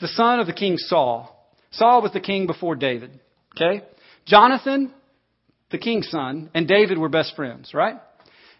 the 0.00 0.08
son 0.08 0.40
of 0.40 0.46
the 0.46 0.52
king 0.52 0.76
Saul. 0.76 1.28
Saul 1.72 2.02
was 2.02 2.12
the 2.12 2.20
king 2.20 2.46
before 2.46 2.74
David. 2.74 3.18
Okay? 3.54 3.82
Jonathan 4.26 4.92
the 5.72 5.78
king's 5.78 6.08
son, 6.10 6.50
and 6.54 6.68
David 6.68 6.98
were 6.98 7.08
best 7.08 7.34
friends, 7.34 7.72
right? 7.74 7.96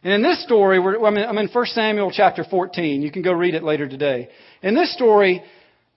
And 0.02 0.12
in 0.12 0.22
this 0.22 0.42
story, 0.42 0.78
I'm 0.78 1.38
in 1.38 1.48
1 1.48 1.66
Samuel 1.66 2.10
chapter 2.12 2.42
14. 2.42 3.02
You 3.02 3.12
can 3.12 3.22
go 3.22 3.32
read 3.32 3.54
it 3.54 3.62
later 3.62 3.88
today. 3.88 4.30
In 4.62 4.74
this 4.74 4.92
story, 4.92 5.42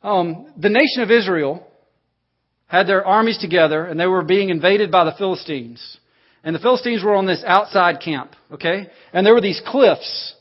um, 0.04 0.54
the 0.58 0.70
nation 0.70 1.02
of 1.02 1.10
Israel 1.10 1.66
had 2.68 2.86
their 2.86 3.04
armies 3.04 3.40
together, 3.40 3.86
and 3.86 4.00
they 4.00 4.06
were 4.06 4.24
being 4.24 4.50
invaded 4.50 4.92
by 4.92 5.06
the 5.06 5.16
Philistines. 5.18 5.98
And 6.44 6.54
the 6.54 6.60
Philistines 6.60 7.04
were 7.04 7.16
on 7.16 7.26
this 7.26 7.44
outside 7.48 8.00
camp, 8.00 8.34
okay? 8.52 8.88
And 9.12 9.26
there 9.26 9.34
were 9.34 9.42
these 9.42 9.62
cliffs 9.66 10.36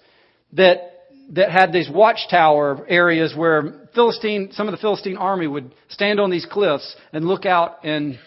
that 0.52 0.90
that 1.30 1.50
had 1.50 1.72
these 1.72 1.88
watchtower 1.88 2.84
areas 2.86 3.34
where 3.34 3.83
Philistine, 3.94 4.50
some 4.52 4.68
of 4.68 4.72
the 4.72 4.78
Philistine 4.78 5.16
army 5.16 5.46
would 5.46 5.74
stand 5.88 6.20
on 6.20 6.30
these 6.30 6.46
cliffs 6.50 6.96
and 7.12 7.24
look 7.24 7.46
out 7.46 7.84
and 7.84 8.18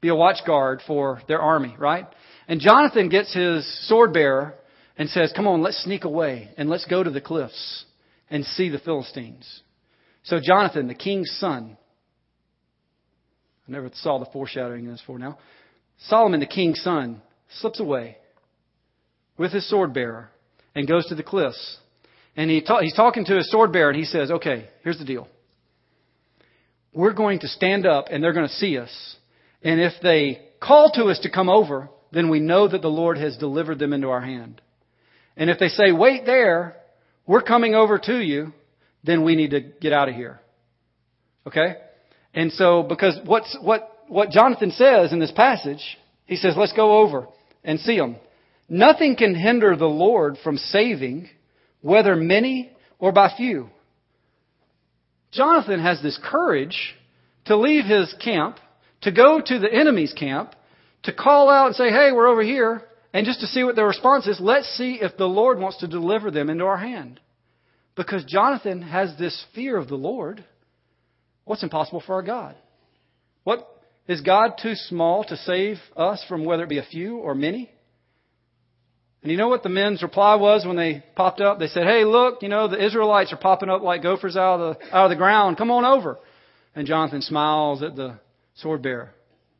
be 0.00 0.08
a 0.08 0.14
watch 0.14 0.38
guard 0.46 0.82
for 0.86 1.20
their 1.28 1.40
army, 1.40 1.74
right? 1.78 2.06
And 2.48 2.60
Jonathan 2.60 3.08
gets 3.08 3.32
his 3.34 3.66
sword 3.88 4.12
bearer 4.12 4.54
and 4.96 5.08
says, 5.08 5.32
Come 5.34 5.46
on, 5.46 5.62
let's 5.62 5.82
sneak 5.84 6.04
away 6.04 6.50
and 6.56 6.68
let's 6.68 6.84
go 6.86 7.02
to 7.02 7.10
the 7.10 7.20
cliffs 7.20 7.84
and 8.30 8.44
see 8.44 8.68
the 8.68 8.78
Philistines. 8.78 9.62
So 10.24 10.40
Jonathan, 10.42 10.88
the 10.88 10.94
king's 10.94 11.30
son, 11.38 11.76
I 13.66 13.72
never 13.72 13.90
saw 13.94 14.18
the 14.18 14.30
foreshadowing 14.32 14.84
in 14.84 14.90
this 14.90 15.00
before 15.00 15.18
now. 15.18 15.38
Solomon, 16.08 16.40
the 16.40 16.46
king's 16.46 16.82
son, 16.82 17.22
slips 17.60 17.80
away 17.80 18.18
with 19.38 19.52
his 19.52 19.68
sword 19.68 19.94
bearer 19.94 20.30
and 20.74 20.88
goes 20.88 21.06
to 21.06 21.14
the 21.14 21.22
cliffs. 21.22 21.78
And 22.36 22.50
he 22.50 22.62
ta- 22.62 22.80
he's 22.80 22.94
talking 22.94 23.24
to 23.26 23.36
his 23.36 23.50
sword 23.50 23.72
bearer 23.72 23.90
and 23.90 23.98
he 23.98 24.04
says, 24.04 24.30
Okay, 24.30 24.68
here's 24.82 24.98
the 24.98 25.04
deal. 25.04 25.28
We're 26.92 27.12
going 27.12 27.40
to 27.40 27.48
stand 27.48 27.86
up 27.86 28.06
and 28.10 28.22
they're 28.22 28.32
going 28.32 28.48
to 28.48 28.54
see 28.54 28.78
us. 28.78 29.16
And 29.62 29.80
if 29.80 29.92
they 30.02 30.40
call 30.60 30.90
to 30.94 31.04
us 31.04 31.18
to 31.20 31.30
come 31.30 31.48
over, 31.48 31.88
then 32.12 32.30
we 32.30 32.40
know 32.40 32.68
that 32.68 32.82
the 32.82 32.88
Lord 32.88 33.18
has 33.18 33.36
delivered 33.36 33.78
them 33.78 33.92
into 33.92 34.08
our 34.08 34.20
hand. 34.20 34.60
And 35.36 35.50
if 35.50 35.58
they 35.58 35.68
say, 35.68 35.90
wait 35.90 36.24
there, 36.24 36.76
we're 37.26 37.42
coming 37.42 37.74
over 37.74 37.98
to 37.98 38.20
you, 38.20 38.52
then 39.02 39.24
we 39.24 39.34
need 39.34 39.50
to 39.50 39.60
get 39.60 39.92
out 39.92 40.08
of 40.08 40.14
here. 40.14 40.40
Okay? 41.46 41.74
And 42.32 42.52
so, 42.52 42.82
because 42.82 43.18
what's, 43.24 43.56
what, 43.60 43.90
what 44.08 44.30
Jonathan 44.30 44.70
says 44.70 45.12
in 45.12 45.18
this 45.18 45.32
passage, 45.32 45.82
he 46.26 46.36
says, 46.36 46.54
let's 46.56 46.72
go 46.72 46.98
over 46.98 47.26
and 47.64 47.80
see 47.80 47.96
them. 47.96 48.16
Nothing 48.68 49.16
can 49.16 49.34
hinder 49.34 49.76
the 49.76 49.86
Lord 49.86 50.36
from 50.42 50.56
saving, 50.56 51.28
whether 51.84 52.16
many 52.16 52.72
or 52.98 53.12
by 53.12 53.30
few. 53.36 53.68
Jonathan 55.32 55.80
has 55.80 56.00
this 56.00 56.18
courage 56.24 56.94
to 57.44 57.58
leave 57.58 57.84
his 57.84 58.14
camp, 58.24 58.56
to 59.02 59.12
go 59.12 59.38
to 59.44 59.58
the 59.58 59.70
enemy's 59.70 60.14
camp, 60.14 60.54
to 61.02 61.12
call 61.12 61.50
out 61.50 61.66
and 61.66 61.76
say, 61.76 61.90
hey, 61.90 62.08
we're 62.10 62.26
over 62.26 62.42
here, 62.42 62.82
and 63.12 63.26
just 63.26 63.40
to 63.40 63.46
see 63.46 63.64
what 63.64 63.76
their 63.76 63.86
response 63.86 64.26
is, 64.26 64.40
let's 64.40 64.66
see 64.78 64.94
if 64.94 65.18
the 65.18 65.26
Lord 65.26 65.58
wants 65.58 65.76
to 65.80 65.86
deliver 65.86 66.30
them 66.30 66.48
into 66.48 66.64
our 66.64 66.78
hand. 66.78 67.20
Because 67.96 68.24
Jonathan 68.24 68.80
has 68.80 69.14
this 69.18 69.44
fear 69.54 69.76
of 69.76 69.88
the 69.88 69.94
Lord. 69.94 70.42
What's 71.44 71.62
impossible 71.62 72.02
for 72.06 72.14
our 72.14 72.22
God? 72.22 72.56
What 73.42 73.68
is 74.08 74.22
God 74.22 74.52
too 74.60 74.74
small 74.74 75.22
to 75.24 75.36
save 75.36 75.76
us 75.94 76.24
from 76.30 76.46
whether 76.46 76.62
it 76.62 76.70
be 76.70 76.78
a 76.78 76.82
few 76.82 77.18
or 77.18 77.34
many? 77.34 77.70
And 79.24 79.30
you 79.30 79.38
know 79.38 79.48
what 79.48 79.62
the 79.62 79.70
men's 79.70 80.02
reply 80.02 80.34
was 80.34 80.66
when 80.66 80.76
they 80.76 81.02
popped 81.16 81.40
up? 81.40 81.58
They 81.58 81.68
said, 81.68 81.86
Hey, 81.86 82.04
look, 82.04 82.42
you 82.42 82.50
know, 82.50 82.68
the 82.68 82.84
Israelites 82.84 83.32
are 83.32 83.38
popping 83.38 83.70
up 83.70 83.80
like 83.80 84.02
gophers 84.02 84.36
out 84.36 84.60
of 84.60 84.76
the, 84.78 84.94
out 84.94 85.06
of 85.06 85.10
the 85.10 85.16
ground. 85.16 85.56
Come 85.56 85.70
on 85.70 85.86
over. 85.86 86.18
And 86.74 86.86
Jonathan 86.86 87.22
smiles 87.22 87.82
at 87.82 87.96
the 87.96 88.18
sword 88.56 88.82
bearer. 88.82 89.12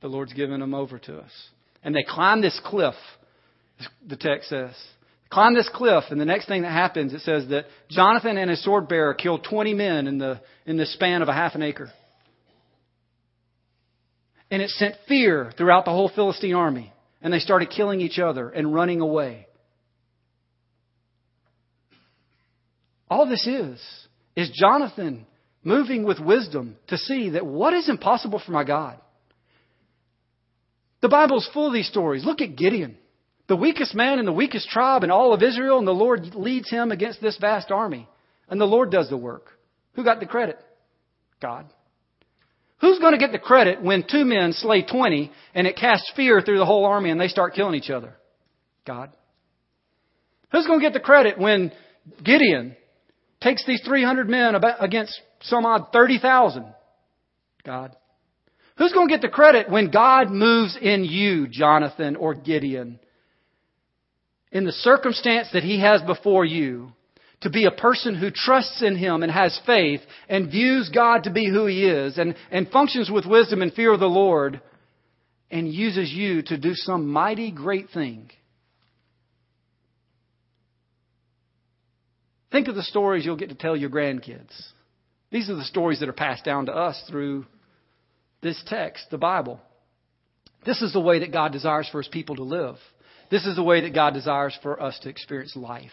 The 0.03 0.09
Lord's 0.09 0.35
given 0.35 0.61
them 0.61 0.74
over 0.74 0.98
to 0.98 1.16
us. 1.16 1.31
And 1.83 1.96
they 1.96 2.05
climb 2.07 2.42
this 2.42 2.61
cliff, 2.62 2.94
the 4.07 4.16
text 4.16 4.50
says. 4.50 4.74
Climb 5.31 5.55
this 5.55 5.70
cliff, 5.72 6.05
and 6.11 6.20
the 6.20 6.27
next 6.27 6.46
thing 6.46 6.61
that 6.62 6.70
happens, 6.70 7.14
it 7.14 7.22
says 7.22 7.48
that 7.48 7.64
Jonathan 7.88 8.37
and 8.37 8.50
his 8.50 8.62
sword 8.62 8.87
bearer 8.87 9.14
killed 9.14 9.46
20 9.48 9.72
men 9.72 10.07
in 10.07 10.18
the, 10.18 10.42
in 10.66 10.77
the 10.77 10.85
span 10.85 11.22
of 11.22 11.29
a 11.29 11.33
half 11.33 11.55
an 11.55 11.62
acre. 11.62 11.90
And 14.50 14.61
it 14.61 14.68
sent 14.68 14.94
fear 15.09 15.53
throughout 15.57 15.87
the 15.87 15.90
whole 15.90 16.11
Philistine 16.14 16.55
army. 16.55 16.92
And 17.22 17.33
they 17.33 17.38
started 17.38 17.70
killing 17.70 18.03
each 18.03 18.18
other 18.18 18.50
and 18.50 18.74
running 18.74 19.00
away. 19.00 19.46
All 23.14 23.27
this 23.27 23.46
is, 23.46 23.81
is 24.35 24.50
Jonathan 24.53 25.24
moving 25.62 26.03
with 26.03 26.18
wisdom 26.18 26.74
to 26.88 26.98
see 26.98 27.31
that 27.31 27.46
what 27.46 27.72
is 27.72 27.88
impossible 27.88 28.42
for 28.44 28.50
my 28.50 28.64
God? 28.64 28.98
The 31.00 31.09
Bible's 31.09 31.48
full 31.55 31.68
of 31.68 31.72
these 31.72 31.87
stories. 31.87 32.24
Look 32.24 32.40
at 32.40 32.57
Gideon, 32.57 32.96
the 33.46 33.55
weakest 33.55 33.94
man 33.94 34.18
in 34.18 34.24
the 34.24 34.33
weakest 34.33 34.68
tribe 34.68 35.05
in 35.05 35.12
all 35.12 35.33
of 35.33 35.44
Israel, 35.44 35.79
and 35.79 35.87
the 35.87 35.92
Lord 35.92 36.35
leads 36.35 36.68
him 36.68 36.90
against 36.90 37.22
this 37.22 37.38
vast 37.38 37.70
army. 37.70 38.09
And 38.48 38.61
the 38.61 38.64
Lord 38.64 38.90
does 38.90 39.09
the 39.09 39.16
work. 39.16 39.46
Who 39.92 40.03
got 40.03 40.18
the 40.18 40.27
credit? 40.27 40.59
God. 41.40 41.66
Who's 42.81 42.98
going 42.98 43.12
to 43.12 43.18
get 43.18 43.31
the 43.31 43.38
credit 43.38 43.81
when 43.81 44.05
two 44.11 44.24
men 44.24 44.55
slay 44.55 44.83
20 44.83 45.31
and 45.55 45.68
it 45.68 45.77
casts 45.77 46.11
fear 46.16 46.40
through 46.40 46.59
the 46.59 46.66
whole 46.66 46.85
army 46.85 47.11
and 47.11 47.20
they 47.20 47.29
start 47.29 47.55
killing 47.55 47.77
each 47.77 47.90
other? 47.90 48.16
God. 48.85 49.16
Who's 50.50 50.66
going 50.66 50.81
to 50.81 50.85
get 50.85 50.94
the 50.94 50.98
credit 50.98 51.38
when 51.38 51.70
Gideon 52.24 52.74
takes 53.44 53.64
these 53.66 53.83
300 53.85 54.28
men 54.28 54.54
against 54.80 55.20
some 55.42 55.64
odd 55.66 55.92
30,000? 55.92 56.64
God. 57.64 57.94
Who's 58.76 58.92
going 58.92 59.07
to 59.09 59.14
get 59.14 59.22
the 59.22 59.28
credit 59.28 59.70
when 59.70 59.90
God 59.90 60.30
moves 60.30 60.76
in 60.80 61.04
you, 61.04 61.46
Jonathan 61.46 62.16
or 62.16 62.35
Gideon? 62.35 62.98
In 64.50 64.64
the 64.64 64.72
circumstance 64.72 65.48
that 65.52 65.62
he 65.62 65.80
has 65.80 66.02
before 66.02 66.44
you, 66.44 66.92
to 67.42 67.50
be 67.50 67.66
a 67.66 67.70
person 67.70 68.14
who 68.14 68.30
trusts 68.30 68.83
in 68.83 68.96
him 68.96 69.22
and 69.22 69.30
has 69.30 69.61
faith 69.66 70.00
and 70.28 70.50
views 70.50 70.90
God 70.92 71.24
to 71.24 71.30
be 71.30 71.46
who 71.46 71.66
he 71.66 71.85
is 71.85 72.16
and, 72.16 72.35
and 72.50 72.68
functions 72.70 73.11
with 73.11 73.26
wisdom 73.26 73.61
and 73.61 73.72
fear 73.72 73.92
of 73.92 74.00
the 74.00 74.07
Lord 74.07 74.62
and 75.50 75.72
uses 75.72 76.11
you 76.11 76.42
to 76.42 76.57
do 76.57 76.72
some 76.74 77.07
mighty 77.07 77.50
great 77.50 77.90
thing. 77.90 78.30
Think 82.54 82.68
of 82.68 82.76
the 82.76 82.84
stories 82.84 83.24
you'll 83.24 83.34
get 83.34 83.48
to 83.48 83.56
tell 83.56 83.76
your 83.76 83.90
grandkids. 83.90 84.52
These 85.32 85.50
are 85.50 85.56
the 85.56 85.64
stories 85.64 85.98
that 85.98 86.08
are 86.08 86.12
passed 86.12 86.44
down 86.44 86.66
to 86.66 86.72
us 86.72 87.02
through 87.10 87.46
this 88.42 88.62
text, 88.68 89.06
the 89.10 89.18
Bible. 89.18 89.58
This 90.64 90.80
is 90.80 90.92
the 90.92 91.00
way 91.00 91.18
that 91.18 91.32
God 91.32 91.50
desires 91.50 91.88
for 91.90 92.00
his 92.00 92.06
people 92.06 92.36
to 92.36 92.44
live. 92.44 92.76
This 93.28 93.44
is 93.44 93.56
the 93.56 93.64
way 93.64 93.80
that 93.80 93.92
God 93.92 94.14
desires 94.14 94.56
for 94.62 94.80
us 94.80 94.96
to 95.00 95.08
experience 95.08 95.56
life. 95.56 95.90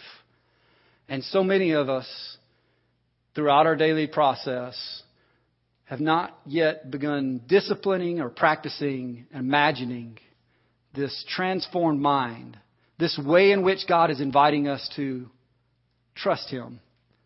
And 1.10 1.24
so 1.24 1.43
many 1.43 1.71
of 1.71 1.89
us, 1.89 2.38
throughout 3.34 3.65
our 3.65 3.76
daily 3.76 4.06
process, 4.06 5.02
have 5.86 6.00
not 6.00 6.38
yet 6.45 6.91
begun 6.91 7.41
disciplining 7.47 8.21
or 8.21 8.30
practicing, 8.30 9.26
imagining 9.34 10.19
this 10.93 11.26
transformed 11.28 12.02
mind, 12.02 12.56
this 13.00 13.17
way 13.17 13.52
in 13.52 13.63
which 13.63 13.88
God 13.88 14.12
is 14.12 14.21
inviting 14.21 14.67
us 14.67 14.88
to 14.95 15.28
trust 16.15 16.50
Him 16.50 16.80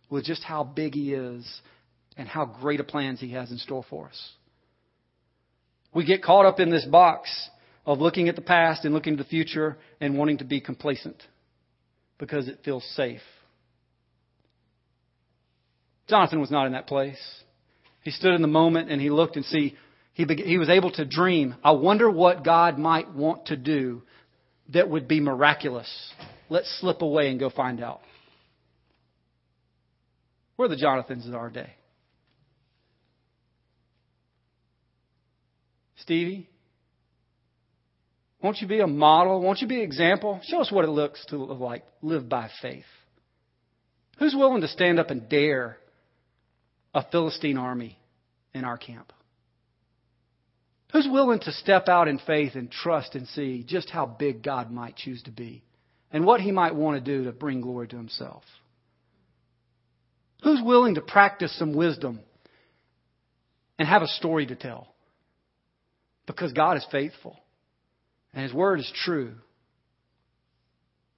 with 0.09 0.25
just 0.25 0.43
how 0.43 0.63
big 0.63 0.93
He 0.93 1.13
is 1.13 1.61
and 2.17 2.27
how 2.27 2.45
great 2.45 2.79
a 2.79 2.83
plans 2.83 3.19
He 3.19 3.31
has 3.33 3.51
in 3.51 3.57
store 3.57 3.85
for 3.89 4.07
us. 4.07 4.31
We 5.93 6.05
get 6.05 6.23
caught 6.23 6.45
up 6.45 6.59
in 6.59 6.69
this 6.69 6.85
box 6.85 7.49
of 7.85 7.99
looking 7.99 8.27
at 8.27 8.35
the 8.35 8.41
past 8.41 8.83
and 8.83 8.93
looking 8.93 9.17
to 9.17 9.23
the 9.23 9.29
future 9.29 9.77
and 10.01 10.17
wanting 10.17 10.39
to 10.39 10.43
be 10.43 10.59
complacent 10.59 11.21
because 12.17 12.47
it 12.47 12.59
feels 12.65 12.83
safe. 12.95 13.21
Jonathan 16.07 16.39
was 16.39 16.51
not 16.51 16.65
in 16.67 16.73
that 16.73 16.87
place. 16.87 17.19
He 18.03 18.11
stood 18.11 18.33
in 18.33 18.41
the 18.41 18.47
moment 18.47 18.91
and 18.91 19.01
he 19.01 19.09
looked 19.09 19.35
and 19.35 19.45
see 19.45 19.75
he, 20.13 20.25
he 20.25 20.57
was 20.57 20.69
able 20.69 20.91
to 20.91 21.05
dream. 21.05 21.55
I 21.63 21.71
wonder 21.71 22.09
what 22.09 22.43
God 22.43 22.77
might 22.77 23.13
want 23.13 23.47
to 23.47 23.57
do 23.57 24.03
that 24.73 24.89
would 24.89 25.07
be 25.07 25.19
miraculous. 25.19 25.89
Let's 26.49 26.79
slip 26.79 27.01
away 27.01 27.29
and 27.29 27.39
go 27.39 27.49
find 27.49 27.81
out. 27.81 28.01
We're 30.57 30.67
the 30.67 30.75
Jonathans 30.77 31.27
of 31.27 31.35
our 31.35 31.49
day. 31.49 31.71
Stevie? 35.97 36.49
Won't 38.41 38.61
you 38.61 38.67
be 38.67 38.79
a 38.79 38.87
model? 38.87 39.41
Won't 39.41 39.61
you 39.61 39.67
be 39.67 39.77
an 39.77 39.81
example? 39.81 40.39
Show 40.43 40.61
us 40.61 40.71
what 40.71 40.85
it 40.85 40.91
looks 40.91 41.25
to 41.27 41.37
look 41.37 41.59
like. 41.59 41.83
Live 42.01 42.29
by 42.29 42.49
faith. 42.61 42.85
Who's 44.19 44.35
willing 44.35 44.61
to 44.61 44.67
stand 44.67 44.99
up 44.99 45.09
and 45.09 45.27
dare 45.27 45.77
a 46.93 47.03
Philistine 47.11 47.57
army 47.57 47.97
in 48.53 48.63
our 48.63 48.77
camp? 48.77 49.11
Who's 50.93 51.07
willing 51.09 51.39
to 51.39 51.51
step 51.51 51.89
out 51.89 52.07
in 52.07 52.19
faith 52.19 52.55
and 52.55 52.71
trust 52.71 53.15
and 53.15 53.27
see 53.27 53.63
just 53.67 53.89
how 53.89 54.05
big 54.05 54.43
God 54.43 54.71
might 54.71 54.95
choose 54.95 55.21
to 55.23 55.31
be 55.31 55.63
and 56.11 56.23
what 56.23 56.39
he 56.39 56.51
might 56.51 56.75
want 56.75 57.03
to 57.03 57.17
do 57.17 57.25
to 57.25 57.31
bring 57.33 57.61
glory 57.61 57.87
to 57.89 57.97
himself? 57.97 58.43
Who's 60.43 60.61
willing 60.63 60.95
to 60.95 61.01
practice 61.01 61.57
some 61.57 61.75
wisdom 61.75 62.19
and 63.79 63.87
have 63.87 64.01
a 64.01 64.07
story 64.07 64.45
to 64.45 64.55
tell? 64.55 64.87
Because 66.27 66.53
God 66.53 66.77
is 66.77 66.85
faithful. 66.91 67.39
And 68.33 68.43
His 68.43 68.53
Word 68.53 68.79
is 68.79 68.91
true. 69.03 69.33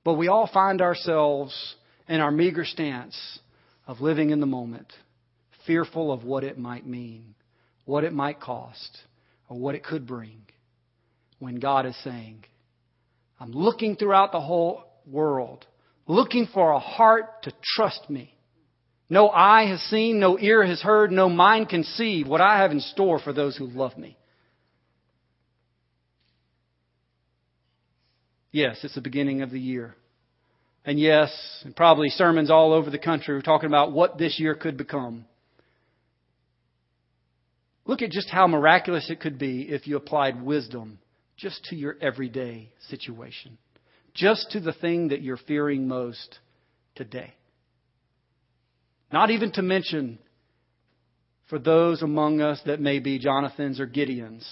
But 0.03 0.13
we 0.13 0.28
all 0.28 0.49
find 0.51 0.82
ourselves 0.82 1.76
in 2.07 2.22
our 2.22 2.32
meager 2.32 2.63
stance 2.63 3.39
of 3.86 3.99
living 3.99 4.30
in 4.30 4.39
the 4.39 4.45
moment, 4.45 4.91
fearful 5.65 6.11
of 6.11 6.24
what 6.24 6.43
it 6.43 6.57
might 6.57 6.86
mean, 6.86 7.36
what 7.86 8.03
it 8.03 8.13
might 8.13 8.39
cost, 8.39 8.97
or 9.49 9.57
what 9.57 9.76
it 9.76 9.84
could 9.84 10.07
bring. 10.07 10.43
When 11.39 11.59
God 11.59 11.86
is 11.86 11.95
saying, 12.03 12.45
I'm 13.39 13.51
looking 13.51 13.95
throughout 13.95 14.32
the 14.32 14.41
whole 14.41 14.84
world, 15.05 15.65
looking 16.07 16.47
for 16.53 16.72
a 16.72 16.80
heart 16.80 17.43
to 17.43 17.53
trust 17.76 18.09
me. 18.09 18.37
No 19.10 19.30
eye 19.30 19.68
has 19.68 19.82
seen, 19.84 20.20
no 20.20 20.38
ear 20.38 20.66
has 20.66 20.82
heard, 20.82 21.12
no 21.12 21.30
mind 21.30 21.70
conceived 21.70 22.28
what 22.28 22.41
I 22.41 22.60
have 22.60 22.72
in 22.72 22.82
store 22.82 23.20
for 23.20 23.32
those 23.32 23.55
who 23.55 23.68
love 23.68 23.97
me. 23.97 24.18
Yes, 28.51 28.80
it's 28.84 28.95
the 28.95 29.01
beginning 29.01 29.41
of 29.41 29.51
the 29.51 29.60
year. 29.60 29.95
And 30.84 30.99
yes, 30.99 31.32
and 31.64 31.76
probably 31.76 32.10
sermons 32.10 32.49
all 32.49 32.74
over 32.74 32.89
the 32.89 32.97
country 32.97 33.36
are 33.36 33.41
talking 33.41 33.68
about 33.68 33.91
what 33.91 34.18
this 34.18 34.39
year 34.39 34.55
could 34.55 34.78
become. 34.78 35.26
Look 37.86 38.01
at 38.01 38.12
just 38.12 38.30
how 38.30 38.47
miraculous 38.47 39.10
it 39.10 39.22
could 39.22 39.38
be 39.38 39.62
if 39.62 39.88
you 39.88 39.95
applied 39.95 40.41
wisdom 40.41 40.99
just 41.38 41.64
to 41.66 41.76
your 41.76 41.95
everyday 42.01 42.72
situation, 42.89 43.58
just 44.14 44.51
to 44.51 44.60
the 44.60 44.74
thing 44.74 45.10
that 45.10 45.22
you're 45.22 45.38
fearing 45.38 45.88
most 45.88 46.39
today. 46.95 47.34
Not 49.12 49.32
even 49.32 49.51
to 49.53 49.62
mention 49.62 50.20
for 51.49 51.60
those 51.60 52.01
among 52.01 52.41
us 52.41 52.62
that 52.66 52.82
may 52.82 52.99
be 52.99 53.20
Jonathans 53.20 53.80
or 53.80 53.88
Gideons 53.88 54.45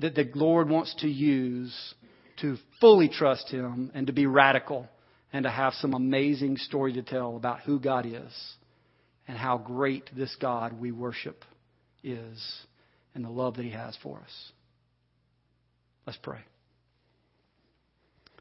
that 0.00 0.14
the 0.14 0.30
Lord 0.34 0.68
wants 0.68 0.94
to 1.00 1.08
use 1.08 1.94
to 2.40 2.56
fully 2.80 3.08
trust 3.08 3.50
Him 3.50 3.90
and 3.94 4.06
to 4.06 4.12
be 4.12 4.26
radical 4.26 4.88
and 5.32 5.42
to 5.42 5.50
have 5.50 5.74
some 5.74 5.92
amazing 5.92 6.56
story 6.56 6.94
to 6.94 7.02
tell 7.02 7.36
about 7.36 7.60
who 7.60 7.78
God 7.78 8.06
is 8.06 8.54
and 9.26 9.36
how 9.36 9.58
great 9.58 10.08
this 10.16 10.34
God 10.40 10.80
we 10.80 10.92
worship 10.92 11.44
is 12.02 12.62
and 13.14 13.24
the 13.24 13.30
love 13.30 13.56
that 13.56 13.64
He 13.64 13.72
has 13.72 13.96
for 14.02 14.18
us. 14.18 14.52
Let's 16.06 16.18
pray. 16.22 16.38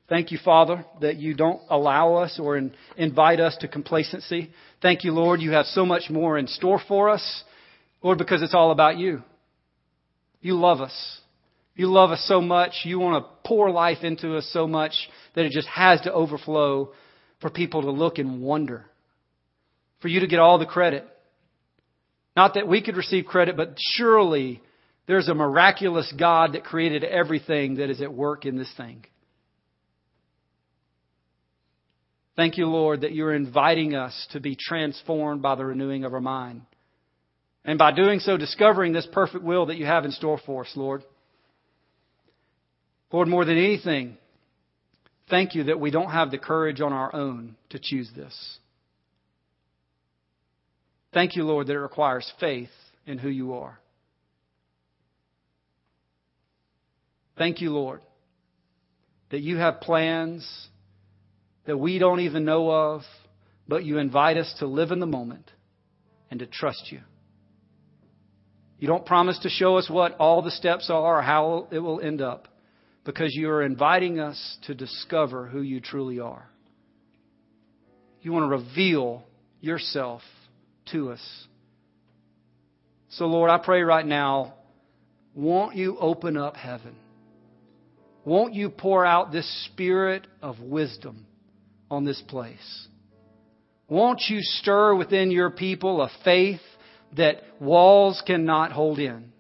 Thank 0.09 0.31
you, 0.31 0.37
Father, 0.43 0.85
that 1.01 1.17
you 1.17 1.33
don't 1.33 1.61
allow 1.69 2.15
us 2.15 2.39
or 2.41 2.57
in, 2.57 2.73
invite 2.95 3.41
us 3.41 3.57
to 3.57 3.67
complacency. 3.67 4.51
Thank 4.81 5.03
you, 5.03 5.11
Lord, 5.11 5.41
you 5.41 5.51
have 5.51 5.65
so 5.65 5.85
much 5.85 6.09
more 6.09 6.37
in 6.37 6.47
store 6.47 6.79
for 6.87 7.09
us. 7.09 7.43
Lord, 8.01 8.17
because 8.17 8.41
it's 8.41 8.53
all 8.53 8.71
about 8.71 8.97
you. 8.97 9.21
You 10.39 10.53
love 10.53 10.79
us. 10.79 11.19
You 11.75 11.87
love 11.87 12.11
us 12.11 12.23
so 12.27 12.39
much. 12.39 12.71
You 12.83 12.99
want 12.99 13.23
to 13.23 13.29
pour 13.47 13.69
life 13.69 14.03
into 14.03 14.37
us 14.37 14.49
so 14.53 14.65
much 14.65 14.93
that 15.35 15.45
it 15.45 15.51
just 15.51 15.67
has 15.67 15.99
to 16.01 16.13
overflow 16.13 16.93
for 17.41 17.49
people 17.49 17.81
to 17.81 17.91
look 17.91 18.17
and 18.17 18.41
wonder. 18.41 18.85
For 20.01 20.07
you 20.07 20.21
to 20.21 20.27
get 20.27 20.39
all 20.39 20.57
the 20.57 20.65
credit. 20.65 21.05
Not 22.35 22.53
that 22.53 22.67
we 22.67 22.81
could 22.81 22.95
receive 22.95 23.25
credit, 23.25 23.57
but 23.57 23.75
surely 23.77 24.61
there's 25.05 25.27
a 25.27 25.33
miraculous 25.33 26.11
God 26.17 26.53
that 26.53 26.63
created 26.63 27.03
everything 27.03 27.75
that 27.75 27.89
is 27.89 28.01
at 28.01 28.13
work 28.13 28.45
in 28.45 28.57
this 28.57 28.71
thing. 28.77 29.05
Thank 32.37 32.57
you, 32.57 32.67
Lord, 32.67 33.01
that 33.01 33.13
you're 33.13 33.33
inviting 33.33 33.95
us 33.95 34.27
to 34.31 34.39
be 34.39 34.55
transformed 34.55 35.41
by 35.41 35.55
the 35.55 35.65
renewing 35.65 36.05
of 36.05 36.13
our 36.13 36.21
mind. 36.21 36.61
And 37.65 37.79
by 37.79 37.91
doing 37.91 38.19
so, 38.19 38.37
discovering 38.37 38.93
this 38.93 39.07
perfect 39.11 39.43
will 39.43 39.65
that 39.65 39.77
you 39.77 39.87
have 39.87 40.05
in 40.05 40.11
store 40.11 40.39
for 40.45 40.63
us, 40.63 40.71
Lord. 40.75 41.03
Lord, 43.11 43.27
more 43.27 43.43
than 43.43 43.57
anything, 43.57 44.17
thank 45.29 45.55
you 45.55 45.63
that 45.65 45.79
we 45.79 45.89
don't 45.89 46.11
have 46.11 46.29
the 46.29 46.37
courage 46.37 46.79
on 46.79 46.93
our 46.93 47.13
own 47.13 47.55
to 47.71 47.79
choose 47.81 48.09
this. 48.15 48.59
Thank 51.13 51.35
you, 51.35 51.43
Lord, 51.43 51.67
that 51.67 51.73
it 51.73 51.79
requires 51.79 52.31
faith 52.39 52.69
in 53.07 53.17
who 53.17 53.29
you 53.29 53.55
are. 53.55 53.79
Thank 57.35 57.61
you, 57.61 57.71
Lord, 57.71 58.01
that 59.31 59.41
you 59.41 59.57
have 59.57 59.81
plans 59.81 60.67
that 61.67 61.77
we 61.77 61.99
don't 61.99 62.21
even 62.21 62.45
know 62.45 62.71
of, 62.71 63.01
but 63.67 63.83
you 63.83 63.99
invite 63.99 64.37
us 64.37 64.51
to 64.59 64.65
live 64.65 64.91
in 64.91 64.99
the 64.99 65.05
moment 65.05 65.51
and 66.31 66.39
to 66.39 66.47
trust 66.47 66.91
you. 66.91 67.01
You 68.79 68.87
don't 68.87 69.05
promise 69.05 69.37
to 69.39 69.49
show 69.49 69.77
us 69.77 69.89
what 69.89 70.15
all 70.17 70.41
the 70.41 70.51
steps 70.51 70.89
are 70.89 71.19
or 71.19 71.21
how 71.21 71.67
it 71.71 71.79
will 71.79 71.99
end 71.99 72.21
up 72.21 72.47
because 73.03 73.35
you 73.35 73.49
are 73.49 73.63
inviting 73.63 74.19
us 74.19 74.57
to 74.63 74.73
discover 74.73 75.47
who 75.47 75.61
you 75.61 75.81
truly 75.81 76.19
are. 76.19 76.47
You 78.21 78.31
want 78.31 78.43
to 78.43 78.57
reveal 78.57 79.23
yourself 79.59 80.21
to 80.91 81.11
us. 81.11 81.47
So, 83.09 83.25
Lord, 83.25 83.49
I 83.49 83.57
pray 83.57 83.81
right 83.81 84.05
now, 84.05 84.53
won't 85.33 85.75
you 85.75 85.97
open 85.99 86.37
up 86.37 86.55
heaven? 86.55 86.95
Won't 88.23 88.53
you 88.53 88.69
pour 88.69 89.05
out 89.05 89.31
this 89.31 89.65
spirit 89.65 90.27
of 90.41 90.59
wisdom 90.59 91.25
on 91.89 92.05
this 92.05 92.21
place? 92.27 92.87
Won't 93.87 94.21
you 94.27 94.39
stir 94.41 94.95
within 94.95 95.31
your 95.31 95.49
people 95.49 96.01
a 96.01 96.09
faith 96.23 96.61
that 97.15 97.37
walls 97.59 98.21
cannot 98.25 98.71
hold 98.71 98.99
in? 98.99 99.31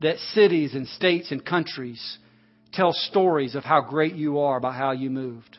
That 0.00 0.18
cities 0.18 0.74
and 0.74 0.86
states 0.86 1.30
and 1.30 1.44
countries 1.44 2.18
tell 2.72 2.92
stories 2.92 3.54
of 3.54 3.64
how 3.64 3.80
great 3.80 4.14
you 4.14 4.40
are 4.40 4.60
by 4.60 4.72
how 4.72 4.92
you 4.92 5.10
moved. 5.10 5.58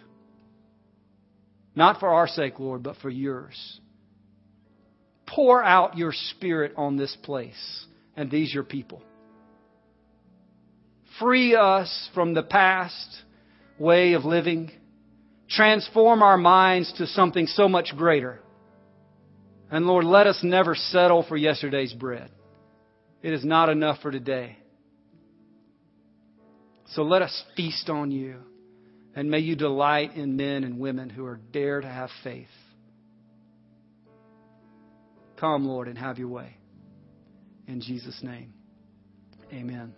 Not 1.76 2.00
for 2.00 2.10
our 2.10 2.28
sake, 2.28 2.60
Lord, 2.60 2.84
but 2.84 2.98
for 2.98 3.10
yours. 3.10 3.80
Pour 5.28 5.64
out 5.64 5.98
your 5.98 6.14
spirit 6.14 6.74
on 6.78 6.96
this 6.96 7.16
place 7.24 7.86
and 8.16 8.32
these 8.32 8.54
your 8.54 8.64
people. 8.64 9.02
Free 11.20 11.56
us 11.56 12.10
from 12.14 12.34
the 12.34 12.44
past 12.44 13.24
way 13.80 14.14
of 14.14 14.24
living. 14.26 14.72
Transform 15.50 16.24
our 16.24 16.38
minds 16.38 16.92
to 16.94 17.08
something 17.08 17.48
so 17.48 17.68
much 17.68 17.96
greater. 17.96 18.40
And 19.70 19.86
Lord, 19.86 20.06
let 20.06 20.28
us 20.28 20.40
never 20.44 20.76
settle 20.76 21.24
for 21.24 21.38
yesterday's 21.38 21.94
bread. 21.94 22.32
It 23.22 23.34
is 23.34 23.44
not 23.44 23.70
enough 23.70 24.02
for 24.02 24.12
today. 24.12 24.58
So 26.90 27.04
let 27.04 27.22
us 27.22 27.44
feast 27.56 27.90
on 27.90 28.12
you. 28.12 28.38
And 29.16 29.32
may 29.32 29.40
you 29.40 29.56
delight 29.56 30.16
in 30.16 30.36
men 30.36 30.64
and 30.64 30.78
women 30.78 31.10
who 31.10 31.26
are 31.26 31.40
dare 31.52 31.82
to 31.82 31.88
have 31.88 32.10
faith. 32.24 32.48
Come, 35.38 35.66
Lord, 35.66 35.88
and 35.88 35.98
have 35.98 36.18
your 36.18 36.28
way. 36.28 36.58
In 37.68 37.82
Jesus' 37.82 38.20
name, 38.22 38.54
amen. 39.52 39.94